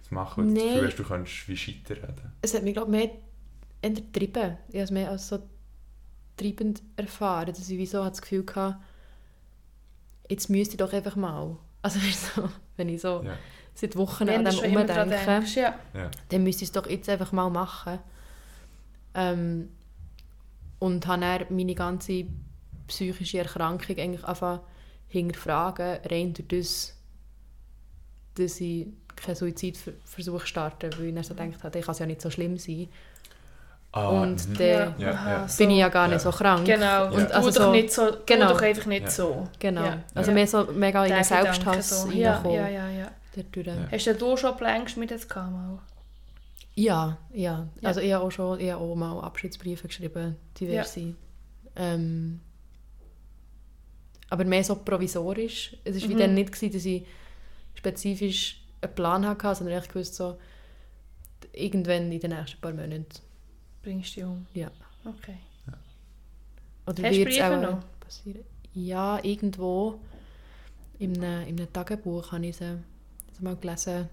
zu 0.03 0.14
machen, 0.14 0.43
weil 0.43 0.53
du 0.53 0.56
das 0.56 0.64
Nein. 0.64 0.74
Gefühl 0.74 0.88
hast, 0.89 0.99
du 0.99 1.03
könntest 1.03 1.47
wie 1.47 1.58
scheitern 1.58 1.97
reden? 1.97 2.32
Es 2.41 2.53
hat 2.53 2.64
mich, 2.64 2.74
glaube 2.74 2.88
ich, 2.95 3.03
mehr 3.03 3.12
eher 3.82 3.91
getrieben. 3.91 4.58
Ich 4.68 4.76
habe 4.76 4.84
es 4.84 4.91
mehr 4.91 5.10
als 5.10 5.30
so 5.30 5.39
treibend 6.38 6.82
erfahren, 6.97 7.47
dass 7.47 7.70
ich 7.70 7.78
wie 7.78 7.86
so 7.86 8.03
das 8.03 8.22
Gefühl 8.22 8.45
hatte, 8.56 8.78
jetzt 10.30 10.49
müsste 10.49 10.74
ich 10.74 10.78
doch 10.78 10.91
einfach 10.91 11.16
mal. 11.16 11.56
Also 11.82 11.99
du, 12.01 12.12
so, 12.12 12.49
wenn 12.78 12.89
ich 12.89 13.01
so 13.01 13.24
Ja. 13.24 13.38
seit 13.74 13.95
Wochen 13.95 14.28
Wenn 14.28 14.45
an 14.45 14.53
du 14.56 14.62
dem 14.62 14.76
umdenke, 14.76 15.26
denkst, 15.26 15.56
ja. 15.56 15.76
Ja. 15.93 16.12
dann 16.30 16.43
müsste 16.43 16.64
ich 16.64 16.70
es 16.70 16.74
doch 16.74 16.89
jetzt 16.89 17.08
einfach 17.10 17.32
mal 17.32 17.49
machen. 17.49 17.99
Ähm, 19.14 19.70
und 20.80 21.08
habe 21.08 21.22
dann 21.22 21.45
meine 21.49 21.74
ganze 21.74 22.26
psychische 22.88 23.39
Erkrankung 23.39 23.97
eigentlich 23.97 24.24
angefangen 24.26 24.60
hinterfragen, 25.20 25.97
rein 26.09 26.34
durch 26.34 26.47
das, 26.47 26.93
dass 28.36 28.59
ich 28.61 28.88
keinen 29.16 29.36
Suizidversuch 29.36 30.45
starte, 30.45 30.89
weil 30.97 31.05
ich 31.07 31.16
dann 31.16 31.24
so 31.24 31.34
gedacht 31.34 31.63
habe, 31.63 31.72
das 31.78 31.86
kann 31.86 31.93
es 31.93 31.99
ja 31.99 32.05
nicht 32.05 32.22
so 32.22 32.30
schlimm 32.30 32.57
sein. 32.57 32.89
Ah, 33.93 34.09
und 34.09 34.49
mhm. 34.49 34.53
dann 34.57 34.99
Ja, 34.99 35.47
bin 35.57 35.70
ich 35.70 35.78
ja 35.78 35.88
gar 35.88 36.07
nicht 36.09 36.24
Ja. 36.26 36.32
so 36.32 36.38
krank. 36.38 36.66
Genau, 36.66 36.82
Ja. 36.86 37.03
und 37.09 37.32
also 37.32 37.49
doch 37.49 37.66
so- 37.68 37.72
nicht 37.72 37.91
so, 37.93 38.18
genau. 38.26 38.49
doch 38.49 38.61
einfach 38.61 38.86
nicht 38.88 39.03
Ja. 39.05 39.09
so. 39.09 39.47
Genau. 39.57 39.86
Ja. 39.86 40.03
Also 40.13 40.32
Ja. 40.32 40.36
mehr 40.36 40.47
so 40.47 40.66
mega 40.74 41.03
in 41.05 41.09
Der 41.09 41.20
den 41.20 41.24
Selbsthass 41.24 42.01
so. 42.01 42.11
Ja, 42.11 42.43
ja, 42.45 42.68
ja, 42.68 42.89
ja. 42.89 43.11
dadurch. 43.34 43.68
Ja. 43.68 43.88
Hast 43.89 44.05
denn 44.07 44.18
du 44.18 44.36
schon 44.36 44.57
Pläne 44.57 44.84
geschmiedet 44.84 45.30
gehabt 45.30 45.49
mal? 45.51 45.80
Ja, 46.76 47.18
ja. 47.32 47.68
Ja. 47.80 47.88
Also 47.88 48.01
ich 48.01 48.11
habe 48.11 48.26
auch 48.26 48.32
schon 48.32 48.59
ich 48.59 48.70
habe 48.70 48.84
auch 48.84 48.95
mal 48.95 49.18
Abschiedsbriefe 49.22 49.88
geschrieben, 49.88 50.36
diverse. 50.59 51.13
Ähm, 51.78 52.41
aber 54.30 54.43
mehr 54.45 54.63
so 54.63 54.76
provisorisch. 54.76 55.76
Es 55.84 56.01
war 56.01 56.09
wie 56.09 56.13
Mhm. 56.15 56.19
dann 56.19 56.34
nicht, 56.34 56.51
gewesen, 56.51 56.73
dass 56.73 56.86
ich 56.86 57.05
spezifisch 57.76 58.61
einen 58.82 58.93
Plan 58.95 59.26
hatte, 59.26 59.53
sondern 59.55 59.82
ich 59.84 59.95
wusste 59.95 60.15
so, 60.15 60.38
irgendwann 61.53 62.11
in 62.11 62.19
den 62.19 62.32
nächsten 62.32 62.59
paar 62.59 62.71
Monaten. 62.73 63.05
Bringst 63.84 64.11
du 64.11 64.19
dich 64.21 64.23
um? 64.23 64.45
Ja. 64.53 64.71
Okay. 65.05 65.38
Oder 66.88 67.03
Hast 67.03 67.13
du 67.13 67.17
wird's 67.19 67.36
Briefe 67.38 67.45
auch 67.45 67.61
noch? 67.61 67.80
passieren? 67.99 68.43
Ja, 68.73 69.19
irgendwo 69.23 69.99
in 70.99 71.17
einem, 71.23 71.47
in 71.47 71.57
einem 71.59 71.71
Tagebuch 71.73 72.32
habe 72.32 72.45
ich 72.45 72.57
sie 72.57 72.78
sie 73.38 73.43
mal 73.43 73.55
gelesen. 73.55 74.07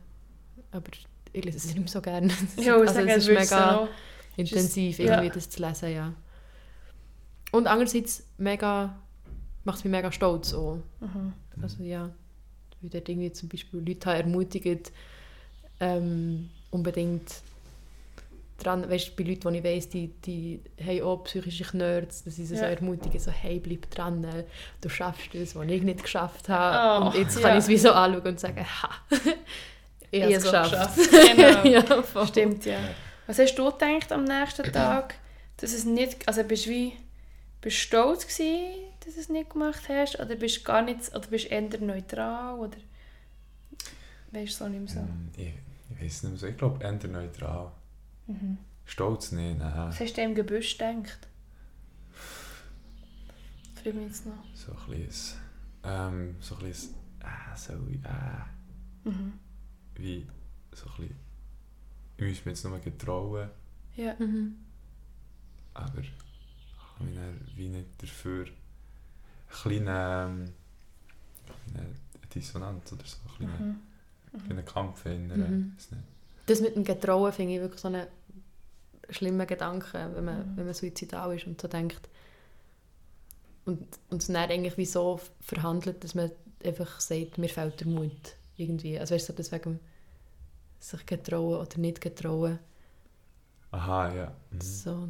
Aber 0.71 0.91
ich 1.33 1.45
lese 1.45 1.59
sie 1.59 1.69
nicht 1.69 1.79
mehr 1.81 1.89
so 1.89 2.01
gerne. 2.01 2.33
Ja, 2.57 2.77
also 2.77 2.99
es 3.01 3.29
ist 3.29 3.29
mega 3.29 3.89
intensiv, 4.37 4.99
ja. 4.99 5.17
irgendwie 5.17 5.35
das 5.35 5.51
zu 5.51 5.63
lesen, 5.63 5.93
ja. 5.93 6.15
Und 7.51 7.67
andererseits 7.67 8.25
mega, 8.39 8.99
macht 9.65 9.79
es 9.79 9.85
mich 9.85 9.91
mega 9.91 10.11
stolz 10.13 10.53
auch. 10.55 10.79
Mhm. 11.01 11.33
Also 11.63 11.83
ja, 11.83 12.11
weil 12.81 12.91
dort 12.91 13.09
irgendwie 13.09 13.33
zum 13.33 13.49
Beispiel 13.49 13.81
Leute 13.87 14.11
haben 14.11 14.21
ermutigt, 14.21 14.93
ähm, 15.81 16.51
unbedingt 16.71 17.43
dran, 18.59 18.89
weißt 18.89 19.09
du, 19.09 19.23
bei 19.23 19.29
Leuten, 19.29 19.53
die 19.53 19.59
ich 19.59 19.65
weiss, 19.65 19.89
die, 19.89 20.09
die 20.25 20.61
haben 20.85 21.03
auch 21.03 21.25
psychische 21.25 21.65
Knörds, 21.65 22.25
dass 22.25 22.37
sie 22.37 22.45
sie 22.47 22.57
so 22.57 22.63
Ja. 22.63 22.71
ermutigen, 22.71 23.19
so 23.19 23.31
hey, 23.31 23.59
bleib 23.59 23.91
dran, 23.91 24.23
äh, 24.25 24.45
du 24.81 24.89
schaffst 24.89 25.35
das, 25.35 25.57
was 25.57 25.67
ich 25.69 25.83
nicht 25.83 26.03
geschafft 26.03 26.49
habe. 26.49 27.05
Oh, 27.05 27.09
und 27.09 27.15
jetzt 27.17 27.37
ja. 27.37 27.43
kann 27.43 27.53
ich 27.59 27.65
es 27.65 27.69
wie 27.69 27.79
so 27.79 27.93
anschauen 27.93 28.27
und 28.27 28.41
sagen, 28.41 28.65
ha, 28.65 28.91
ich 30.11 30.23
habe 30.23 30.33
es 30.35 30.45
Ich 30.45 30.53
hab's 30.53 30.71
geschafft. 30.71 31.11
Genau. 31.11 31.65
ja. 32.15 32.27
Stimmt, 32.27 32.65
ja. 32.67 32.79
Was 33.27 33.39
hast 33.39 33.55
du 33.55 33.65
gedacht 33.71 34.13
am 34.13 34.25
nächsten 34.25 34.73
Tag, 34.73 35.15
dass 35.57 35.73
es 35.73 35.85
nicht, 35.85 36.27
also 36.29 36.45
bist 36.45 36.67
du 36.67 36.71
wie, 36.71 36.93
bist 37.61 37.77
du 37.77 37.81
stolz 37.81 38.27
gewesen, 38.27 38.75
dass 39.05 39.15
du 39.15 39.21
es 39.21 39.29
nicht 39.29 39.51
gemacht 39.51 39.89
hast, 39.89 40.19
oder 40.21 40.37
bist 40.37 40.59
du 40.59 40.63
gar 40.65 40.83
nicht, 40.83 41.09
oder 41.15 41.27
bist 41.29 41.45
du 41.47 41.49
eher 41.49 41.81
neutral, 41.81 42.59
oder 42.59 42.77
weißt 44.33 44.53
du 44.61 44.65
so 44.65 44.69
nicht 44.69 44.81
mehr 44.81 44.89
so? 44.95 45.01
Ähm, 45.01 45.29
Ich, 45.37 45.53
ich 45.91 46.03
weiß 46.03 46.23
nicht 46.25 46.31
mehr 46.33 46.39
so. 46.39 46.47
Ich 46.47 46.57
glaube, 46.57 46.83
eher 46.83 46.93
neutral. 47.09 47.73
Mhm. 48.27 48.59
Stolz 48.85 49.33
nicht, 49.33 49.59
nein. 49.59 49.75
Was 49.89 50.01
hast 50.01 50.17
du 50.17 50.23
im 50.23 50.35
Gebüsch 50.35 50.77
gedacht? 50.79 51.29
Frag 53.75 53.95
mich 53.95 54.07
jetzt 54.09 54.27
noch. 54.27 54.45
So 54.55 54.73
ein 54.73 55.01
bisschen, 55.01 55.39
ähm, 55.85 56.37
so 56.41 56.55
ein 56.57 56.63
bisschen, 56.65 56.95
äh, 57.21 57.57
so, 57.57 57.73
äh, 57.73 59.09
Mhm. 59.09 59.33
wie, 59.97 60.27
so 60.73 60.87
ein 60.87 60.93
bisschen, 60.97 61.17
ich 62.17 62.25
muss 62.25 62.45
mich 62.45 62.45
jetzt 62.47 62.65
nur 62.65 62.79
getrauen, 62.79 63.51
Ja. 63.97 64.15
Mhm. 64.19 64.57
aber 65.75 65.99
ich 65.99 66.13
habe 66.99 67.05
mich 67.05 67.17
dann 67.17 67.41
wie 67.57 67.69
nicht 67.69 67.89
dafür, 67.99 68.47
ein 69.53 69.63
kleiner, 69.63 70.27
ähm, 70.29 70.53
kleine 71.73 71.89
Dissonanz 72.35 72.93
oder 72.93 73.05
so, 73.05 73.17
ein 73.25 73.37
kleiner, 73.37 73.59
Mhm. 73.59 74.45
kleiner 74.47 74.63
Kampf 74.63 75.07
in 75.07 75.29
Mhm. 75.29 75.77
Das 76.47 76.61
mit 76.61 76.75
dem 76.75 76.85
Getrauen 76.85 77.33
finde 77.33 77.55
ich 77.55 77.61
wirklich 77.61 77.81
so 77.81 77.89
einen 77.89 78.07
schlimmen 79.11 79.47
Gedanken, 79.47 80.15
wenn 80.15 80.25
man, 80.25 80.39
Mhm. 80.53 80.57
wenn 80.57 80.65
man 80.65 80.75
suizidal 80.75 81.37
ist 81.37 81.47
und 81.47 81.61
so 81.61 81.69
denkt. 81.69 82.09
Und, 83.65 83.87
und 84.11 84.21
es 84.23 84.27
dann 84.27 84.37
eigentlich 84.37 84.77
wie 84.77 84.87
so 84.87 85.21
verhandelt, 85.41 86.03
dass 86.03 86.15
man 86.15 86.31
einfach 86.65 87.01
sagt, 87.01 87.39
mir 87.39 87.49
fehlt 87.49 87.79
der 87.81 87.87
Mut. 87.87 88.35
Irgendwie. 88.57 88.99
Also 88.99 89.15
weißt 89.15 89.29
du, 89.29 89.33
so 89.33 89.37
deswegen 89.37 89.79
sich 90.81 91.07
getrauen 91.07 91.61
oder 91.61 91.79
nicht 91.79 92.01
getrauen. 92.01 92.59
Aha, 93.71 94.13
ja. 94.15 94.33
Mhm. 94.51 94.61
So 94.61 95.09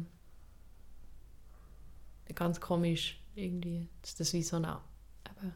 ganz 2.35 2.59
komisch 2.59 3.19
irgendwie, 3.35 3.89
dass 4.01 4.15
das 4.15 4.33
wie 4.33 4.43
so 4.43 4.57
eine, 4.57 4.79
eben, 5.29 5.53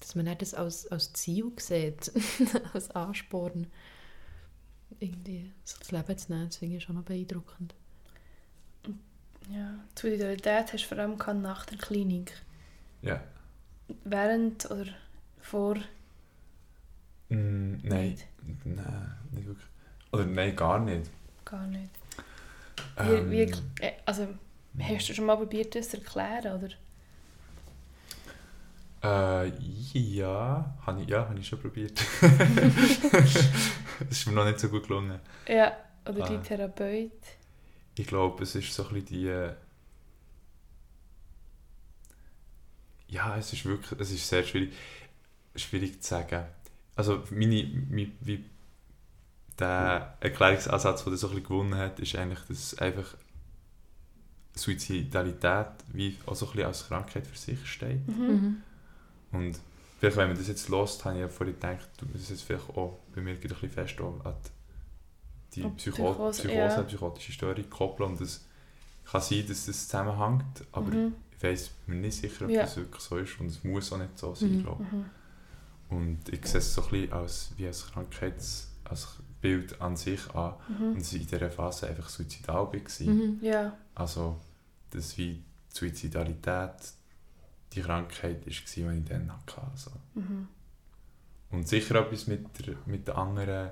dass 0.00 0.14
man 0.14 0.24
nicht 0.26 0.42
das 0.42 0.54
als, 0.54 0.86
als 0.88 1.12
Ziel 1.12 1.52
sieht, 1.58 2.12
als 2.74 2.90
Ansporn, 2.90 3.66
irgendwie 5.00 5.52
so 5.64 5.78
das 5.78 5.90
Leben 5.90 6.18
zu 6.18 6.32
nehmen, 6.32 6.46
das 6.48 6.56
finde 6.58 6.76
ich 6.76 6.82
schon 6.84 6.96
noch 6.96 7.02
beeindruckend. 7.04 7.74
ja. 9.50 9.74
Die 9.96 10.00
Solidarität 10.00 10.72
hast 10.72 10.84
du 10.84 10.88
vor 10.88 10.98
allem 10.98 11.18
gehabt 11.18 11.40
nach 11.40 11.66
der 11.66 11.78
Klinik. 11.78 12.32
Ja. 13.02 13.22
Während 14.04 14.70
oder 14.70 14.86
vor? 15.40 15.76
Mm, 17.28 17.76
nein, 17.82 18.10
Nicht? 18.10 18.26
nein, 18.64 19.16
nicht 19.32 19.46
wirklich. 19.46 19.66
Oder 20.12 20.26
nein, 20.26 20.54
gar 20.56 20.78
nicht. 20.78 21.10
Gar 21.44 21.66
nicht. 21.68 21.90
Wie, 22.98 23.02
Ähm, 23.02 23.30
wie, 23.30 23.40
äh, 23.80 23.92
also, 24.04 24.28
hast 24.80 25.08
du 25.08 25.14
schon 25.14 25.26
mal 25.26 25.36
probiert, 25.36 25.74
das 25.74 25.90
zu 25.90 25.98
erklären, 25.98 26.56
oder? 26.62 26.74
Äh, 29.02 29.48
ja, 29.92 30.74
habe 30.84 31.02
ich, 31.02 31.08
ja, 31.08 31.28
habe 31.28 31.38
ich 31.38 31.46
schon 31.46 31.60
probiert. 31.60 32.00
Es 34.10 34.18
ist 34.18 34.26
mir 34.26 34.32
noch 34.34 34.44
nicht 34.44 34.60
so 34.60 34.68
gut 34.68 34.86
gelungen. 34.86 35.20
Ja, 35.48 35.76
oder 36.06 36.22
die 36.22 36.40
Therapeut. 36.40 37.12
Ich 37.96 38.06
glaube, 38.06 38.44
es 38.44 38.54
ist 38.54 38.72
so 38.72 38.84
ein 38.84 38.94
bisschen 38.94 39.06
die... 39.06 39.26
äh, 39.28 39.54
Ja, 43.08 43.36
es 43.36 43.52
ist 43.52 43.64
wirklich, 43.64 44.00
es 44.00 44.10
ist 44.10 44.28
sehr 44.28 44.42
schwierig, 44.44 44.72
schwierig 45.56 46.02
zu 46.02 46.08
sagen. 46.10 46.46
Also 46.96 47.24
meine, 47.30 47.64
meine 47.90 48.12
wie 48.20 48.44
der 49.58 50.16
Erklärungsansatz, 50.20 51.04
der 51.04 51.10
das 51.12 51.20
so 51.20 51.28
ein 51.28 51.34
bisschen 51.34 51.48
gewonnen 51.48 51.74
hat, 51.76 51.98
ist 52.00 52.14
eigentlich, 52.16 52.40
dass 52.48 52.78
einfach 52.78 53.14
Suizidalität 54.56 55.68
wie 55.92 56.16
auch 56.26 56.34
so 56.34 56.46
ein 56.46 56.52
bisschen 56.52 56.66
als 56.66 56.88
Krankheit 56.88 57.26
für 57.26 57.36
sich 57.38 57.64
steht. 57.66 58.06
Mhm. 58.08 58.62
Und 59.32 59.58
vielleicht, 60.00 60.16
wenn 60.16 60.28
man 60.28 60.36
das 60.38 60.48
jetzt 60.48 60.68
lost, 60.68 61.04
habe 61.04 61.16
ich 61.16 61.20
ja 61.22 61.28
vorhin 61.28 61.54
gedacht, 61.54 61.88
du 61.98 62.06
das 62.12 62.30
jetzt 62.30 62.42
vielleicht 62.42 62.68
auch 62.70 62.98
bei 63.14 63.20
mir 63.20 63.32
ein 63.32 63.40
bisschen 63.40 63.70
fest 63.70 64.00
an 64.00 64.34
die 65.54 65.62
Psycho 65.62 66.12
Psychose, 66.12 66.42
Psychose, 66.42 66.56
ja. 66.58 66.82
psychotische 66.82 67.32
Störung 67.32 67.70
koppeln. 67.70 68.10
Und 68.10 68.20
es 68.20 68.46
kann 69.04 69.20
sein, 69.20 69.44
dass 69.48 69.66
das 69.66 69.86
zusammenhängt, 69.88 70.64
aber 70.72 70.90
Mhm. 70.90 71.14
ich 71.36 71.42
weiß 71.42 71.70
mir 71.86 71.96
nicht 71.96 72.16
sicher, 72.18 72.44
ob 72.46 72.50
Ja. 72.50 72.62
das 72.62 72.76
wirklich 72.76 73.02
so 73.02 73.16
ist 73.18 73.38
und 73.40 73.46
es 73.46 73.62
muss 73.64 73.92
auch 73.92 73.98
nicht 73.98 74.18
so 74.18 74.34
sein, 74.34 74.56
Mhm. 74.58 74.62
glaube 74.62 74.84
ich. 74.84 74.92
Mhm. 74.92 75.04
Und 75.88 76.28
ich 76.30 76.44
sehe 76.46 76.58
es 76.58 76.74
so 76.74 76.82
ein 76.82 76.90
bisschen 76.90 77.12
als, 77.12 77.50
wie 77.56 77.66
als 77.66 77.86
Krankheits 77.86 78.68
als 78.84 79.08
Bild 79.46 79.80
an 79.80 79.96
sich 79.96 80.22
an 80.34 80.54
Mhm. 80.68 80.92
und 80.94 81.00
ich 81.00 81.14
in 81.20 81.26
dieser 81.26 81.50
Phase 81.50 81.86
einfach 81.88 82.08
suizidal 82.08 82.66
war. 82.72 83.06
Mhm. 83.14 83.38
Ja. 83.42 83.76
Also, 83.94 84.38
dass 84.90 85.16
wie 85.18 85.34
die 85.34 85.42
Suizidalität 85.78 86.72
die 87.72 87.80
Krankheit 87.82 88.38
war, 88.44 88.44
die 88.44 88.50
ich 88.50 89.04
dann 89.08 89.32
hatte. 89.32 89.62
Also. 89.72 89.90
Mhm. 90.14 90.48
Und 91.52 91.68
sicher 91.68 91.94
etwas 91.96 92.26
mit 92.26 92.44
der, 92.66 92.74
mit 92.86 93.06
der 93.06 93.16
anderen 93.18 93.70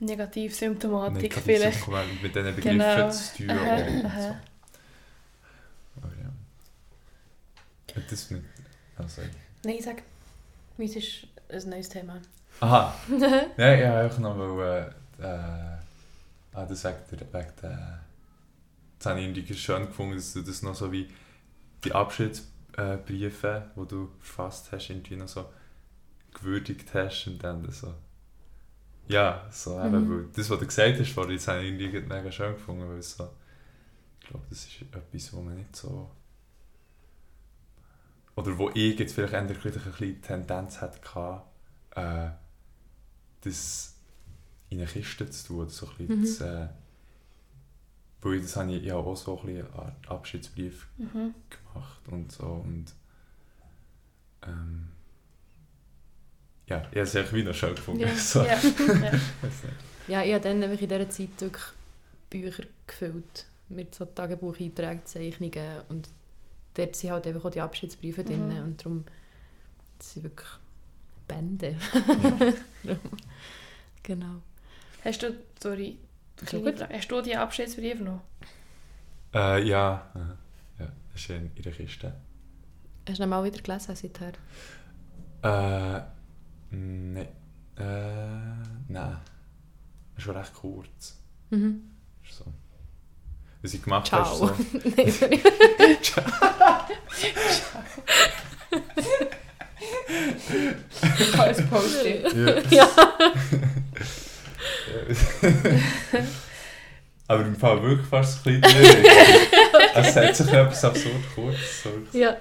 Negativsymptomatik 0.00 1.22
negativen 1.22 1.42
vielleicht. 1.44 1.78
Symptomen, 1.84 2.18
mit 2.22 2.34
diesen 2.34 2.54
Begriffen 2.56 2.78
Genau. 2.78 3.10
zu 3.10 3.36
tun. 3.36 3.50
Aha, 3.50 4.06
aha. 4.06 4.40
Das 8.10 8.30
mit... 8.30 8.42
Also, 8.96 9.22
Nein, 9.64 9.78
sag. 9.80 10.02
Meins 10.76 10.96
ist 10.96 11.26
ein 11.48 11.70
neues 11.70 11.88
Thema. 11.88 12.20
aha. 12.60 12.94
Ja, 13.56 13.74
ja, 13.74 14.00
einfach 14.00 14.18
noch, 14.18 14.36
weil... 14.36 14.88
Äh, 14.88 14.90
äh, 15.24 16.56
ah, 16.56 16.66
das 16.66 16.84
wegen 16.84 16.96
der... 17.10 17.32
Wegen 17.32 17.52
der 17.62 18.00
das 18.98 19.10
habe 19.10 19.20
ich 19.20 19.26
irgendwie 19.26 19.54
schön 19.54 19.86
gefunden, 19.86 20.16
dass 20.16 20.32
du 20.32 20.40
das 20.42 20.62
noch 20.62 20.74
so 20.74 20.90
wie 20.90 21.10
die 21.84 21.92
Abschiedsbriefe, 21.92 23.70
die 23.76 23.88
du 23.88 24.10
verfasst 24.20 24.72
hast, 24.72 24.88
irgendwie 24.88 25.16
noch 25.16 25.28
so 25.28 25.52
gewürdigt 26.32 26.94
hast 26.94 27.26
und 27.26 27.42
dann 27.42 27.70
so... 27.70 27.94
Ja, 29.06 29.46
so 29.50 29.78
eben, 29.78 30.08
Mhm. 30.08 30.10
weil 30.10 30.28
das, 30.34 30.48
was 30.48 30.58
du 30.58 30.66
gesagt 30.66 30.98
hast 30.98 31.10
vorhin, 31.12 31.36
das 31.36 31.48
habe 31.48 31.62
ich 31.62 31.72
irgendwie 31.72 32.00
mega 32.00 32.32
schön 32.32 32.54
gefunden, 32.54 32.88
weil 32.88 33.02
so... 33.02 33.28
Ich 34.20 34.28
glaube, 34.28 34.46
das 34.48 34.64
ist 34.64 34.82
etwas, 34.82 35.32
wo 35.34 35.42
man 35.42 35.56
nicht 35.56 35.76
so... 35.76 36.10
Oder 38.36 38.56
wo 38.56 38.70
ich 38.70 38.98
jetzt 38.98 39.14
vielleicht 39.14 39.34
endlich 39.34 39.58
ein 39.64 39.72
bisschen 39.72 40.22
Tendenz 40.22 40.80
hatte, 40.80 41.42
äh, 41.94 42.30
das 43.42 43.93
in 44.74 44.80
eine 44.82 44.90
Kiste 44.90 45.28
zu 45.30 45.46
tun, 45.46 45.60
oder 45.60 45.70
so 45.70 45.86
ein 45.88 46.06
bisschen 46.06 46.18
Mhm. 46.18 46.22
das, 46.22 46.40
äh, 46.40 46.68
weil 48.22 48.40
das 48.40 48.56
habe 48.56 48.72
ich 48.72 48.84
ja 48.84 48.96
auch 48.96 49.16
so 49.16 49.38
ein 49.40 49.46
bisschen 49.46 49.66
Abschiedsbrief 50.08 50.86
Mhm. 50.98 51.34
gemacht 51.50 52.00
und 52.10 52.32
so 52.32 52.44
und 52.46 52.86
ähm, 54.46 54.88
ja, 56.66 56.78
ich 56.78 56.86
habe 56.88 57.00
es 57.00 57.14
echt 57.14 57.32
wieder 57.34 57.52
schön 57.54 57.74
gefunden. 57.74 58.00
Ja. 58.02 58.14
So. 58.16 58.42
Ja. 58.42 58.58
ja. 58.58 59.12
Ja, 60.06 60.22
ich 60.22 60.32
habe 60.34 60.44
dann 60.44 60.58
nämlich 60.58 60.82
in 60.82 60.88
dieser 60.88 61.08
Zeit 61.08 61.40
wirklich 61.40 61.64
Bücher 62.30 62.64
gefüllt 62.86 63.46
mit 63.68 63.94
so 63.94 64.04
Tagebucheinträgen, 64.04 65.04
Zeichnungen 65.06 65.80
und 65.88 66.08
dort 66.74 66.96
sind 66.96 67.10
halt 67.10 67.26
einfach 67.26 67.44
auch 67.46 67.50
die 67.50 67.60
Abschiedsbriefe 67.60 68.22
Mhm. 68.22 68.26
drin 68.26 68.62
und 68.64 68.80
darum 68.84 69.04
sind 69.98 70.24
wirklich 70.24 70.48
Bände. 71.26 71.76
genau. 74.02 74.42
Hast 75.04 75.22
du, 75.22 75.34
sorry, 75.62 75.98
kleine 76.46 76.88
hast 76.90 77.08
du 77.08 77.20
die 77.20 77.36
Abschiedsbriefe 77.36 78.02
noch? 78.02 78.22
Äh, 79.34 79.62
ja, 79.68 80.10
aha. 80.14 80.38
ja, 80.78 80.86
das 81.12 81.20
ist 81.20 81.28
in 81.30 81.50
ihrer 81.56 81.72
Kiste. 81.72 82.14
Hast 83.06 83.18
du 83.18 83.24
ihn 83.24 83.28
mal 83.28 83.44
wieder 83.44 83.60
gelesen 83.60 83.94
seither? 83.94 84.32
Äh, 85.42 86.00
nein. 86.70 87.28
Äh, 87.76 87.82
nein. 88.88 88.88
Das 88.88 89.20
ist 90.16 90.24
schon 90.24 90.36
recht 90.36 90.54
kurz. 90.54 91.18
Mhm. 91.50 91.82
Das 92.22 92.30
ist 92.30 92.38
so. 92.38 92.46
Was 93.60 93.74
ich 93.74 93.82
gemacht 93.82 94.06
Ciao. 94.06 94.24
habe, 94.24 94.32
ist 94.32 94.38
so... 94.40 94.46
Nein, 94.96 95.10
sorry. 95.10 95.40
Als 101.38 101.62
Post-it. 101.66 102.32
Ja. 102.32 102.60
Ja. 102.70 102.88
Aber 107.26 107.44
im 107.46 107.56
Fall 107.56 107.82
wirklich 107.82 108.06
fast 108.06 108.46
ein 108.46 108.60
bisschen. 108.60 109.04
Es 109.96 110.16
hat 110.16 110.34
sich 110.34 110.48
etwas 110.52 110.84
absurd 110.84 111.22
kurz. 111.34 111.82
So, 111.84 112.18
ja. 112.18 112.36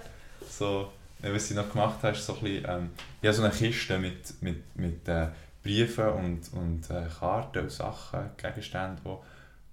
so, 0.49 0.91
was 1.21 1.51
ich 1.51 1.55
noch 1.55 1.71
gemacht 1.71 2.01
habe, 2.01 2.13
ist 2.17 2.25
so 2.25 2.33
ein 2.35 2.39
bisschen, 2.41 2.65
ähm, 2.67 2.89
ich 3.21 3.27
habe 3.27 3.37
so 3.37 3.43
eine 3.43 3.53
Kiste 3.53 3.99
mit, 3.99 4.41
mit, 4.41 4.75
mit 4.75 5.07
äh, 5.07 5.27
Briefen 5.61 6.07
und, 6.09 6.51
und 6.53 6.89
äh, 6.89 7.03
Karten 7.19 7.59
und 7.59 7.71
Sachen, 7.71 8.31
Gegenständen, 8.37 8.97
wo, 9.03 9.23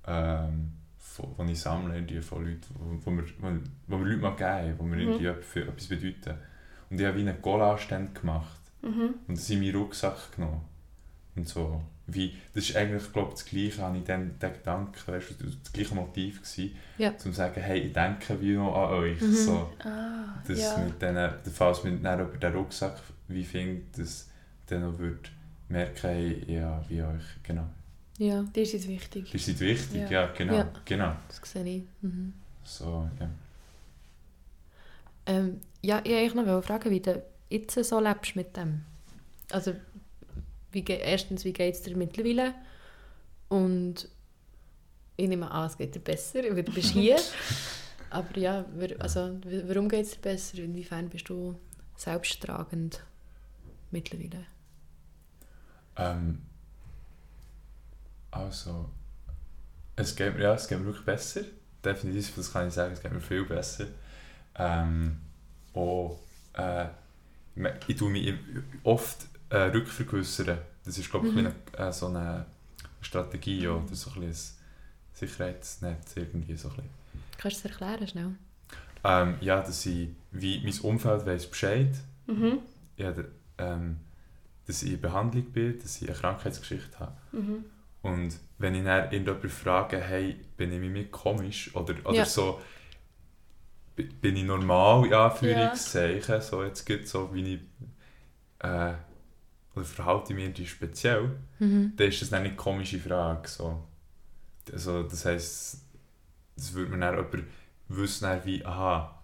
ähm, 0.07 0.73
von, 0.99 1.49
ich 1.49 1.59
sammle 1.61 2.23
von 2.23 2.45
Leuten, 2.45 2.67
wo, 2.79 3.07
wo, 3.07 3.11
mir, 3.11 3.25
wo, 3.39 3.49
wo 3.87 3.97
mir 3.97 4.11
Leute 4.15 4.21
mal 4.21 4.37
geben, 4.63 4.75
wo 4.79 4.85
mir 4.85 4.97
Mhm. 4.97 5.03
irgendwie 5.13 5.27
etwas- 5.27 5.47
für 5.47 5.63
etwas 5.63 5.87
bedeuten. 5.87 6.35
Und 6.91 7.01
ich 7.01 7.07
habe 7.07 7.17
wie 7.17 7.21
einen 7.23 7.41
Collage 7.41 8.09
gemacht. 8.13 8.61
Mhm. 8.83 9.15
Und 9.27 9.39
das 9.39 9.49
in 9.51 9.61
meinen 9.61 9.75
Rucksack 9.77 10.37
genommen. 10.37 10.61
Und 11.35 11.49
so, 11.49 11.83
wie, 12.15 12.35
das 12.55 12.69
ist 12.71 12.77
eigentlich, 12.77 13.13
glaube 13.13 13.29
ich, 13.29 13.35
das 13.35 13.45
Gleiche, 13.47 13.83
habe 13.83 13.99
ich 13.99 14.05
dann 14.05 14.39
den 14.39 14.53
Gedanken, 14.53 14.95
weißt 15.07 15.31
du, 15.39 15.45
das 15.45 15.73
gleiche 15.73 15.95
Motiv 15.95 16.41
gewesen, 16.43 16.75
Ja. 16.99 17.11
um 17.11 17.19
zu 17.19 17.33
sagen, 17.33 17.61
hey, 17.61 17.81
ich 17.81 17.93
denke 17.93 18.41
wie 18.41 18.55
noch 18.55 18.75
an 18.75 18.91
euch. 18.95 19.21
Mhm. 19.21 19.33
So, 19.35 19.71
Ah, 19.85 20.43
dass 20.47 20.59
ja. 20.59 20.79
mit 20.79 21.01
denen, 21.01 21.31
falls 21.53 21.85
man 21.85 22.03
dann 22.03 22.21
über 22.21 22.37
den 22.37 22.53
Rucksack 22.55 23.01
wie 23.29 23.45
findet, 23.45 23.99
dass 23.99 24.29
dann 24.67 24.83
noch 24.83 24.99
würde 24.99 25.21
merken, 25.69 25.99
hey, 26.03 26.45
ja, 26.47 26.83
wie 26.89 27.03
euch, 27.03 27.23
genau. 27.43 27.67
Ja, 28.19 28.43
Die 28.55 28.61
ist 28.63 28.73
jetzt 28.73 28.89
wichtig. 28.89 29.33
Ihr 29.33 29.41
seid 29.41 29.61
wichtig, 29.61 30.03
Ja. 30.03 30.11
ja, 30.11 30.27
genau, 30.37 30.55
Ja. 30.55 30.69
genau. 30.85 31.17
das 31.29 31.41
sehe 31.51 31.65
ich. 31.65 31.83
Mhm. 32.03 32.35
So, 32.65 33.09
ja. 33.19 33.29
Ähm, 35.27 35.61
ja, 35.83 36.01
ich 36.05 36.35
wollte 36.35 36.43
noch 36.43 36.65
fragen, 36.65 36.91
wie 36.91 37.01
du 37.01 37.23
jetzt 37.49 37.83
so 37.85 38.01
lebst 38.01 38.37
mit 38.37 38.57
dem. 38.57 38.83
Also, 39.51 39.75
wie, 40.73 40.85
erstens, 40.85 41.45
wie 41.45 41.53
geht 41.53 41.75
es 41.75 41.83
dir 41.83 41.97
mittlerweile? 41.97 42.55
Und 43.49 44.09
ich 45.17 45.29
nehme 45.29 45.51
an, 45.51 45.67
es 45.67 45.77
geht 45.77 45.95
dir 45.95 46.01
besser, 46.01 46.43
weil 46.43 46.63
du 46.63 46.73
bist 46.73 46.91
hier. 46.93 47.17
Aber 48.11 48.37
ja, 48.39 48.65
also, 48.99 49.39
warum 49.67 49.89
geht 49.89 50.07
es 50.07 50.13
dir 50.13 50.21
besser? 50.21 50.59
Inwiefern 50.59 51.09
bist 51.09 51.29
du 51.29 51.57
selbsttragend 51.97 53.03
mittlerweile? 53.91 54.47
Ähm, 55.97 56.43
also, 58.31 58.91
es 59.97 60.15
geht, 60.17 60.35
mir- 60.37 60.43
ja, 60.43 60.55
es 60.55 60.69
geht 60.69 60.79
mir 60.79 60.87
wirklich 60.87 61.05
besser. 61.05 61.43
Definitiv, 61.85 62.35
das 62.37 62.53
kann 62.53 62.69
ich 62.69 62.75
sagen, 62.75 62.93
es 62.93 63.01
geht 63.03 63.13
mir 63.13 63.21
viel 63.21 63.45
besser. 63.45 63.87
Ähm, 64.57 65.19
auch, 65.75 66.19
äh, 66.55 66.87
ich 67.87 67.97
tue 67.97 68.11
mich 68.11 68.35
oft 68.85 69.27
äh, 69.51 69.57
rückvergewissern. 69.59 70.59
Das 70.85 70.99
ist, 70.99 71.11
glaube 71.11 71.29
ich, 71.29 71.35
Mhm. 71.35 71.47
ein 71.47 71.55
bisschen, 71.55 71.89
äh, 71.89 71.93
so 71.93 72.07
eine 72.07 72.47
Strategie 73.01 73.69
oder 73.69 73.87
so 73.95 74.11
ein, 74.11 74.21
bisschen 74.21 74.57
ein 74.57 75.17
Sicherheitsnetz 75.29 76.17
irgendwie 76.17 76.57
so 76.57 76.69
ein 76.69 76.75
bisschen. 76.77 76.91
Kannst 77.39 77.65
du 77.65 77.69
es 77.69 77.73
erklären 77.73 78.07
schnell? 78.09 78.31
Ähm, 79.05 79.37
ja, 79.41 79.61
dass 79.63 79.87
ich, 79.87 80.11
wie 80.31 80.61
mein 80.63 80.79
Umfeld 80.81 81.27
weiss 81.27 81.47
Bescheid, 81.47 81.95
Mhm. 82.27 82.59
ja, 82.97 83.15
ähm, 83.59 83.97
dass 84.67 84.83
ich 84.83 84.93
in 84.93 85.01
Behandlung 85.01 85.45
bin, 85.53 85.79
dass 85.81 86.01
ich 86.03 86.09
eine 86.09 86.19
Krankheitsgeschichte 86.19 86.99
habe. 87.01 87.17
Mhm. 87.33 87.65
Und 88.03 88.39
wenn 88.59 88.75
ich 88.75 88.85
dann 88.85 89.05
irgendjemanden 89.13 89.51
frage, 89.51 89.99
hey, 90.01 90.37
bin 90.57 90.73
ich 90.73 90.81
mir 90.91 91.07
komisch 91.11 91.75
oder, 91.75 91.95
oder 92.05 92.15
Ja. 92.19 92.25
so, 92.25 92.61
bi- 93.97 94.05
bin 94.21 94.37
ich 94.37 94.45
normal, 94.45 95.07
in 95.07 95.15
Anführungszeichen, 95.15 96.41
so 96.43 96.63
jetzt 96.65 96.85
gibt 96.85 97.09
so, 97.09 97.33
wie 97.35 97.55
ich, 97.55 97.61
äh, 98.61 98.95
oder 99.75 99.85
verhalte 99.85 100.33
ich 100.35 100.59
mich 100.59 100.71
speziell, 100.71 101.37
Mhm. 101.59 101.93
dann 101.97 102.09
ist 102.09 102.23
das 102.23 102.31
dann 102.31 102.45
eine 102.45 102.57
komische 102.57 102.99
Frage, 102.99 103.49
so. 103.49 103.83
Also, 104.73 105.03
das 105.05 105.25
heisst, 105.25 105.83
das 106.57 106.73
würde 106.75 106.91
man 106.91 107.01
dann 107.01 107.17
jemand 107.17 107.45
wissen, 107.89 108.25
dann 108.25 108.45
wie, 108.45 108.65
aha, 108.65 109.23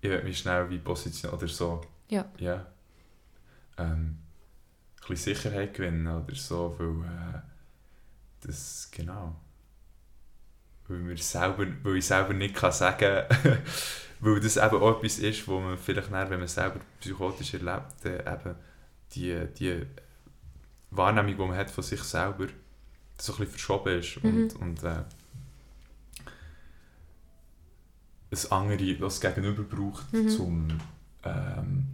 ich 0.00 0.10
will 0.10 0.22
mich 0.24 0.38
schnell 0.38 0.68
wie 0.70 0.78
positionieren 0.78 1.38
oder 1.38 1.48
so. 1.48 1.80
Ja. 2.08 2.24
Ja. 2.38 2.66
Ähm, 3.78 4.18
ein 5.02 5.08
bisschen 5.08 5.34
Sicherheit 5.34 5.74
gewinnen 5.74 6.06
oder 6.06 6.34
so, 6.34 6.74
weil 6.78 7.04
äh, 7.08 7.40
das, 8.40 8.88
genau. 8.90 9.36
Weil, 10.88 11.06
wir 11.08 11.16
selber, 11.18 11.66
weil 11.82 11.96
ich 11.96 12.06
selber 12.06 12.34
nicht 12.34 12.54
kann 12.54 12.72
sagen 12.72 13.24
weil 14.22 14.40
das 14.40 14.56
eben 14.56 14.76
auch 14.80 14.96
etwas 14.98 15.18
ist, 15.18 15.46
wo 15.48 15.60
man 15.60 15.76
vielleicht 15.76 16.10
dann, 16.10 16.30
wenn 16.30 16.38
man 16.38 16.48
selber 16.48 16.80
psychotisch 17.00 17.52
erlebt, 17.54 18.04
eben 18.04 18.54
die, 19.14 19.46
die 19.58 19.82
Wahrnehmung, 20.90 21.36
die 21.36 21.42
man 21.42 21.56
hat 21.56 21.70
von 21.70 21.84
sich 21.84 22.00
selber, 22.02 22.46
so 23.20 23.32
ein 23.34 23.38
bisschen 23.38 23.46
verschoben 23.52 23.98
ist 23.98 24.22
Mhm. 24.24 24.30
und, 24.44 24.56
und 24.56 24.82
äh, 24.84 25.02
ein 28.30 28.50
andere, 28.50 28.94
das 28.96 29.20
Gegenüber 29.20 29.62
braucht, 29.62 30.12
Mhm. 30.12 30.40
um 30.40 30.68
ähm, 31.24 31.86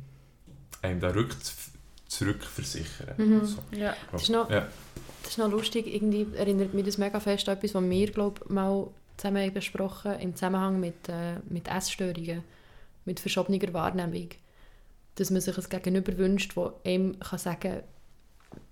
einem 0.82 1.00
da 1.00 1.08
rück 1.08 1.34
zurückversichern. 2.06 3.14
Mhm. 3.18 3.44
So. 3.44 3.58
Ja. 3.72 3.94
Das 4.12 4.22
ist 4.22 4.30
noch, 4.30 4.48
Ja. 4.50 4.68
das 5.22 5.32
ist 5.32 5.38
noch 5.38 5.50
lustig, 5.50 5.86
irgendwie 5.92 6.26
erinnert 6.36 6.72
mich 6.74 6.84
das 6.84 6.96
mega 6.98 7.20
fest 7.20 7.48
an 7.48 7.56
etwas, 7.56 7.74
was 7.74 7.82
wir, 7.84 8.10
glaube 8.12 8.40
mal 8.52 8.88
zusammen 9.18 9.42
haben 9.42 9.52
besprochen 9.52 10.18
im 10.20 10.34
Zusammenhang 10.34 10.80
mit, 10.80 11.08
äh, 11.08 11.36
mit 11.48 11.68
Essstörungen, 11.68 12.42
mit 13.04 13.20
verschobener 13.20 13.72
Wahrnehmung. 13.74 14.28
Dass 15.16 15.30
man 15.30 15.40
sich 15.40 15.58
ein 15.58 15.68
Gegenüber 15.68 16.16
wünscht, 16.16 16.56
das 16.56 16.72
einem 16.86 17.18
kann 17.18 17.38
sagen 17.38 17.80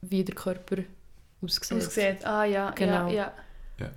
wie 0.00 0.24
der 0.24 0.34
Körper 0.34 0.76
aussieht. 1.42 1.72
Aussieht. 1.72 2.24
Ah 2.26 2.44
ja, 2.44 2.70
Genau. 2.70 3.08
ja, 3.08 3.32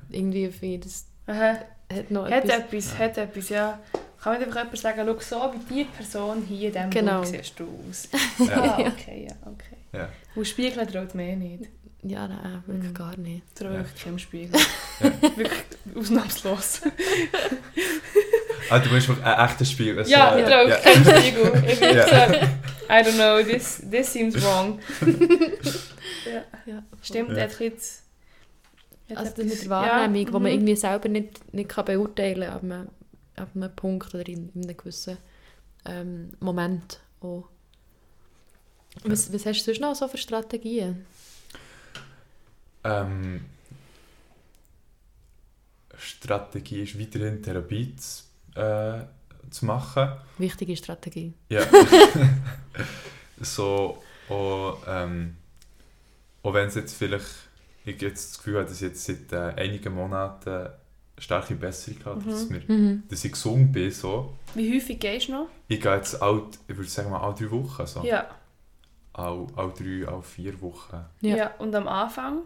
Irgendwie 0.09 0.49
finde 0.51 0.75
ich, 0.75 0.81
das 0.81 1.05
ja. 1.27 1.33
Aha. 1.33 1.57
hat 1.93 2.11
noch 2.11 2.29
Hat 2.29 2.43
etwas... 2.45 2.59
etwas, 2.59 2.97
hat 2.97 3.17
etwas, 3.17 3.49
ja. 3.49 3.79
Kann 4.21 4.33
man 4.33 4.43
einfach 4.43 4.57
jemand 4.57 4.77
sagen, 4.77 5.01
schau 5.05 5.19
so 5.19 5.53
wie 5.69 5.75
die 5.75 5.83
Person 5.85 6.43
hier 6.43 6.67
in 6.67 6.73
diesem 6.73 6.89
Genau. 6.89 7.19
Buch 7.21 7.25
siehst 7.27 7.57
du 7.59 7.65
aus. 7.89 8.09
Ja. 8.47 8.61
Ah, 8.63 8.79
okay, 8.79 9.27
ja, 9.29 9.35
okay. 9.47 9.77
Ja. 9.93 10.09
Und 10.35 10.45
Spiegeln 10.47 10.87
traut 10.87 11.15
mehr 11.15 11.35
nicht. 11.35 11.69
Ja, 12.03 12.27
nein, 12.27 12.63
wirklich 12.65 12.89
Mhm. 12.91 12.93
gar 12.93 13.17
nicht. 13.17 13.43
Traue 13.55 13.73
Ja. 13.73 13.81
ich 13.95 14.03
keinem 14.03 14.19
Spiegel. 14.19 14.59
Ja. 14.99 15.11
Wirklich 15.35 15.51
ausnahmslos. 15.95 16.81
Ah, 18.71 18.77
du 18.77 18.89
meinst 18.91 19.09
ein 19.09 19.49
echtes 19.49 19.71
Spiel. 19.71 19.97
Also, 19.97 20.11
Ja, 20.11 20.37
ich 20.37 20.45
glaube, 20.45 20.69
ja. 20.69 20.75
kenne 20.77 21.19
Spiegel. 21.21 21.63
Ich 21.67 21.79
bin 21.79 21.95
Ja. 21.97 22.07
so, 22.07 22.13
I 22.35 22.91
don't 23.01 23.13
know, 23.15 23.41
this, 23.41 23.81
this 23.89 24.13
seems 24.13 24.35
wrong. 24.43 24.79
ja. 26.25 26.43
Ja. 26.67 26.83
Stimmt, 27.01 27.31
Ja. 27.31 27.37
er 27.37 27.43
hat 27.49 27.59
Also 27.59 27.73
das 29.09 29.29
etwas- 29.31 29.37
mit 29.45 29.61
der 29.63 29.69
Wahrnehmung, 29.71 30.27
ja, 30.27 30.33
wo 30.33 30.39
man 30.39 30.51
mhm. 30.51 30.57
irgendwie 30.59 30.75
selber 30.75 31.09
nicht, 31.09 31.51
nicht 31.51 31.67
kann 31.69 31.85
beurteilen 31.85 32.41
kann, 32.43 32.53
ab 32.53 32.63
einem, 32.63 32.87
ab 33.37 33.49
einem 33.55 33.75
Punkt 33.75 34.13
oder 34.13 34.27
in, 34.27 34.49
in 34.53 34.63
einem 34.65 34.77
gewissen 34.77 35.17
ähm, 35.85 36.29
Moment 36.39 36.99
auch. 37.21 37.45
Was, 39.03 39.33
was 39.33 39.45
hast 39.47 39.61
du 39.61 39.65
sonst 39.65 39.81
noch 39.81 39.95
so 39.95 40.07
für 40.07 40.17
Strategien? 40.17 41.07
Ähm, 42.83 43.45
Strategie 45.97 46.83
ist 46.83 46.99
weiterhin 46.99 47.41
Therapie 47.43 47.95
zu, 47.95 48.23
äh, 48.59 49.01
zu 49.49 49.65
machen. 49.65 50.11
Wichtige 50.37 50.75
Strategie. 50.77 51.33
Ja. 51.49 51.63
so, 53.41 54.01
auch, 54.29 54.77
ähm, 54.87 55.35
auch 56.43 56.53
wenn 56.53 56.67
es 56.67 56.75
jetzt 56.75 56.95
vielleicht, 56.95 57.25
ich 57.85 58.01
jetzt 58.01 58.31
das 58.33 58.37
Gefühl 58.37 58.55
habe, 58.59 58.65
dass 58.65 58.75
ich 58.75 58.87
jetzt 58.87 59.03
seit 59.03 59.31
äh, 59.33 59.61
einigen 59.61 59.93
Monaten 59.93 60.49
eine 60.49 60.73
starke 61.17 61.55
Besserung 61.55 62.05
habe, 62.05 62.21
Mhm. 62.21 62.29
dass, 62.29 62.49
mir, 62.49 62.61
Mhm. 62.67 63.03
dass 63.09 63.25
ich 63.25 63.31
gesund 63.33 63.73
bin. 63.73 63.91
So. 63.91 64.35
Wie 64.55 64.73
häufig 64.73 64.99
gehst 64.99 65.27
du 65.27 65.33
noch? 65.33 65.47
Ich 65.67 65.81
gehe 65.81 65.95
jetzt 65.95 66.21
all, 66.21 66.43
ich 66.67 66.77
würde 66.77 66.89
sagen 66.89 67.09
mal 67.09 67.19
alle 67.21 67.35
drei 67.35 67.51
Wochen. 67.51 67.85
So. 67.85 68.03
Ja. 68.03 68.29
All, 69.13 69.47
all 69.55 69.73
drei, 69.73 70.07
all 70.07 70.21
vier 70.21 70.61
Wochen. 70.61 71.03
Ja. 71.21 71.35
ja. 71.35 71.51
Und 71.57 71.75
am 71.75 71.87
Anfang? 71.89 72.43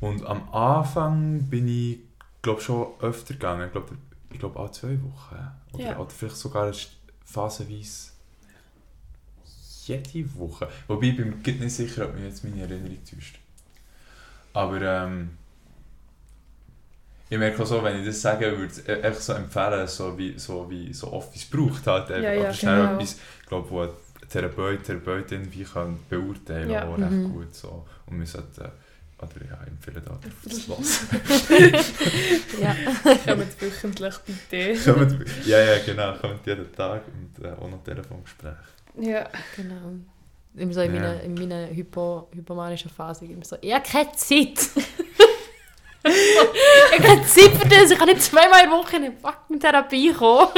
Und 0.00 0.24
am 0.26 0.48
Anfang 0.52 1.42
bin 1.50 1.66
ich, 1.68 1.98
glaube 2.42 2.60
schon 2.60 2.86
öfter 3.00 3.34
gegangen. 3.34 3.66
Ich 3.66 3.72
glaube, 3.72 3.96
ich 4.32 4.38
glaube 4.38 4.58
alle 4.60 4.70
zwei 4.70 4.98
Wochen. 5.02 5.36
Oder, 5.72 5.82
Ja. 5.84 5.98
oder 5.98 6.10
vielleicht 6.10 6.36
sogar 6.36 6.72
phasenweise 7.24 8.10
jede 9.86 10.34
Woche. 10.38 10.68
Wobei 10.86 11.06
ich 11.08 11.16
bin 11.16 11.30
mir 11.44 11.52
nicht 11.52 11.72
sicher, 11.74 12.04
ob 12.04 12.14
mich 12.14 12.24
jetzt 12.24 12.44
meine 12.44 12.60
Erinnerung 12.60 12.98
täuscht. 13.04 13.38
Aber 14.52 14.80
ähm, 14.82 15.30
ich 17.30 17.38
merke 17.38 17.62
auch 17.62 17.66
so, 17.66 17.82
wenn 17.82 18.00
ich 18.00 18.06
das 18.06 18.20
sage, 18.20 18.50
würde 18.56 18.72
ich 18.72 18.78
es 18.78 18.88
echt 18.88 19.22
so 19.22 19.32
empfehlen, 19.34 19.86
so 19.86 20.16
wie 20.16 20.38
so, 20.38 20.70
wie 20.70 20.92
so 20.94 21.12
oft 21.12 21.34
wie 21.34 21.38
es 21.38 21.44
braucht. 21.44 21.86
Halt. 21.86 22.10
Ja, 22.10 22.18
ja, 22.32 22.40
Aber 22.44 22.52
schnell 22.54 22.80
genau. 22.82 22.94
etwas, 22.94 23.16
ich 23.40 23.46
glaube, 23.46 23.70
wo 23.70 23.80
ein 23.82 23.90
Therapeut, 24.28 24.84
Therapeutin 24.84 25.52
wie 25.52 25.64
kann 25.64 25.98
beurteilen 26.08 26.70
Ja. 26.70 26.86
auch 26.88 26.98
recht 26.98 27.10
Mhm. 27.10 27.32
gut. 27.32 27.54
So. 27.54 27.86
Und 28.06 28.18
wir 28.18 28.26
sollten, 28.26 28.70
oder 29.20 29.44
ja, 29.50 29.58
da 30.00 30.18
das 30.44 30.68
hören. 30.68 30.84
Ja. 32.60 32.76
Kommt 33.34 33.62
wöchentlich 33.62 34.14
bitte. 34.26 34.92
Kommt- 34.92 35.16
ja, 35.46 35.58
ja, 35.60 35.78
genau, 35.84 36.14
kommt 36.18 36.46
jeden 36.46 36.72
Tag 36.74 37.02
und 37.08 37.44
äh, 37.44 37.50
auch 37.52 37.68
noch 37.70 37.82
Telefongespräche. 37.84 38.56
Ja. 39.00 39.28
Genau. 39.56 39.92
Immer 40.56 40.72
so 40.72 40.80
in 40.80 40.94
Ja. 40.94 41.00
meiner, 41.00 41.20
in 41.22 41.34
meiner 41.34 41.66
hypo, 41.68 42.28
hypomanischen 42.34 42.90
Phase 42.90 43.24
immer 43.26 43.44
so, 43.44 43.56
ich 43.60 43.72
habe 43.72 43.84
keine 43.88 44.12
Zeit. 44.12 44.58
ich 46.04 46.38
habe 46.38 47.02
keine 47.02 47.22
Zeit 47.26 47.50
für 47.60 47.68
das, 47.68 47.90
ich 47.90 47.98
kann 47.98 48.08
nicht 48.08 48.22
zweimal 48.22 48.64
in 48.64 48.70
der 48.70 48.78
Woche 48.78 48.96
in 48.96 49.04
eine 49.04 49.12
fucking 49.20 49.60
Therapie 49.60 50.12
kommen. 50.12 50.48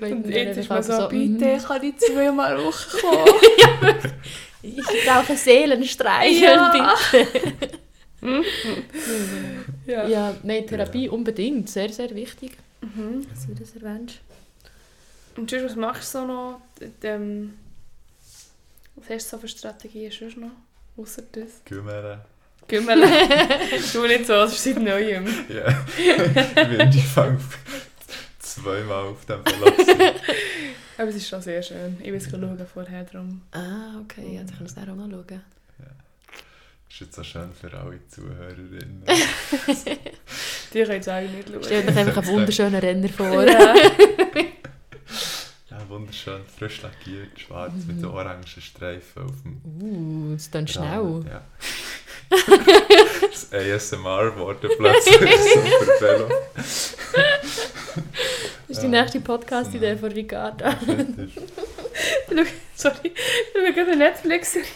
Und 0.00 0.26
jetzt 0.28 0.58
ist 0.58 0.68
man 0.68 0.82
so, 0.82 1.08
bitte, 1.08 1.58
kann 1.66 1.82
ich 1.82 1.96
zweimal 1.98 2.56
Woche 2.58 2.98
kommen? 3.00 4.12
Ich 4.62 4.84
brauche 5.06 5.36
Seelenstreichel, 5.36 6.42
Ja. 6.42 6.94
bitte. 7.02 7.48
ja. 9.86 10.08
Ja, 10.08 10.36
nein, 10.42 10.66
Therapie 10.66 11.08
unbedingt, 11.08 11.68
sehr, 11.68 11.88
sehr 11.92 12.14
wichtig, 12.14 12.52
Mhm. 12.80 13.26
dass 13.28 13.46
du 13.46 13.54
das 13.54 13.74
erwähnst. 13.76 14.16
Und 15.36 15.50
sonst, 15.50 15.64
was 15.64 15.76
machst 15.76 16.14
du 16.14 16.18
so 16.20 16.26
noch? 16.26 16.60
D- 16.80 16.90
Ähm, 17.08 17.54
was 18.96 19.10
hast 19.10 19.26
du 19.32 19.36
so 19.36 19.40
für 19.40 19.48
Strategien 19.48 20.10
sonst 20.10 20.36
noch? 20.38 20.50
Außer 20.96 21.22
das? 21.32 21.62
Kümmern. 21.64 22.20
Gümmel. 22.68 23.00
du 23.92 24.06
nicht 24.06 24.26
so, 24.26 24.32
das 24.32 24.52
ist 24.54 24.64
seit 24.64 24.78
Neuem. 24.82 25.26
Ja. 25.48 25.84
ich 25.98 26.78
bin 26.78 26.90
zweimal 28.40 29.04
auf 29.08 29.24
dem 29.26 29.44
Verlass. 29.44 29.86
Aber 30.98 31.08
es 31.08 31.16
ist 31.16 31.28
schon 31.28 31.42
sehr 31.42 31.62
schön. 31.62 31.96
Ich 32.00 32.06
will 32.06 32.16
es 32.16 32.30
schauen 32.30 32.66
vorher 32.72 33.04
drum. 33.04 33.42
Ah, 33.52 34.00
okay, 34.02 34.34
ja, 34.34 34.42
dann 34.42 34.56
kann 34.56 34.66
ich 34.66 34.72
es 34.72 34.78
auch 34.78 34.86
noch 34.86 35.10
schauen. 35.10 35.42
ist 36.88 37.00
jetzt 37.00 37.14
so 37.16 37.22
schön 37.24 37.52
für 37.52 37.72
alle 37.76 37.98
Zuhörerinnen. 38.08 39.02
Die 40.72 40.82
können 40.84 41.00
es 41.00 41.08
eigentlich 41.08 41.46
nicht 41.46 41.64
schauen. 41.64 41.84
dir 41.94 41.96
einfach 41.96 42.16
einen 42.16 42.26
wunderschönen 42.26 42.80
Renner 42.80 43.08
vor. 43.08 43.44
Ja. 43.46 43.74
Ja, 45.68 45.86
wunderschön, 45.90 46.40
frisch 46.56 46.80
lackiert, 46.80 47.38
schwarz 47.38 47.72
mit 47.86 47.98
den 47.98 48.06
orangen 48.06 48.46
Streifen 48.46 49.24
auf 49.24 49.42
dem 49.42 49.60
Uh, 49.64 50.32
das 50.32 50.42
ist 50.44 50.54
dann 50.54 50.66
schnell. 50.66 51.24
Ja. 51.28 51.42
das 53.30 53.52
ASMR 53.52 54.36
wurde 54.38 54.68
plötzlich 54.68 55.16
so 55.18 55.60
für 55.60 56.00
Velo. 56.00 56.28
Das 58.68 58.78
ist 58.78 58.82
die 58.82 58.88
nächste 58.88 59.20
Podcast-Idee 59.20 59.96
von 59.96 60.10
Ricarda. 60.12 60.76
Sorry, 62.74 63.12
ich 63.14 63.74
schaue 63.74 63.84
eine 63.86 63.96
Netflix-Serie, 63.96 64.66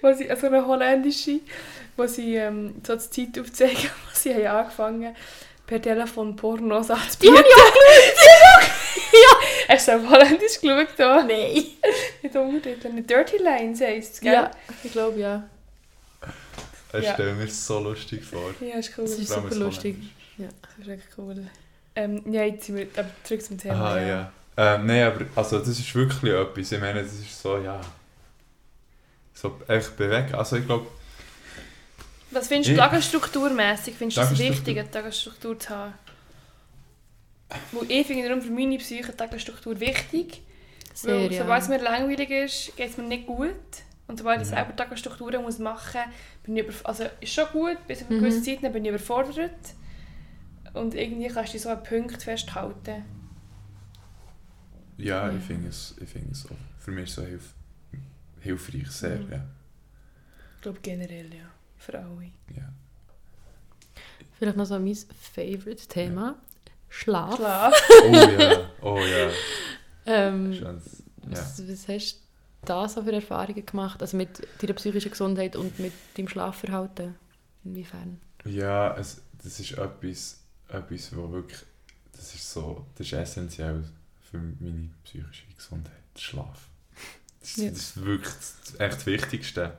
wo 0.00 0.12
sie, 0.12 0.30
also 0.30 0.46
eine 0.46 0.66
holländische, 0.66 1.40
wo 1.96 2.06
sie 2.06 2.36
ähm, 2.36 2.76
so 2.86 2.94
die 2.96 3.32
Zeit 3.32 3.38
aufzeigen, 3.40 3.76
wo 4.06 4.14
sie 4.14 4.34
haben 4.34 4.46
angefangen 4.46 5.16
per 5.66 5.80
Telefon 5.82 6.36
Pornos 6.36 6.86
Die 6.86 6.92
anzubieten. 6.92 7.36
habe 7.36 7.46
ich 7.48 7.54
auch 7.56 7.72
geschaut! 7.74 8.70
Hast 9.68 9.88
du 9.88 9.92
auf 9.96 10.10
Holländisch 10.10 10.60
geschaut? 10.60 10.88
Da? 10.96 11.22
Nein! 11.24 11.64
Mit 12.22 12.36
Untertiteln. 12.36 13.06
Dirty 13.06 13.38
Lines 13.38 13.80
heisst 13.80 14.14
es, 14.14 14.20
gell? 14.20 14.32
Ja, 14.32 14.50
ich 14.82 14.92
glaube 14.92 15.18
ja. 15.18 15.48
Ich 16.92 17.02
Ja. 17.04 17.14
stelle 17.14 17.32
mir 17.32 17.48
so 17.48 17.80
lustig 17.80 18.24
vor. 18.24 18.54
Ja, 18.60 18.76
ist 18.78 18.92
cool. 18.96 19.04
Das 19.04 19.18
ist 19.18 19.28
super 19.28 19.48
das 19.48 19.58
lustig. 19.58 19.96
Das 20.38 20.86
ist 20.86 20.88
echt 20.88 21.08
cool. 21.18 21.46
Ähm, 21.96 22.22
ja, 22.32 22.42
jetzt 22.44 22.66
sind 22.66 22.76
wir 22.76 22.86
aber 22.96 23.10
zurück 23.22 23.42
zum 23.42 23.58
Thema. 23.58 23.74
Aha, 23.74 24.00
ja. 24.00 24.32
Ähm, 24.56 24.86
Nein, 24.86 25.04
aber 25.04 25.24
also, 25.36 25.58
das 25.58 25.68
ist 25.68 25.94
wirklich 25.94 26.32
etwas. 26.32 26.72
Ich 26.72 26.80
meine, 26.80 27.02
das 27.02 27.12
ist 27.12 27.40
so, 27.40 27.58
ja. 27.58 27.80
So 29.32 29.60
echt 29.68 29.96
bewegen. 29.96 30.34
Also, 30.34 30.56
ich 30.56 30.66
glaube, 30.66 30.86
Was 32.30 32.48
findest 32.48 32.70
du 32.70 32.72
Ich- 32.74 32.78
tagesstrukturmässig? 32.78 33.94
Findest 33.96 34.18
du 34.18 34.22
es 34.34 34.38
wichtig, 34.38 34.78
eine 34.78 34.90
Tagesstruktur 34.90 35.58
zu 35.58 35.70
haben? 35.70 35.94
Weil 37.72 37.90
ich 37.90 38.06
finde 38.06 38.26
darum 38.28 38.42
für 38.42 38.50
meine 38.50 38.78
Psyche 38.78 39.04
eine 39.04 39.16
Tagesstruktur 39.16 39.78
wichtig. 39.78 40.40
Sehr, 40.92 41.14
weil 41.14 41.32
ja. 41.32 41.42
sobald 41.42 41.62
es 41.62 41.68
mir 41.68 41.78
langweilig 41.78 42.30
ist, 42.30 42.76
geht 42.76 42.90
es 42.90 42.96
mir 42.96 43.04
nicht 43.04 43.26
gut. 43.26 43.50
Und 44.06 44.18
sobald 44.18 44.40
ich 44.42 44.48
Mhm. 44.48 44.54
selber 44.54 44.76
Tagesstrukturen 44.76 45.42
muss 45.42 45.58
machen 45.58 46.00
muss, 46.04 46.14
bin 46.44 46.56
ich 46.56 46.64
über, 46.64 46.72
also 46.84 47.04
ist 47.20 47.32
schon 47.32 47.46
gut, 47.52 47.78
bis 47.86 48.02
auf 48.02 48.10
eine 48.10 48.18
Mhm. 48.18 48.22
gewisse 48.24 48.42
Zeit 48.42 48.58
dann 48.62 48.72
bin 48.72 48.84
ich 48.84 48.90
überfordert. 48.90 49.50
Und 50.74 50.94
irgendwie 50.94 51.28
kannst 51.28 51.50
du 51.50 51.52
dich 51.54 51.62
so 51.62 51.68
einen 51.70 51.82
Punkt 51.82 52.22
festhalten. 52.22 53.04
ja, 54.98 55.28
Ja. 55.28 55.36
ich 55.36 55.42
finde 55.42 55.68
es, 55.68 55.94
ich 56.00 56.08
finde 56.08 56.32
es 56.32 56.44
auch 56.46 56.56
für 56.78 56.90
mich 56.90 57.12
so 57.12 57.22
hilf, 57.22 57.54
hilfreich, 58.40 58.90
sehr, 58.90 59.18
Mhm. 59.18 59.32
ja. 59.32 59.44
Ich 60.56 60.62
glaube 60.62 60.78
generell, 60.82 61.32
ja. 61.34 61.46
Für 61.78 61.98
alle. 61.98 62.30
ja. 62.56 62.72
Vielleicht 64.38 64.56
noch 64.56 64.64
so 64.66 64.78
mein 64.78 64.96
Favorite-Thema. 65.34 66.36
Schlaf. 66.88 67.36
Schlaf. 67.36 67.74
Oh 68.04 68.12
ja, 68.14 68.70
oh 68.82 68.98
ja. 68.98 69.30
Ähm, 70.06 70.52
Schönes, 70.52 71.02
ja. 71.24 71.30
was, 71.30 71.66
was 71.66 71.88
hast 71.88 72.14
du 72.16 72.66
da 72.66 72.86
so 72.88 73.02
für 73.02 73.12
Erfahrungen 73.12 73.64
gemacht? 73.64 74.02
Also 74.02 74.18
mit 74.18 74.46
deiner 74.60 74.74
psychischen 74.74 75.10
Gesundheit 75.10 75.56
und 75.56 75.78
mit 75.78 75.92
deinem 76.16 76.28
Schlafverhalten? 76.28 77.14
Inwiefern? 77.64 78.20
Ja, 78.44 78.94
es, 78.98 79.22
das 79.42 79.58
ist 79.60 79.72
etwas, 79.78 80.43
etwas, 80.74 81.14
wo 81.16 81.30
wirklich, 81.32 81.60
das 82.12 82.34
ist 82.34 82.50
so, 82.52 82.86
das 82.96 83.06
ist 83.06 83.12
essentiell 83.12 83.84
für 84.30 84.38
meine 84.38 84.90
psychische 85.04 85.44
Gesundheit, 85.56 85.92
der 86.14 86.20
Schlaf. 86.20 86.68
Das, 87.40 87.50
ist- 87.50 87.56
Ja. 87.58 87.70
das 87.70 87.78
ist 87.78 88.04
wirklich 88.04 88.34
das, 88.34 88.74
echt 88.80 88.96
das 88.96 89.06
Wichtigste. 89.06 89.78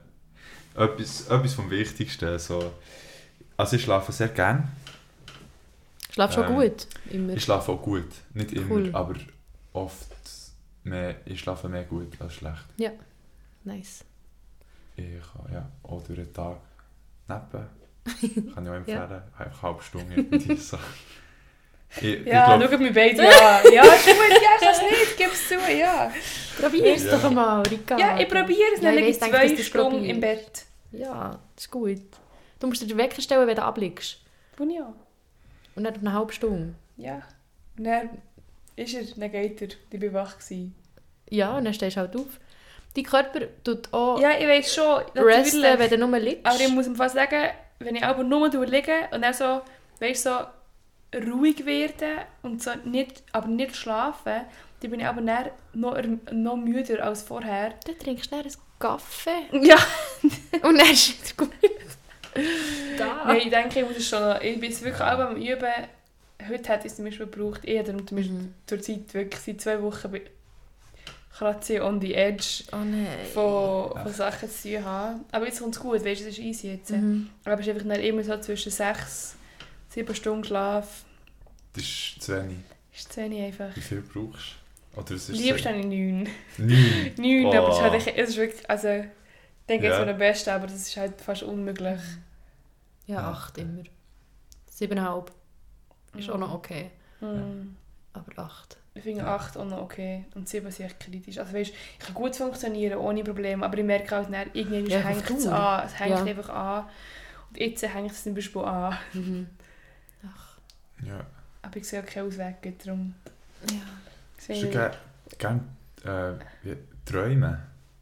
Etwas, 0.75 1.27
etwas 1.27 1.53
vom 1.53 1.69
Wichtigsten, 1.69 2.37
so. 2.39 2.73
Also 3.57 3.75
ich 3.77 3.83
schlafe 3.83 4.11
sehr 4.11 4.27
gern. 4.29 4.67
Schlafst 6.11 6.37
du 6.37 6.43
schon 6.43 6.51
Ähm, 6.53 6.59
gut? 6.59 6.87
Immer? 7.11 7.33
Ich 7.33 7.43
schlafe 7.43 7.71
auch 7.71 7.81
gut, 7.81 8.07
nicht 8.33 8.51
immer, 8.53 8.75
Cool. 8.75 8.89
aber 8.93 9.15
oft 9.73 10.07
mehr, 10.83 11.15
ich 11.25 11.39
schlafe 11.39 11.67
mehr 11.69 11.83
gut 11.83 12.19
als 12.21 12.33
schlecht. 12.35 12.65
Nice. 13.63 14.03
Ich 14.95 15.19
kann 15.33 15.51
ja 15.51 15.69
auch 15.83 16.03
durch 16.03 16.19
den 16.19 16.31
Tag 16.33 16.57
nappen. 17.27 17.65
Kann 18.53 18.63
ich 18.63 18.69
auch 18.69 18.73
empfehlen. 18.75 19.01
Einfach 19.01 19.21
eine 19.39 19.61
halbe 19.61 19.83
Stunde 19.83 20.15
irgendwie 20.15 20.55
so. 20.57 20.77
Ich, 21.97 22.03
ich 22.03 22.25
Ja, 22.25 22.57
glaub- 22.57 22.69
schau 22.71 22.77
mir 22.77 22.91
beide 22.91 23.21
an. 23.21 23.63
Ja, 23.71 23.83
ist 23.83 24.05
gut, 24.05 24.15
ja, 24.29 24.35
ich 24.35 24.61
kann 24.61 24.73
es 24.73 24.81
nicht, 24.81 25.17
gib 25.17 25.31
es 25.31 25.47
zu, 25.47 25.53
ja. 25.71 26.11
Probier 26.59 26.93
es 26.93 27.05
Ja. 27.05 27.11
doch 27.15 27.23
einmal, 27.23 27.61
Ricardo. 27.67 28.03
Ja, 28.03 28.19
ich 28.19 28.27
probiere 28.27 28.73
es, 28.75 28.81
Ja, 28.81 28.89
dann 28.91 28.93
ich 28.95 28.99
liege 28.99 29.09
ich 29.11 29.19
denke, 29.19 29.37
zwei 29.37 29.47
dass 29.47 29.55
du's 29.57 29.65
Stunden 29.67 30.03
im 30.03 30.19
Bett. 30.19 30.65
Ja, 30.91 31.39
das 31.55 31.65
ist 31.65 31.71
gut. 31.71 32.01
Du 32.59 32.67
musst 32.67 32.81
dir 32.81 32.87
den 32.87 32.97
Wecker 32.97 33.21
stellen, 33.21 33.47
wenn 33.47 33.55
du 33.55 33.61
abliegst. 33.63 34.17
Bin 34.57 34.71
ich 34.71 34.81
auch. 34.81 34.93
Und 35.75 35.83
nicht 35.83 35.97
eine 35.99 36.11
halbe 36.11 36.33
Stunde. 36.33 36.73
ja. 36.97 37.21
Und 37.77 37.83
dann 37.85 38.09
ist 38.75 38.93
er, 38.93 39.03
dann 39.17 39.31
geht 39.31 39.61
er. 39.61 39.67
Ich 39.91 40.01
war 40.13 40.25
wach. 40.25 40.37
Gewesen. 40.37 40.75
Ja, 41.29 41.55
und 41.57 41.63
dann 41.63 41.73
stehst 41.73 41.95
du 41.95 42.01
halt 42.01 42.15
auf. 42.17 42.39
Dein 42.93 43.03
Körper 43.05 43.39
tut 43.63 43.93
auch 43.93 44.19
Ja, 44.19 44.31
ich 44.37 44.47
weiß 44.47 44.75
schon. 44.75 45.01
resten, 45.15 45.61
wenn 45.63 45.89
du 45.89 45.97
nur 46.07 46.19
liegst. 46.19 46.45
Aber 46.45 46.59
ich 46.59 46.67
muss 46.69 46.87
ihm 46.87 46.95
fast 46.95 47.15
sagen, 47.15 47.51
wenn 47.85 47.95
ich 47.95 48.03
aber 48.03 48.23
nur 48.23 48.49
liege 48.65 49.07
und 49.11 49.21
dann 49.21 49.33
so, 49.33 49.61
weißt, 49.99 50.23
so 50.23 50.31
ruhig 51.15 51.65
werde 51.65 52.25
und 52.41 52.61
so 52.61 52.71
nicht, 52.83 53.23
aber 53.31 53.47
nicht 53.47 53.75
schlafen, 53.75 54.41
dann 54.81 54.91
bin 54.91 54.99
ich 54.99 55.05
aber 55.05 55.21
dann 55.21 55.49
noch, 55.73 55.97
noch 56.31 56.55
müder 56.57 57.03
als 57.05 57.23
vorher. 57.23 57.73
Dann 57.85 57.97
trinkst 57.99 58.25
du 58.31 58.35
dann 58.35 58.45
einen 58.45 58.55
Kaffee 58.79 59.47
Ja. 59.61 59.77
und 60.67 60.77
dann 60.77 60.91
ist 60.91 61.23
es 61.23 61.37
wieder 61.37 61.45
gut. 61.45 61.53
Da. 62.97 63.23
Nein, 63.25 63.37
ich 63.37 63.49
denke, 63.49 63.79
ich 63.79 63.87
muss 63.87 63.97
es 63.97 64.09
schon 64.09 64.19
noch, 64.21 64.41
ich 64.41 64.59
bin 64.59 64.69
es 64.71 64.81
wirklich 64.83 65.01
auch 65.01 65.17
beim 65.17 65.37
Üben, 65.37 65.71
heute 66.49 66.69
hätte 66.69 66.85
ich 66.85 66.91
es 66.91 66.95
zum 66.97 67.05
Beispiel 67.05 67.27
gebraucht, 67.27 67.61
ich 67.63 67.77
habe 67.79 68.05
zum 68.05 68.17
Beispiel 68.17 68.31
Mhm. 68.35 68.53
zur 68.67 68.81
Zeit 68.81 69.13
wirklich 69.13 69.41
seit 69.41 69.61
zwei 69.61 69.81
Wochen 69.81 70.11
kratze 71.37 71.83
on 71.83 71.99
the 71.99 72.13
edge 72.13 72.63
Oh 72.71 72.77
nein. 72.77 73.07
von, 73.33 73.91
von 74.01 74.13
Sachen 74.13 74.49
zu 74.49 74.69
tun 74.75 74.85
haben. 74.85 75.25
Aber 75.31 75.45
jetzt 75.45 75.59
kommt 75.61 75.75
es 75.75 75.81
gut, 75.81 76.05
weißt 76.05 76.21
du, 76.21 76.25
es 76.27 76.37
ist 76.37 76.39
easy 76.39 76.67
jetzt. 76.71 76.91
Mhm. 76.91 77.29
Aber 77.43 77.59
es 77.59 77.67
ist 77.67 77.75
einfach 77.75 77.97
immer 77.99 78.23
so 78.23 78.37
zwischen 78.39 78.71
sechs, 78.71 79.35
sieben 79.89 80.15
Stunden 80.15 80.43
Schlaf. 80.43 81.03
Das 81.73 81.83
ist 81.83 82.21
zu 82.21 82.35
wenig. 82.41 82.57
Ist 82.95 83.11
zu 83.11 83.21
wenig 83.21 83.41
einfach. 83.43 83.75
Wie 83.75 83.81
viel 83.81 84.01
brauchst 84.01 84.55
du? 84.93 85.01
Oder 85.01 85.11
es 85.15 85.27
ist 85.29 85.37
Liebst 85.37 85.65
habe 85.65 85.77
ich 85.77 85.85
neun. 85.85 86.29
Neun. 86.57 87.11
Neun, 87.17 87.45
Oh. 87.47 87.53
aber 87.53 87.67
es 87.69 87.75
ist, 87.75 87.81
halt, 87.81 87.93
echt- 87.95 88.17
es 88.17 88.29
ist 88.29 88.37
wirklich, 88.37 88.69
also, 88.69 88.87
ich 88.87 89.05
denke 89.67 89.87
jetzt 89.87 89.97
Ja. 89.99 90.05
mir 90.05 90.11
am 90.11 90.17
besten, 90.17 90.49
aber 90.51 90.67
das 90.67 90.75
ist 90.87 90.95
halt 90.95 91.19
fast 91.19 91.43
unmöglich. 91.43 91.99
Ja, 93.07 93.15
Ja. 93.15 93.31
acht 93.31 93.57
immer. 93.57 93.83
Siebeneinhalb 94.69 95.31
ist 96.17 96.29
auch 96.29 96.37
noch 96.37 96.53
okay. 96.53 96.91
Hm. 97.19 97.75
Aber 98.13 98.41
acht. 98.41 98.77
Ich 98.97 99.03
finde 99.03 99.25
acht 99.27 99.57
auch 99.57 99.65
noch 99.65 99.81
okay 99.81 100.23
und 100.35 100.47
sieben 100.47 100.71
sind 100.71 100.85
echt 100.85 100.99
kritisch. 101.01 101.37
Also 101.37 101.53
weißt, 101.53 101.71
ich 101.73 101.99
kann 101.99 102.13
gut 102.15 102.35
funktionieren, 102.35 102.97
ohne 102.97 103.23
Probleme, 103.25 103.65
aber 103.65 103.77
ich 103.77 103.83
merke 103.83 104.15
halt, 104.15 104.33
dann, 104.33 104.47
irgendwann 104.53 104.85
Ja, 104.87 104.99
hängt 104.99 105.29
es 105.29 105.47
an. 105.47 105.85
Es 105.85 105.99
hängt 105.99 106.11
Ja. 106.11 106.23
einfach 106.23 106.49
an. 106.49 106.85
Und 107.49 107.57
jetzt 107.59 107.83
hängt 107.83 108.11
es 108.11 108.23
zum 108.23 108.33
Beispiel 108.35 108.61
an. 108.63 108.97
Mhm. 109.13 109.47
Ach, 110.25 110.57
Ja. 111.05 111.25
Aber 111.61 111.75
ich 111.77 111.87
sehe 111.87 112.01
auch 112.01 112.05
keinen 112.05 112.27
Ausweg, 112.29 112.55
darum. 112.83 113.13
ja. 113.69 113.75
Ich 114.37 114.37
Hast 114.37 114.47
sehe- 114.47 114.61
du 114.63 114.69
gerne 114.69 114.95
gern, 115.37 115.77
äh, 116.05 116.75
Träume? 117.05 117.59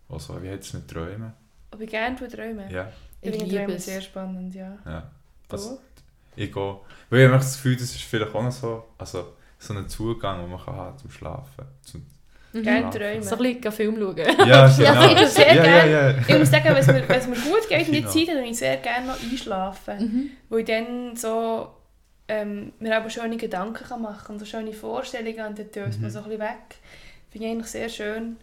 Also, 0.09 0.41
wie 0.43 0.51
hat 0.51 0.59
es 0.59 0.73
mit 0.73 0.87
Träumen? 0.87 1.33
Ob 1.71 1.81
ich 1.81 1.89
gerne 1.89 2.15
träume? 2.15 2.71
Ja. 2.71 2.91
Ich, 3.19 3.31
Ich 3.33 3.39
finde 3.41 3.55
Träume 3.55 3.73
es. 3.75 3.85
sehr 3.85 4.01
spannend, 4.01 4.53
ja. 4.53 4.77
ja. 4.85 5.09
Also, 5.49 5.79
ich 6.35 6.51
gehe... 6.53 6.77
Weil 7.09 7.19
ich 7.21 7.25
habe 7.27 7.37
das 7.37 7.55
Gefühl, 7.55 7.73
das 7.77 7.83
ist 7.85 8.01
vielleicht 8.03 8.33
auch 8.35 8.43
noch 8.43 8.51
so... 8.51 8.85
Also, 8.97 9.33
so 9.63 9.73
ein 9.73 9.87
Zugang, 9.87 10.41
den 10.41 10.49
man 10.49 10.59
kann 10.63 10.75
haben 10.75 10.97
zum 10.97 11.09
Schlafen. 11.11 11.65
Zum, 11.81 12.05
Mhm. 12.55 12.61
Gerne 12.61 12.89
träumen. 12.91 13.23
So 13.23 13.35
ein 13.35 13.41
bisschen 13.55 13.71
Film 13.71 13.95
schauen. 13.97 14.15
ja, 14.17 14.67
Ja, 14.77 15.07
genau. 15.07 15.21
ich 15.23 15.27
sehr 15.29 15.55
ja, 15.55 15.65
ja, 15.65 15.85
ja. 16.11 16.17
Ich 16.27 16.37
muss 16.37 16.51
sagen, 16.51 16.65
wenn 16.65 16.75
es 16.75 16.85
mir, 16.85 17.09
wenn 17.09 17.19
es 17.19 17.27
mir 17.27 17.35
gut 17.35 17.67
geht 17.67 17.87
in 17.87 17.93
die 17.93 18.01
Kino. 18.03 18.09
Zeit, 18.11 18.27
dann 18.27 18.35
würde 18.35 18.47
ich 18.49 18.57
sehr 18.59 18.77
gerne 18.77 19.07
noch 19.07 19.19
einschlafen. 19.19 19.97
Mhm. 19.99 20.29
Wo 20.49 20.57
ich 20.57 20.65
dann 20.65 21.15
so 21.15 21.71
ähm, 22.27 22.71
mir 22.77 22.95
aber 22.95 23.09
schöne 23.09 23.37
Gedanken 23.37 23.83
kann 23.83 24.03
machen 24.03 24.33
und 24.33 24.39
so 24.39 24.45
schöne 24.45 24.71
Vorstellungen 24.71 25.47
und 25.47 25.57
dann 25.57 25.71
töst 25.71 25.99
man 25.99 26.09
Mhm. 26.11 26.13
so 26.13 26.19
ein 26.19 26.25
bisschen 26.25 26.41
weg. 26.41 26.75
Finde 27.31 27.47
ich 27.47 27.51
eigentlich 27.53 27.67
sehr 27.71 27.89
schön. 27.89 28.37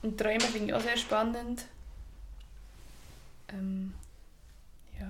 Und 0.00 0.18
Träume 0.18 0.40
finde 0.40 0.68
ich 0.68 0.72
auch 0.74 0.80
sehr 0.80 0.96
spannend. 0.96 1.66
Ähm, 3.52 3.92
ja. 4.98 5.06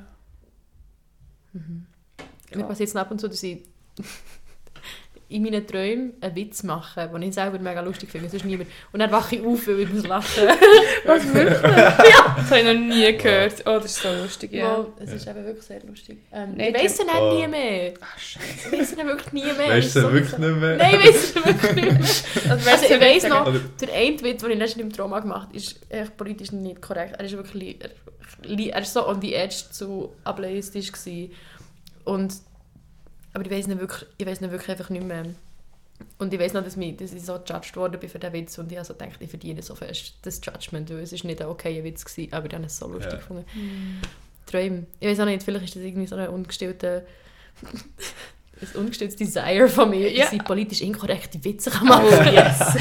Mhm. 1.52 1.86
Mir 2.52 2.64
passiert 2.64 2.88
es 2.88 2.96
ab 2.96 3.12
und 3.12 3.20
zu, 3.20 3.28
dass 3.28 3.40
ich 3.44 3.62
in 5.30 5.42
meinen 5.44 5.66
Träumen 5.66 6.12
einen 6.20 6.34
Witz 6.36 6.62
mache, 6.64 7.08
den 7.08 7.22
ich 7.22 7.34
selber 7.34 7.58
mega 7.58 7.80
lustig 7.80 8.10
finde, 8.10 8.28
sonst 8.28 8.44
niemand. 8.44 8.68
Und 8.92 9.00
dann 9.00 9.10
wache 9.12 9.36
ich 9.36 9.42
auf, 9.46 9.66
weil 9.66 9.80
ich 9.80 9.88
muss 9.92 10.06
lachen. 10.06 10.42
Was 11.06 11.32
wirklich? 11.32 11.62
ja! 11.62 12.34
Das 12.36 12.50
habe 12.50 12.58
ich 12.60 12.64
noch 12.66 12.74
nie 12.74 13.16
gehört. 13.16 13.54
Oh, 13.64 13.78
das 13.78 13.84
ist 13.86 14.02
so 14.02 14.08
lustig, 14.12 14.52
ja. 14.52 14.76
Wow, 14.78 14.86
es 14.98 15.12
ist 15.12 15.26
eben 15.28 15.44
wirklich 15.44 15.64
sehr 15.64 15.80
lustig. 15.84 16.18
Ähm, 16.32 16.54
Nein, 16.56 16.74
ich 16.74 16.82
weiss 16.82 16.98
es 16.98 17.06
Oh. 17.16 17.34
nie 17.34 17.46
mehr. 17.46 17.94
Ach, 18.00 18.18
scheiße. 18.18 18.44
Ich 18.66 18.72
weiss 18.80 18.90
es 18.92 18.96
wirklich 18.98 19.32
nie 19.32 19.44
mehr. 19.44 19.68
Weißt 19.70 19.96
du 19.96 20.00
So- 20.00 20.12
wirklich 20.12 20.38
nicht 20.38 20.56
mehr? 20.56 20.76
Nein, 20.76 20.94
ich 21.00 21.06
weiss 21.08 21.16
es 21.24 21.34
wirklich 21.36 21.72
nicht 21.74 21.84
mehr. 22.44 22.50
Also, 22.52 22.70
Also, 22.70 22.84
ich 22.94 23.00
weiss 23.00 23.28
noch, 23.28 23.46
Oder, 23.46 23.60
der 23.80 23.94
eine 23.94 24.20
Witz, 24.22 24.42
den 24.42 24.50
ich 24.50 24.58
letztens 24.58 24.82
im 24.82 24.92
Trauma 24.92 25.20
gemacht 25.20 25.46
habe, 25.48 25.56
ist 25.56 25.76
echt 25.88 26.16
politisch 26.16 26.50
nicht 26.52 26.82
korrekt. 26.82 27.14
Er 27.18 27.24
ist 27.24 27.32
wirklich 27.36 27.76
er, 27.80 27.90
er 28.74 28.80
ist 28.82 28.92
so 28.92 29.06
on 29.06 29.20
the 29.20 29.34
edge 29.34 29.56
zu 29.70 30.12
ableistisch 30.24 30.90
gewesen. 30.92 31.30
Und 32.04 32.32
aber 33.32 33.44
ich 33.44 33.50
weiß 33.50 33.66
nicht 33.68 33.80
wirklich, 33.80 34.08
ich 34.18 34.26
weiß 34.26 34.40
nicht 34.40 34.50
wirklich 34.50 34.70
einfach 34.70 34.90
nicht 34.90 35.04
mehr. 35.04 35.24
Und 36.18 36.32
ich 36.32 36.40
weiß 36.40 36.54
noch, 36.54 36.64
dass, 36.64 36.76
mich, 36.76 36.96
dass 36.96 37.12
ich 37.12 37.22
so 37.22 37.34
gejudged 37.38 37.76
worden 37.76 38.00
bin 38.00 38.08
für 38.08 38.18
diesen 38.18 38.32
Witz 38.32 38.56
und 38.58 38.72
ich 38.72 38.78
habe 38.78 38.86
so 38.86 38.94
gedacht, 38.94 39.16
ich 39.20 39.28
verdiene 39.28 39.60
so 39.62 39.74
fest 39.74 40.14
das 40.22 40.40
Judgment, 40.42 40.88
weil 40.90 41.00
es 41.00 41.12
ist 41.12 41.24
nicht 41.24 41.40
ein 41.42 41.46
okayer 41.48 41.84
Witz 41.84 42.04
gewesen, 42.04 42.32
aber 42.32 42.46
ich 42.46 42.54
habe 42.54 42.64
es 42.64 42.78
so 42.78 42.86
lustig 42.88 43.12
Ja. 43.12 43.18
gefunden. 43.18 43.44
Träume. 44.46 44.86
Ich 44.98 45.08
weiß 45.08 45.20
auch 45.20 45.24
nicht, 45.26 45.42
vielleicht 45.42 45.64
ist 45.66 45.76
das 45.76 45.82
irgendwie 45.82 46.06
so 46.06 46.16
ein 46.16 46.28
ungestellter 46.28 47.02
ein 48.62 48.68
ungestelltes 48.80 49.16
Desire 49.16 49.68
von 49.68 49.90
mir, 49.90 50.10
Ja. 50.10 50.24
dass 50.24 50.32
ich 50.32 50.42
politisch 50.44 50.80
inkorrekte 50.80 51.42
Witze 51.44 51.70
kann 51.70 51.86
machen 51.88 52.06
Oh, 52.10 52.22
yes. 52.30 52.58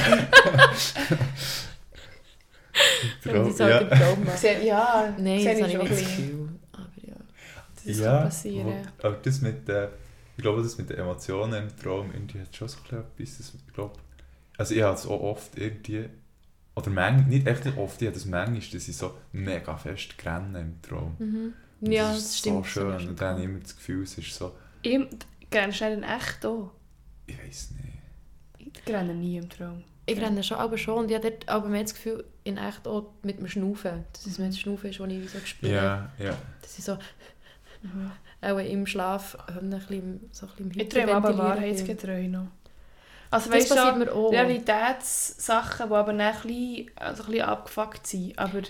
So 3.56 3.64
ja. 3.68 3.76
halt 3.80 3.90
Traum 3.90 4.26
ja, 4.64 5.14
Nein, 5.18 5.44
das 5.44 5.58
habe 5.58 5.60
ich 5.60 5.66
nicht 5.68 5.74
das 5.76 5.82
ein 5.82 5.90
bisschen. 5.90 6.16
Gefühl. 6.30 6.50
Aber 6.72 6.88
ja. 7.08 7.16
Das 7.86 7.98
ja, 7.98 8.06
kann 8.14 8.24
passieren. 8.24 8.68
wo- 8.68 9.08
Aber 9.08 9.18
das 9.22 9.42
mit 9.42 9.68
der, 9.68 9.92
ich 10.40 10.44
glaube, 10.44 10.64
das 10.64 10.78
mit 10.78 10.90
den 10.90 10.98
Emotionen 11.00 11.68
im 11.68 11.78
Traum 11.78 12.12
irgendwie 12.14 12.40
hat 12.40 12.56
schon 12.56 12.70
so 12.70 12.78
ein 12.78 12.84
bisschen 12.84 13.00
etwas. 13.00 13.38
das- 13.38 13.54
Ich 13.68 13.74
glaube, 13.74 14.00
also 14.58 14.74
ich 14.74 14.82
habe 14.82 14.96
es 14.96 15.06
auch 15.06 15.22
oft 15.22 15.58
irgendwie, 15.58 16.10
oder 16.76 16.90
manchmal, 16.90 17.26
nicht 17.30 17.46
echt 17.46 17.66
oft, 17.78 18.02
ich 18.02 18.08
habe 18.08 18.16
das 18.18 18.26
manchmal, 18.26 18.60
dass 18.62 18.88
ich 18.88 18.96
so 18.96 19.14
mega 19.34 19.76
fest 19.78 20.18
grenne 20.18 20.62
im 20.62 20.82
Traum. 20.82 21.16
Mhm. 21.20 21.54
Und 21.82 21.92
Ja, 21.92 22.08
das 22.14 22.16
das, 22.24 22.26
ist 22.26 22.38
stimmt. 22.40 22.58
so 22.58 22.64
schön. 22.64 22.92
das 22.94 23.04
Und 23.06 23.20
dann 23.22 23.30
habe 23.32 23.40
ich 23.42 23.46
immer 23.50 23.60
das 23.60 23.76
Gefühl, 23.76 24.04
es 24.04 24.18
ist 24.18 24.34
so, 24.34 24.54
Ich 24.82 25.00
renne 25.54 25.74
schnell 25.74 25.94
in 25.94 26.04
echt 26.04 26.46
auch. 26.46 26.72
ich 27.28 27.38
weiß 27.38 27.72
nicht. 27.72 28.80
Ich 28.86 28.94
renne 28.94 29.14
nie 29.14 29.38
im 29.38 29.50
Traum. 29.50 29.84
Ich 30.06 30.20
renne 30.20 30.42
schon, 30.44 30.58
aber 30.58 30.78
schon. 30.78 31.00
Und 31.04 31.10
ich 31.12 31.16
habe 31.18 31.30
dort 31.30 31.48
aber 31.50 31.68
mehr 31.70 31.84
das 31.84 31.94
Gefühl, 31.94 32.24
in 32.44 32.58
echt 32.58 32.88
auch 32.88 33.12
mit 33.24 33.40
dem 33.40 33.48
Schnaufen. 33.48 34.06
Dass 34.14 34.26
es 34.26 34.40
mehr 34.40 34.48
das 34.48 34.60
Schnaufen 34.60 34.90
ist, 34.90 35.00
das 35.00 35.08
ich 35.10 35.30
so 35.30 35.40
spüre. 35.46 35.74
Ja, 35.74 36.12
ja. 36.18 36.38
Dass 36.62 36.78
ich 36.80 36.84
so 36.86 36.98
auch 38.42 38.58
im 38.58 38.86
Schlaf 38.86 39.38
ähm, 39.50 39.66
ein 39.66 39.70
bisschen, 39.70 40.30
so 40.32 40.48
ein 40.48 40.70
bisschen 40.70 40.82
Ich 40.82 40.90
träume 40.90 41.14
aber. 41.14 41.38
Wahrheitsgetreue 41.38 42.30
noch. 42.30 42.48
Also 43.32 43.52
weißt 43.52 43.70
passiert 43.70 43.96
du, 43.96 44.00
mir 44.00 44.12
auch. 44.14 44.32
Realitätssachen, 44.32 45.88
die 45.90 45.94
aber 45.94 46.14
dann 46.14 46.22
ein 46.22 46.34
bisschen, 46.42 46.92
also 46.96 47.24
ein 47.24 47.32
bisschen 47.32 47.46
abgefuckt 47.46 48.08
sind. 48.08 48.40
Aber 48.40 48.62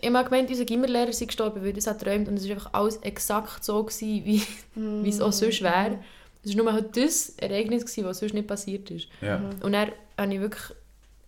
Ich 0.00 0.08
habe 0.14 0.24
gemeint, 0.28 0.48
unser 0.50 0.64
Gimmerlehrer 0.64 1.12
sei 1.12 1.24
gestorben, 1.24 1.64
weil 1.64 1.72
das 1.72 1.86
hat 1.86 1.98
geträumt 1.98 2.28
und 2.28 2.36
es 2.36 2.44
war 2.48 2.54
einfach 2.54 2.72
alles 2.74 2.96
exakt 2.98 3.64
so, 3.64 3.82
gewesen, 3.82 4.24
wie, 4.24 4.42
wie 4.74 5.08
es 5.08 5.20
auch 5.20 5.32
sonst 5.32 5.62
wäre. 5.62 5.98
Es 6.44 6.56
war 6.56 6.62
nur 6.62 6.72
halt 6.72 6.96
das 6.96 7.30
Ereignis, 7.30 7.82
gewesen, 7.84 8.04
was 8.04 8.18
sonst 8.18 8.34
nicht 8.34 8.46
passiert 8.46 8.90
ist. 8.90 9.08
ja. 9.20 9.38
Mhm. 9.38 9.50
Und 9.62 9.72
dann 9.72 9.88
musste 10.16 10.34
ich 10.34 10.40
wirklich 10.40 10.64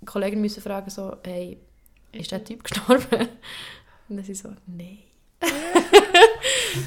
Kollegen 0.06 0.40
müssen 0.40 0.62
fragen, 0.62 0.90
so, 0.90 1.16
hey, 1.24 1.58
ist 2.12 2.30
der 2.30 2.44
Typ 2.44 2.62
gestorben? 2.64 3.28
Und 4.08 4.16
dann 4.16 4.24
sie 4.24 4.34
so, 4.34 4.50
nein. 4.66 4.98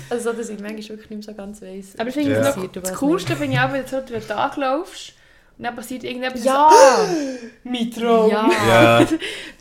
also 0.09 0.31
so, 0.31 0.37
dass 0.37 0.49
ich 0.49 0.59
manchmal 0.59 0.89
wirklich 0.89 1.09
nicht 1.09 1.23
so 1.23 1.33
ganz 1.33 1.61
weiss. 1.61 1.97
Aber 1.97 2.09
ich 2.09 2.15
finde 2.15 2.31
Ja. 2.31 2.49
es 2.49 2.55
noch, 2.55 2.67
das 2.71 2.93
Coolste 2.95 3.35
finde 3.35 3.53
ich 3.53 3.59
auch, 3.59 3.71
wenn 3.71 3.85
du 3.85 4.01
den 4.01 4.27
Tag 4.27 4.57
laufst 4.57 5.13
und 5.57 5.63
dann 5.65 5.75
passiert 5.75 6.03
irgendetwas. 6.03 6.43
Ja! 6.43 6.69
so, 6.71 7.47
mein 7.69 7.91
Traum. 7.91 8.29
Ja! 8.31 8.49
Ja, 8.67 8.99
Das 9.01 9.09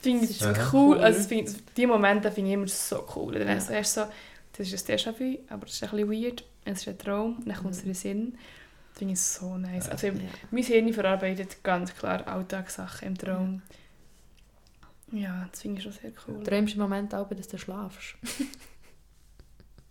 finde 0.03 0.25
ich 0.27 0.39
Das 0.39 0.57
ist 0.59 0.73
cool. 0.73 0.97
cool. 0.97 0.99
Also, 1.05 1.31
ich- 1.35 1.51
die 1.77 1.87
Momente 1.87 2.31
finde 2.33 2.51
ich 2.51 2.55
immer 2.55 2.69
so 2.69 3.05
cool. 3.17 3.35
Dann 3.35 3.49
Ja. 3.49 3.55
hast 3.55 3.69
du 3.69 3.75
erst 3.75 3.95
so, 3.95 4.03
das 4.57 4.73
ist 4.73 4.89
ein 4.91 4.97
Déjà-vu, 4.97 5.39
aber 5.49 5.67
das 5.67 5.75
ist 5.75 5.83
ein 5.85 5.91
bisschen 5.91 6.11
weird. 6.11 6.45
Es 6.65 6.81
ist 6.83 6.89
ein 6.89 6.99
Traum, 6.99 7.43
dann 7.45 7.57
kommt 7.57 7.71
es 7.75 7.79
Mhm. 7.79 7.89
in 7.89 7.93
den 7.93 7.95
Sinn. 7.95 8.39
Das 8.93 8.99
finde 8.99 9.13
ich 9.15 9.21
so 9.21 9.57
nice. 9.57 9.89
Also, 9.89 10.09
ja. 10.09 10.13
mein 10.51 10.63
Hirn 10.65 10.93
verarbeitet 10.93 11.63
ganz 11.63 11.95
klar 11.97 12.27
Alltagssachen 12.27 13.09
im 13.09 13.17
Traum. 13.19 13.63
Ja, 15.13 15.49
das 15.51 15.63
finde 15.63 15.79
ich 15.79 15.83
schon 15.85 15.93
sehr 15.93 16.13
cool. 16.29 16.39
Du 16.39 16.51
träumst 16.51 16.75
im 16.75 16.81
Moment 16.81 17.15
auch, 17.15 17.29
dass 17.29 17.49
du 17.49 17.59
schlafst. 17.59 18.15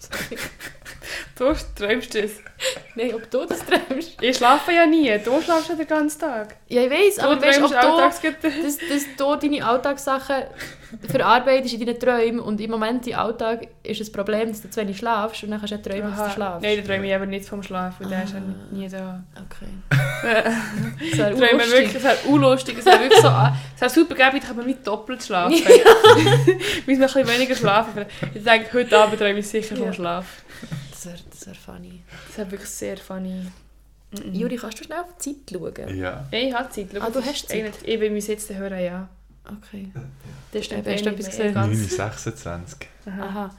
Du 1.38 1.52
träumst 1.74 2.14
das. 2.14 2.30
Nein, 2.94 3.14
ob 3.14 3.30
du 3.30 3.44
das 3.44 3.58
träumst? 3.60 4.16
Ich 4.22 4.36
schlafe 4.38 4.72
ja 4.72 4.86
nie. 4.86 5.12
Du 5.22 5.40
schlafst 5.42 5.68
ja 5.68 5.74
den 5.74 5.86
ganzen 5.86 6.18
Tag. 6.20 6.56
Ja, 6.68 6.82
ich 6.82 6.90
weiss, 6.90 7.18
aber 7.18 7.36
du 7.36 7.42
weißt, 7.42 7.60
ob 7.62 7.70
du, 7.70 8.48
dass, 8.62 8.78
dass 8.78 9.04
du 9.18 9.36
deine 9.36 9.64
Alltagssachen 9.66 10.44
verarbeitest 11.10 11.74
in 11.74 11.84
deinen 11.84 11.98
Träumen 12.00 12.40
und 12.40 12.58
im 12.60 12.70
Moment 12.70 13.06
im 13.06 13.18
Alltag 13.18 13.66
ist 13.82 14.00
das 14.00 14.10
Problem, 14.10 14.48
dass 14.48 14.62
du 14.62 14.70
zu 14.70 14.80
wenig 14.80 14.96
schlafst 14.96 15.42
und 15.44 15.50
dann 15.50 15.58
kannst 15.60 15.74
du 15.74 15.76
auch 15.78 15.82
träumen, 15.82 16.10
dass 16.16 16.26
du 16.28 16.34
schlafst. 16.34 16.62
Nein, 16.62 16.78
da 16.82 16.92
träume 16.92 17.06
ich 17.06 17.14
aber 17.14 17.26
nicht 17.26 17.46
vom 17.46 17.62
Schlafen, 17.62 18.04
weil 18.04 18.10
der 18.10 18.24
ist 18.24 18.32
ja 18.32 18.38
Ah. 18.38 18.74
nie 18.74 18.88
da. 18.88 19.22
Okay. 19.36 19.66
Das 21.16 21.18
wäre 21.18 21.34
unlustig. 21.52 21.72
wirklich, 21.72 21.94
es 21.96 22.02
wäre 22.04 22.16
unlustig, 22.28 22.76
es 22.78 22.86
wäre 22.86 23.00
wirklich 23.00 23.20
so, 23.20 23.28
es 23.74 23.80
wäre 23.80 23.90
super 23.90 24.14
gegeben, 24.14 24.36
ich 24.38 24.42
kann 24.44 24.56
man 24.56 24.66
mit 24.66 24.86
doppelt 24.86 25.22
schlafen. 25.22 25.54
Ja. 25.54 25.68
Ich 26.78 26.86
muss 26.86 26.98
noch 26.98 27.14
ein 27.14 27.24
bisschen 27.24 27.28
weniger 27.28 27.54
schlafen. 27.54 28.06
Ich 28.34 28.42
denke, 28.42 28.72
heute 28.72 28.98
Abend 28.98 29.18
träume 29.18 29.38
ich 29.40 29.46
sicher 29.46 29.76
vom 29.76 29.86
Ja. 29.86 29.92
Schlaf. 29.96 30.26
Das 30.90 31.06
wäre 31.06 31.18
das 31.30 31.46
wär 31.46 31.54
funny. 31.54 32.02
Das 32.28 32.38
ist 32.46 32.50
wirklich 32.50 32.70
sehr 32.70 32.96
funny. 32.96 33.46
Mhm. 34.12 34.34
Juri, 34.34 34.56
kannst 34.56 34.80
du 34.80 34.84
schnell 34.84 35.00
auf 35.00 35.08
die 35.22 35.34
Zeit 35.44 35.58
schauen? 35.60 35.96
Ja. 35.98 36.24
Ich 36.30 36.54
habe 36.54 36.70
Zeit. 36.70 36.88
Schau, 36.94 37.00
Ah, 37.00 37.10
du 37.10 37.20
hast 37.24 37.48
Zeit. 37.48 37.74
Ich 37.82 38.00
will 38.00 38.10
mich 38.10 38.26
jetzt 38.28 38.52
hören, 38.54 38.80
ja. 38.82 39.08
Okay. 39.44 39.90
Das 40.52 40.62
ist 40.62 40.70
Ja, 40.70 40.80
dann 40.80 40.94
hast 40.94 41.04
du 41.04 41.10
nicht 41.10 41.18
etwas 41.20 41.36
gesehen? 41.36 41.54
ganz- 41.54 41.98
9,26. 41.98 42.86
Aha. 43.06 43.22
Aha. 43.26 43.54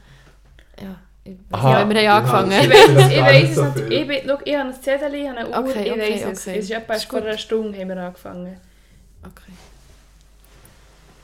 Ja. 0.81 0.95
Ich 1.25 1.35
Aha. 1.51 1.79
ja, 1.81 1.89
wir 1.89 2.11
haben 2.11 2.25
angefangen. 2.31 2.51
Ich 2.51 2.63
Ja. 2.63 2.69
weiß 2.69 2.89
es, 2.89 3.11
ich 3.11 3.21
weiß 3.21 3.41
nicht 3.41 3.49
es 3.49 3.55
so 3.55 3.63
nicht. 3.65 3.91
Ich, 3.91 4.07
bin, 4.07 4.17
schau, 4.25 4.39
ich 4.45 4.55
habe 4.55 4.69
ein 4.69 4.81
Zettel, 4.81 5.15
ich 5.15 5.27
habe 5.27 5.37
eine 5.39 5.49
Uhr, 5.49 5.57
Okay, 5.59 5.83
ich 5.85 5.91
okay, 5.91 5.99
weiß 6.13 6.21
es. 6.31 6.47
okay. 6.47 6.57
Es 6.59 6.65
ist 6.65 6.71
etwa 6.71 6.93
Ist 6.93 7.05
vor 7.05 7.19
gut. 7.19 7.27
einer 7.29 7.37
Stunde 7.37 7.77
haben 7.79 7.89
wir 7.89 7.97
angefangen. 7.97 8.57
Okay. 9.23 9.51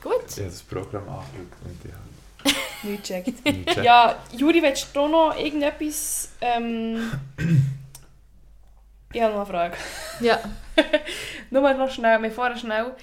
Gut. 0.02 0.24
Ich 0.28 0.36
habe 0.36 0.48
das 0.50 0.62
Programm 0.62 1.08
angeschaut 1.08 1.56
und 1.64 1.84
ich 1.84 1.92
habe 1.92 2.03
Nicht 2.82 3.02
gecheckt. 3.02 3.44
nicht 3.44 3.66
gecheckt. 3.66 3.84
Ja, 3.84 4.22
Juri, 4.36 4.62
willst 4.62 4.94
du 4.94 5.08
noch 5.08 5.36
irgendetwas... 5.38 6.30
Ähm, 6.40 7.10
ich 9.12 9.22
habe 9.22 9.32
noch 9.34 9.40
eine 9.42 9.50
Frage. 9.50 9.76
Ja. 10.20 10.40
Nur 11.50 11.62
mal 11.62 11.76
noch 11.76 11.90
schnell, 11.90 12.20
wir 12.22 12.30
fahren 12.32 12.58
schnell. 12.58 12.94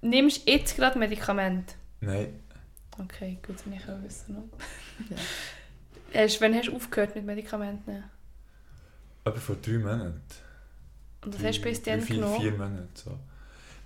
Nimmst 0.00 0.46
du 0.46 0.52
jetzt 0.52 0.76
gerade 0.76 0.98
Medikamente? 0.98 1.74
Nein, 2.00 2.40
Okay, 2.98 3.38
gut, 3.46 3.56
wenn 3.64 3.72
ich 3.74 3.82
auch 3.84 4.02
wissen. 4.02 4.50
Ja. 5.08 5.16
Hast, 6.22 6.40
wann 6.40 6.54
hast 6.54 6.66
du 6.68 6.74
aufgehört 6.76 7.14
mit 7.14 7.24
Medikamenten? 7.24 7.90
nehmen? 7.92 8.10
aber 9.24 9.36
vor 9.36 9.56
drei 9.62 9.78
Monaten. 9.78 10.20
Und 11.24 11.34
was 11.34 11.40
Drei- 11.40 11.48
hast 11.48 11.58
du 11.58 11.62
bis 11.62 11.82
dann 11.82 12.00
vier, 12.00 12.16
genommen? 12.16 12.40
Vier 12.40 12.52
Monate. 12.52 12.88
So. 12.94 13.18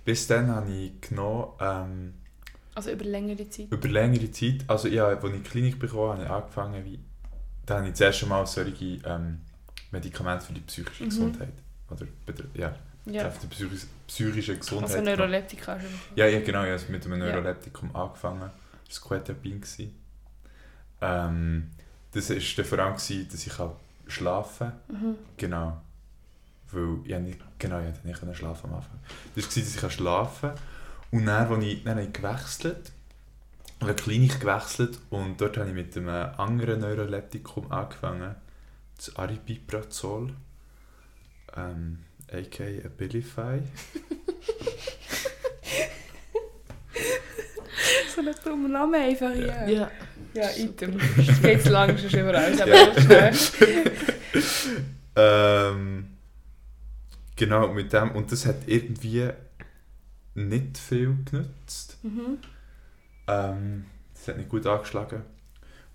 Bis 0.05 0.25
dann 0.27 0.47
habe 0.49 0.71
ich 0.71 1.01
genommen, 1.01 1.51
ähm, 1.59 2.13
Also 2.75 2.91
über 2.91 3.05
längere 3.05 3.49
Zeit? 3.49 3.71
über 3.71 3.87
längere 3.87 4.29
Zeit, 4.31 4.63
also 4.67 4.87
ja, 4.89 5.07
als 5.07 5.23
ich 5.23 5.29
in 5.31 5.43
die 5.43 5.49
Klinik 5.49 5.79
bekommen 5.79 6.19
habe, 6.19 6.29
habe 6.29 6.47
ich 6.51 6.57
angefangen, 6.57 6.85
wie, 6.85 6.99
da 7.65 7.75
habe 7.77 7.85
ich 7.87 7.91
das 7.93 8.01
erste 8.01 8.25
Mal 8.27 8.45
solche 8.45 8.99
ähm, 9.05 9.39
Medikamente 9.91 10.45
für 10.45 10.53
die 10.53 10.61
psychische 10.61 11.03
Mhm. 11.05 11.09
Gesundheit. 11.09 11.53
Oder, 11.89 12.05
ja, 12.53 12.75
Ja. 13.05 13.23
betreffend 13.23 13.43
die 13.43 13.47
psychische, 13.55 13.87
psychische 14.07 14.57
Gesundheit. 14.57 14.91
Also. 14.97 15.03
Neuroleptika 15.03 15.75
bekommen. 15.75 15.87
Ja, 16.15 16.25
ja, 16.27 16.39
genau, 16.41 16.63
ich 16.65 16.81
habe 16.81 16.91
mit 16.91 17.05
einem 17.05 17.19
Ja. 17.21 17.27
Neuroleptikum 17.27 17.95
angefangen. 17.95 18.51
Das 18.87 19.01
war 19.09 19.17
Quetiapin. 19.19 19.61
Ähm, 21.01 21.71
das 22.11 22.29
war 22.29 22.35
dann 22.35 22.65
vor 22.65 22.79
allem, 22.79 22.93
gewesen, 22.95 23.27
dass 23.31 23.47
ich 23.47 23.53
schlafen 24.07 24.71
kann. 24.87 25.01
Mhm. 25.01 25.15
Genau. 25.37 25.81
Weil 26.71 26.97
ich 27.05 27.19
nicht, 27.19 27.39
genau, 27.59 27.79
ich 27.79 28.03
nicht 28.03 28.37
schlafen 28.37 28.69
am 28.69 28.75
Anfang. 28.75 28.99
Das 29.35 29.45
war, 29.45 29.63
dass 29.63 29.75
ich 29.85 29.93
schlafen 29.93 30.49
kann. 30.49 30.59
Und 31.15 31.27
dann, 31.27 31.47
als 31.49 31.63
ich, 31.63 31.81
dann 31.83 31.93
habe 31.95 32.03
ich 32.03 32.11
gewechselt, 32.13 32.91
in 33.79 33.87
eine 33.87 33.95
Klinik 33.95 34.41
gewechselt 34.41 34.99
und 35.09 35.39
dort 35.39 35.55
habe 35.57 35.69
ich 35.69 35.73
mit 35.75 35.95
einem 35.95 36.09
anderen 36.09 36.81
Neuroleptikum 36.81 37.71
angefangen, 37.71 38.35
das 38.97 39.15
Aripiprazol, 39.15 40.33
ähm, 41.55 41.99
aka 42.31 42.63
Abilify. 42.85 43.61
So 48.13 48.21
ein 48.21 48.33
dummer 48.45 48.69
Name 48.69 48.97
einfach, 48.97 49.35
ja. 49.35 49.67
Ja. 49.67 49.91
Ja, 50.33 50.49
item. 50.57 50.97
Es 51.17 51.41
geht 51.41 51.61
zu 51.63 51.69
lang, 51.69 51.97
sonst 51.97 52.13
überall. 52.13 52.53
Aber 52.61 52.73
Ja. 52.73 53.33
schnell. 53.33 53.91
Ähm, 55.17 56.07
genau, 57.37 57.69
mit 57.73 57.93
dem, 57.93 58.11
und 58.11 58.29
das 58.33 58.45
hat 58.45 58.57
irgendwie 58.67 59.29
nicht 60.35 60.77
viel 60.77 61.17
genützt. 61.25 61.97
Mhm. 62.03 62.37
Ähm, 63.27 63.85
das 64.13 64.27
hat 64.27 64.37
nicht 64.37 64.49
gut 64.49 64.65
angeschlagen. 64.67 65.23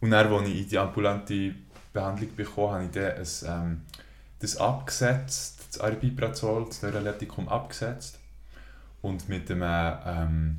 Und 0.01 0.11
dann, 0.11 0.33
als 0.33 0.49
ich 0.49 0.63
in 0.63 0.69
die 0.69 0.79
ambulante 0.79 1.55
Behandlung 1.93 2.35
bekam, 2.35 2.71
habe 2.71 2.85
ich 2.85 2.91
dann 2.91 3.13
ein, 3.13 3.71
ähm, 3.73 3.81
das 4.39 4.57
abgesetzt, 4.57 5.67
das 5.71 5.81
Aripiprazol, 5.81 6.65
das 6.67 6.83
Neuroleptikum 6.83 7.49
abgesetzt 7.49 8.19
und 9.03 9.29
mit 9.29 9.51
einem 9.51 9.63
ähm, 10.07 10.57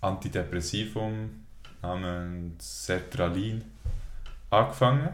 Antidepressivum 0.00 1.30
namens 1.80 2.86
Sertralin 2.86 3.64
angefangen, 4.50 5.08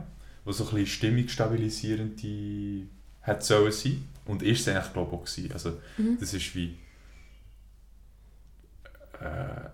was 0.45 0.59
so 0.59 0.65
ein 0.65 0.71
bisschen 0.71 0.87
stimmungsstabilisierend 0.87 2.21
hat 3.23 3.45
sollen 3.45 3.73
sein. 3.73 4.09
Und 4.27 4.43
ist 4.43 4.61
es 4.67 4.69
eigentlich, 4.69 4.93
glaube 4.93 5.11
ich, 5.13 5.19
auch 5.19 5.25
gewesen. 5.25 5.53
Also, 5.53 5.71
Mhm. 5.97 6.19
das 6.19 6.35
ist 6.35 6.55
wie... 6.55 6.77
Äh, 9.21 9.69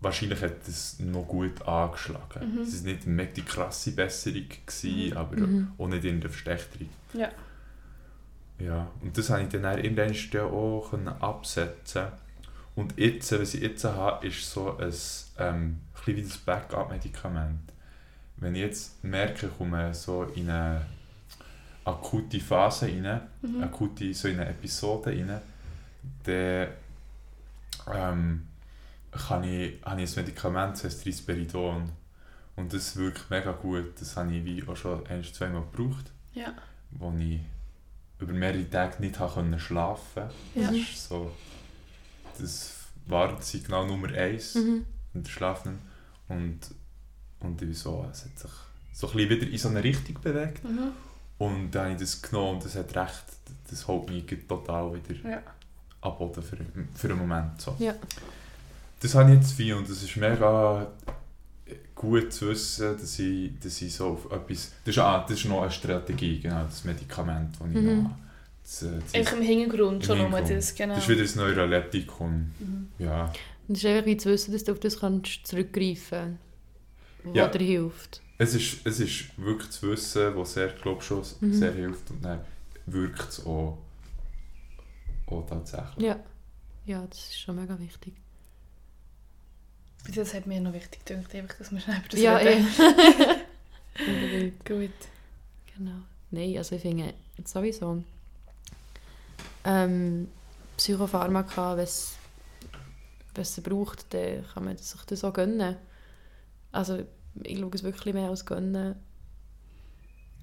wahrscheinlich 0.00 0.40
hat 0.42 0.66
es 0.68 0.98
noch 1.00 1.26
gut 1.26 1.60
angeschlagen. 1.66 2.54
Mhm. 2.54 2.60
Es 2.62 2.84
war 2.84 2.92
nicht 2.92 3.06
mega 3.06 3.42
krasse 3.42 3.92
Besserung, 3.92 4.44
gewesen, 4.66 5.10
Mhm. 5.10 5.16
aber 5.16 5.36
Mhm. 5.36 5.72
auch 5.78 5.88
nicht 5.88 6.04
in 6.04 6.20
der 6.20 6.30
Verschlechterung. 6.30 6.88
Ja. 7.14 7.28
Ja, 8.60 8.88
und 9.02 9.16
das 9.16 9.28
konnte 9.28 9.56
ich 9.56 9.62
dann 9.62 9.78
irgendwann 9.78 10.12
ja 10.32 10.42
auch 10.44 10.92
absetzen 11.20 12.06
Und 12.74 12.96
jetzt, 12.96 13.32
was 13.32 13.54
ich 13.54 13.62
jetzt 13.62 13.82
habe, 13.84 14.24
ist 14.24 14.48
so 14.52 14.76
ein, 14.78 14.92
ähm, 15.38 15.80
ein 16.06 16.16
wie 16.16 16.22
das 16.22 16.38
Backup-Medikament. 16.38 17.72
Wenn 18.36 18.54
ich 18.54 18.60
jetzt 18.60 19.02
merke, 19.02 19.46
ich 19.46 19.58
komme 19.58 19.92
so 19.94 20.22
in 20.36 20.48
eine 20.48 20.86
akute 21.84 22.38
Phase 22.38 22.86
rein, 22.86 23.20
Mhm. 23.42 23.64
akute, 23.64 24.14
so 24.14 24.28
in 24.28 24.38
eine 24.38 24.50
Episode 24.50 25.10
rein, 25.10 25.40
dann 26.22 26.68
ähm, 27.94 28.48
kann 29.10 29.44
ich, 29.44 29.82
habe 29.84 30.02
ich 30.02 30.10
ein 30.16 30.24
Medikament, 30.24 30.74
das 30.74 30.84
heißt 30.84 31.06
Risperidon. 31.06 31.90
Und 32.56 32.72
das 32.72 32.96
wirkt 32.96 33.30
mega 33.30 33.52
gut. 33.52 34.00
Das 34.00 34.16
habe 34.16 34.32
ich 34.34 34.44
wie 34.44 34.66
auch 34.66 34.76
schon 34.76 35.06
ein, 35.06 35.22
zweimal 35.24 35.62
gebraucht, 35.70 36.10
Ja. 36.32 36.52
wo 36.90 37.12
ich 37.18 37.40
über 38.18 38.32
mehrere 38.32 38.68
Tage 38.68 39.00
nicht 39.00 39.16
können 39.18 39.58
schlafen 39.60 40.24
Ja. 40.54 40.66
Das 40.66 40.72
ist 40.76 41.08
so 41.08 41.30
das 42.38 42.74
Warnsignal 43.06 43.86
Nummer 43.86 44.08
eins 44.12 44.54
Mhm. 44.56 44.84
der 45.14 45.30
Schlafen. 45.30 45.78
Und, 46.28 46.58
und 47.40 47.62
ich 47.62 47.78
so, 47.78 48.06
es 48.10 48.24
hat 48.24 48.38
sich 48.38 48.50
so 48.92 49.06
ein 49.08 49.12
bisschen 49.16 49.30
wieder 49.30 49.46
in 49.48 49.58
so 49.58 49.68
eine 49.68 49.82
Richtung 49.84 50.20
bewegt. 50.20 50.64
Mhm. 50.64 50.90
Und 51.38 51.70
dann 51.70 51.84
habe 51.84 51.94
ich 51.94 52.00
das 52.00 52.20
genommen 52.20 52.54
und 52.56 52.64
das 52.64 52.74
hat 52.74 52.94
recht, 52.96 53.24
das 53.70 53.86
holt 53.86 54.08
mich 54.10 54.26
total 54.48 54.92
wieder 54.94 55.30
Ja. 55.30 55.42
Ab 56.00 56.18
Boden 56.18 56.42
für, 56.42 56.56
für 56.94 57.08
einen 57.08 57.18
Moment. 57.18 57.60
So. 57.60 57.74
Ja. 57.78 57.94
Das 59.00 59.14
habe 59.14 59.30
ich 59.32 59.36
jetzt 59.40 59.52
viel 59.52 59.74
und 59.74 59.88
es 59.88 60.02
ist 60.02 60.16
mega 60.16 60.86
gut 61.94 62.32
zu 62.32 62.48
wissen, 62.48 62.96
dass 62.98 63.18
ich, 63.18 63.58
dass 63.60 63.80
ich 63.82 63.94
so 63.94 64.08
auf 64.10 64.30
etwas... 64.32 64.72
Das 64.84 64.94
ist, 64.94 64.98
ah, 64.98 65.24
das 65.28 65.38
ist 65.38 65.44
noch 65.46 65.62
eine 65.62 65.70
Strategie, 65.70 66.40
genau, 66.40 66.64
das 66.64 66.84
Medikament, 66.84 67.54
das 67.58 67.68
ich 67.68 67.74
Mhm. 67.74 68.02
noch. 68.04 68.10
Das, 68.62 68.80
das, 68.80 69.14
Einfach 69.14 69.36
im 69.36 69.42
Hintergrund 69.42 70.04
schon 70.04 70.18
Hintergrund. 70.18 70.50
das, 70.50 70.74
genau. 70.74 70.94
das 70.94 71.04
ist 71.04 71.08
wieder 71.08 71.22
das 71.22 71.34
Neuroleptikum. 71.36 72.50
Mhm. 72.58 72.88
Ja. 72.98 73.32
Und 73.66 73.76
es 73.76 73.82
ist 73.84 73.86
einfach 73.90 74.06
wie 74.06 74.16
zu 74.16 74.30
wissen, 74.30 74.52
dass 74.52 74.64
du 74.64 74.72
auf 74.72 74.80
das 74.80 75.00
kannst 75.00 75.46
zurückgreifen 75.46 76.38
kannst, 77.22 77.36
Ja. 77.36 77.46
was 77.46 77.52
dir 77.56 77.64
hilft. 77.64 78.20
Es 78.38 78.54
ist, 78.54 78.78
es 78.84 79.00
ist 79.00 79.24
wirklich 79.38 79.70
zu 79.70 79.90
wissen, 79.90 80.36
was 80.36 80.54
sehr, 80.54 80.68
glaube 80.68 81.02
schon 81.02 81.22
Mhm. 81.40 81.52
sehr 81.54 81.72
hilft 81.72 82.10
und 82.10 82.24
dann 82.24 82.40
wirkt 82.86 83.28
es 83.30 83.44
auch, 83.44 83.78
auch 85.30 85.46
tatsächlich. 85.46 86.06
Ja. 86.06 86.18
Ja, 86.86 87.06
das 87.06 87.18
ist 87.18 87.40
schon 87.40 87.56
mega 87.56 87.78
wichtig. 87.78 88.14
Das 90.14 90.32
hat 90.32 90.46
mir 90.46 90.60
noch 90.60 90.72
wichtig 90.72 91.04
gedacht, 91.04 91.34
einfach, 91.34 91.58
dass 91.58 91.70
wir 91.70 91.80
schnell 91.80 91.98
über 91.98 92.08
das 92.08 92.20
ja, 92.20 92.36
reden. 92.36 92.66
eh. 93.98 94.50
Gut. 94.64 94.90
Genau. 95.76 95.98
Nein, 96.30 96.56
also 96.56 96.76
ich 96.76 96.82
finde 96.82 97.12
sowieso 97.44 98.02
ähm, 99.64 100.28
Psychopharmaka, 100.76 101.76
wenn 101.76 101.84
es 101.84 102.14
wenn 103.34 103.42
es 103.42 103.54
sie 103.54 103.60
braucht, 103.60 104.12
dann 104.14 104.44
kann 104.52 104.64
man 104.64 104.76
sich 104.76 105.00
das 105.02 105.24
auch 105.24 105.32
gönnen. 105.32 105.76
Also 106.72 107.04
ich 107.42 107.58
schaue 107.58 107.70
es 107.74 107.82
wirklich 107.82 108.14
mehr 108.14 108.30
als 108.30 108.46
gönnen. 108.46 108.96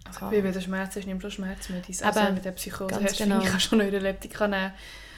Also, 0.05 0.31
wie 0.31 0.43
wenn 0.43 0.53
du 0.53 0.61
Schmerzen 0.61 0.99
hast, 0.99 1.07
nimmst 1.07 1.23
du 1.23 1.27
auch 1.27 1.31
Schmerzmittel. 1.31 1.95
Also 2.05 2.31
mit 2.33 2.45
der 2.45 2.51
Psychose 2.51 3.03
hast, 3.03 3.17
genau. 3.17 3.41
du 3.41 3.75
Neuroleptika 3.75 4.47
nehmen. 4.47 4.71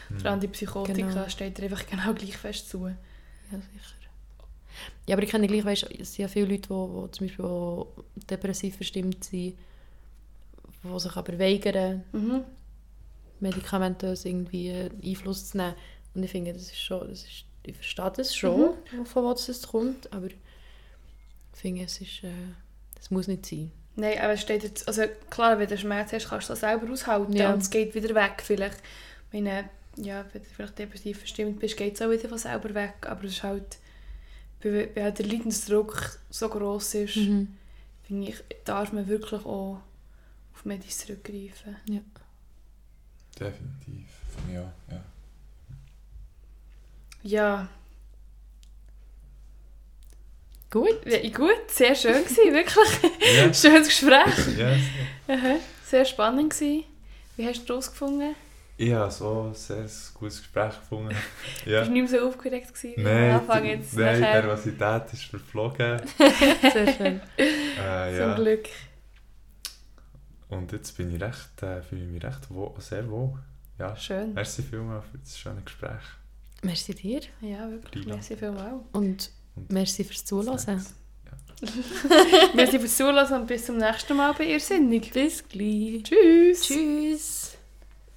Mhm. 0.10 0.20
Für 0.20 0.30
Antipsychotika 0.32 0.94
Genau. 0.94 1.30
steht 1.30 1.58
dir 1.58 1.64
einfach 1.64 1.86
genau 1.86 2.14
gleich 2.14 2.38
fest 2.38 2.70
zu. 2.70 2.88
Ja, 2.88 2.96
sicher. 3.52 3.96
Ja, 5.08 5.16
aber 5.16 5.24
ich 5.24 5.30
kenne 5.30 5.48
gleich, 5.48 5.66
weißt, 5.66 5.90
es 6.00 6.14
sind 6.14 6.24
ja 6.24 6.28
viele 6.28 6.46
Leute, 6.48 6.68
die, 6.70 7.08
die 7.08 7.12
zum 7.12 7.28
Beispiel 7.28 7.46
auch 7.46 7.88
depressiv 8.30 8.76
verstimmt 8.76 9.24
sind, 9.24 9.56
die 10.84 11.00
sich 11.00 11.16
aber 11.16 11.40
weigern, 11.40 12.04
Mhm. 12.12 12.44
medikamentös 13.40 14.26
irgendwie 14.26 14.90
Einfluss 15.04 15.50
zu 15.50 15.58
nehmen. 15.58 15.76
Und 16.14 16.24
ich 16.24 16.32
finde, 16.32 16.54
das 16.54 16.64
ist 16.64 16.78
schon, 16.80 17.08
das 17.10 17.24
ist, 17.24 17.46
ich 17.64 17.76
verstehe 17.76 18.12
das 18.16 18.36
schon, 18.36 18.74
von 19.06 19.26
was 19.26 19.50
es 19.50 19.68
kommt, 19.68 20.12
aber 20.14 20.28
ich 20.28 20.36
finde, 21.54 21.84
es 21.84 22.00
ist, 22.00 22.24
äh, 22.24 22.30
das 22.96 23.12
muss 23.12 23.28
nicht 23.28 23.46
sein. 23.46 23.72
Nein, 24.00 24.20
aber 24.20 24.34
es 24.34 24.42
steht 24.42 24.62
jetzt, 24.64 24.88
also 24.88 25.04
klar, 25.30 25.58
wenn 25.60 25.68
du 25.68 25.78
Schmerz 25.78 26.14
hast, 26.14 26.30
kannst 26.30 26.48
du 26.50 26.54
das 26.54 26.60
selber 26.62 26.90
aushalten 26.92 27.34
Ja. 27.34 27.52
und 27.52 27.62
es 27.64 27.70
geht 27.70 27.94
wieder 27.96 28.14
weg 28.16 28.42
vielleicht. 28.44 28.78
Ich 28.78 29.34
Meine, 29.34 29.70
ja, 29.98 30.24
wenn 30.32 30.42
du 30.44 30.48
vielleicht 30.48 30.78
depressiv 30.78 31.18
verstimmt 31.18 31.60
bist, 31.60 31.76
geht 31.78 31.96
es 31.96 32.02
auch 32.02 32.10
wieder 32.12 32.30
von 32.30 32.38
selber 32.38 32.74
weg, 32.76 32.94
aber 33.08 33.24
es 33.24 33.32
ist 33.34 33.44
halt, 33.44 33.78
weil 34.62 34.92
halt 34.96 35.18
der 35.20 35.26
Leidensdruck 35.26 36.20
so 36.30 36.48
gross 36.48 36.94
ist, 36.94 37.16
Mhm. 37.18 37.58
finde 38.04 38.30
ich, 38.30 38.36
darf 38.66 38.94
man 38.94 39.08
wirklich 39.08 39.44
auch 39.46 39.82
auf 40.54 40.66
Medis 40.66 41.00
zurückgreifen. 41.00 41.76
Definitiv. 43.40 44.08
Ja, 44.54 44.72
ja. 44.92 45.04
Ja, 47.24 47.68
Gut. 50.70 51.06
ja, 51.06 51.30
gut, 51.30 51.70
sehr 51.70 51.96
schön 51.96 52.24
gewesen, 52.24 52.54
wirklich. 52.54 53.12
Ja, 53.36 53.54
Schönes 53.54 53.88
Gespräch. 53.88 54.58
ja. 54.58 54.76
Aha, 55.34 55.56
Sehr 55.86 56.04
spannend 56.06 56.52
gewesen. 56.54 56.84
Wie 57.38 57.46
hast 57.48 57.60
du 57.60 57.62
das 57.62 57.86
herausgefunden? 57.86 58.36
Ich 58.80 58.94
habe 58.94 59.10
so 59.10 59.44
ein 59.50 59.56
sehr 59.56 59.86
gutes 60.14 60.38
Gespräch 60.40 60.80
gefunden. 60.80 61.16
Ja. 61.66 61.80
Bist 61.80 61.90
du 61.90 61.94
nicht 61.94 62.12
mehr 62.12 62.20
so 62.22 62.28
aufgeregt 62.28 62.74
gewesen? 62.74 62.94
Nein, 63.04 63.42
jetzt 63.66 63.96
nein 63.96 64.16
die? 64.16 64.22
Nervosität 64.22 65.14
ist 65.14 65.24
verflogen. 65.24 66.02
Sehr 66.62 66.94
schön. 66.94 67.22
Äh, 67.38 68.12
Zum 68.12 68.20
ja. 68.20 68.36
Glück. 68.36 68.70
Und 70.50 70.72
jetzt 70.74 70.96
bin 70.96 71.14
ich 71.16 71.22
recht, 71.22 71.64
äh, 71.64 71.82
fühle 71.82 72.04
ich 72.06 72.10
mich 72.12 72.24
recht 72.24 72.50
wohl, 72.52 72.72
sehr 72.80 73.10
wohl. 73.10 73.34
Ja, 73.80 73.96
Schön. 73.96 74.34
merci 74.34 74.62
vielmals 74.64 75.06
für 75.12 75.18
das 75.18 75.38
schöne 75.38 75.62
Gespräch. 75.62 76.02
Merci 76.64 76.94
dir 76.96 77.22
Ja, 77.42 77.70
wirklich. 77.70 78.04
Lila. 78.06 78.16
Merci 78.16 78.38
vielmals. 78.38 78.84
und 78.94 79.30
Und 79.58 79.72
merci 79.72 80.04
fürs 80.04 80.24
Zuhören. 80.26 80.58
Sex. 80.58 80.94
Merci 82.54 82.80
fürs 82.80 82.96
Zuhören 82.98 83.42
und 83.42 83.48
bis 83.48 83.66
zum 83.66 83.78
nächsten 83.78 84.16
Mal 84.16 84.34
bei 84.34 84.46
Irrsinnig. 84.46 85.12
Bis 85.12 85.44
gleich. 85.48 86.04
Tschüss. 86.04 86.62
Tschüss. 86.62 87.57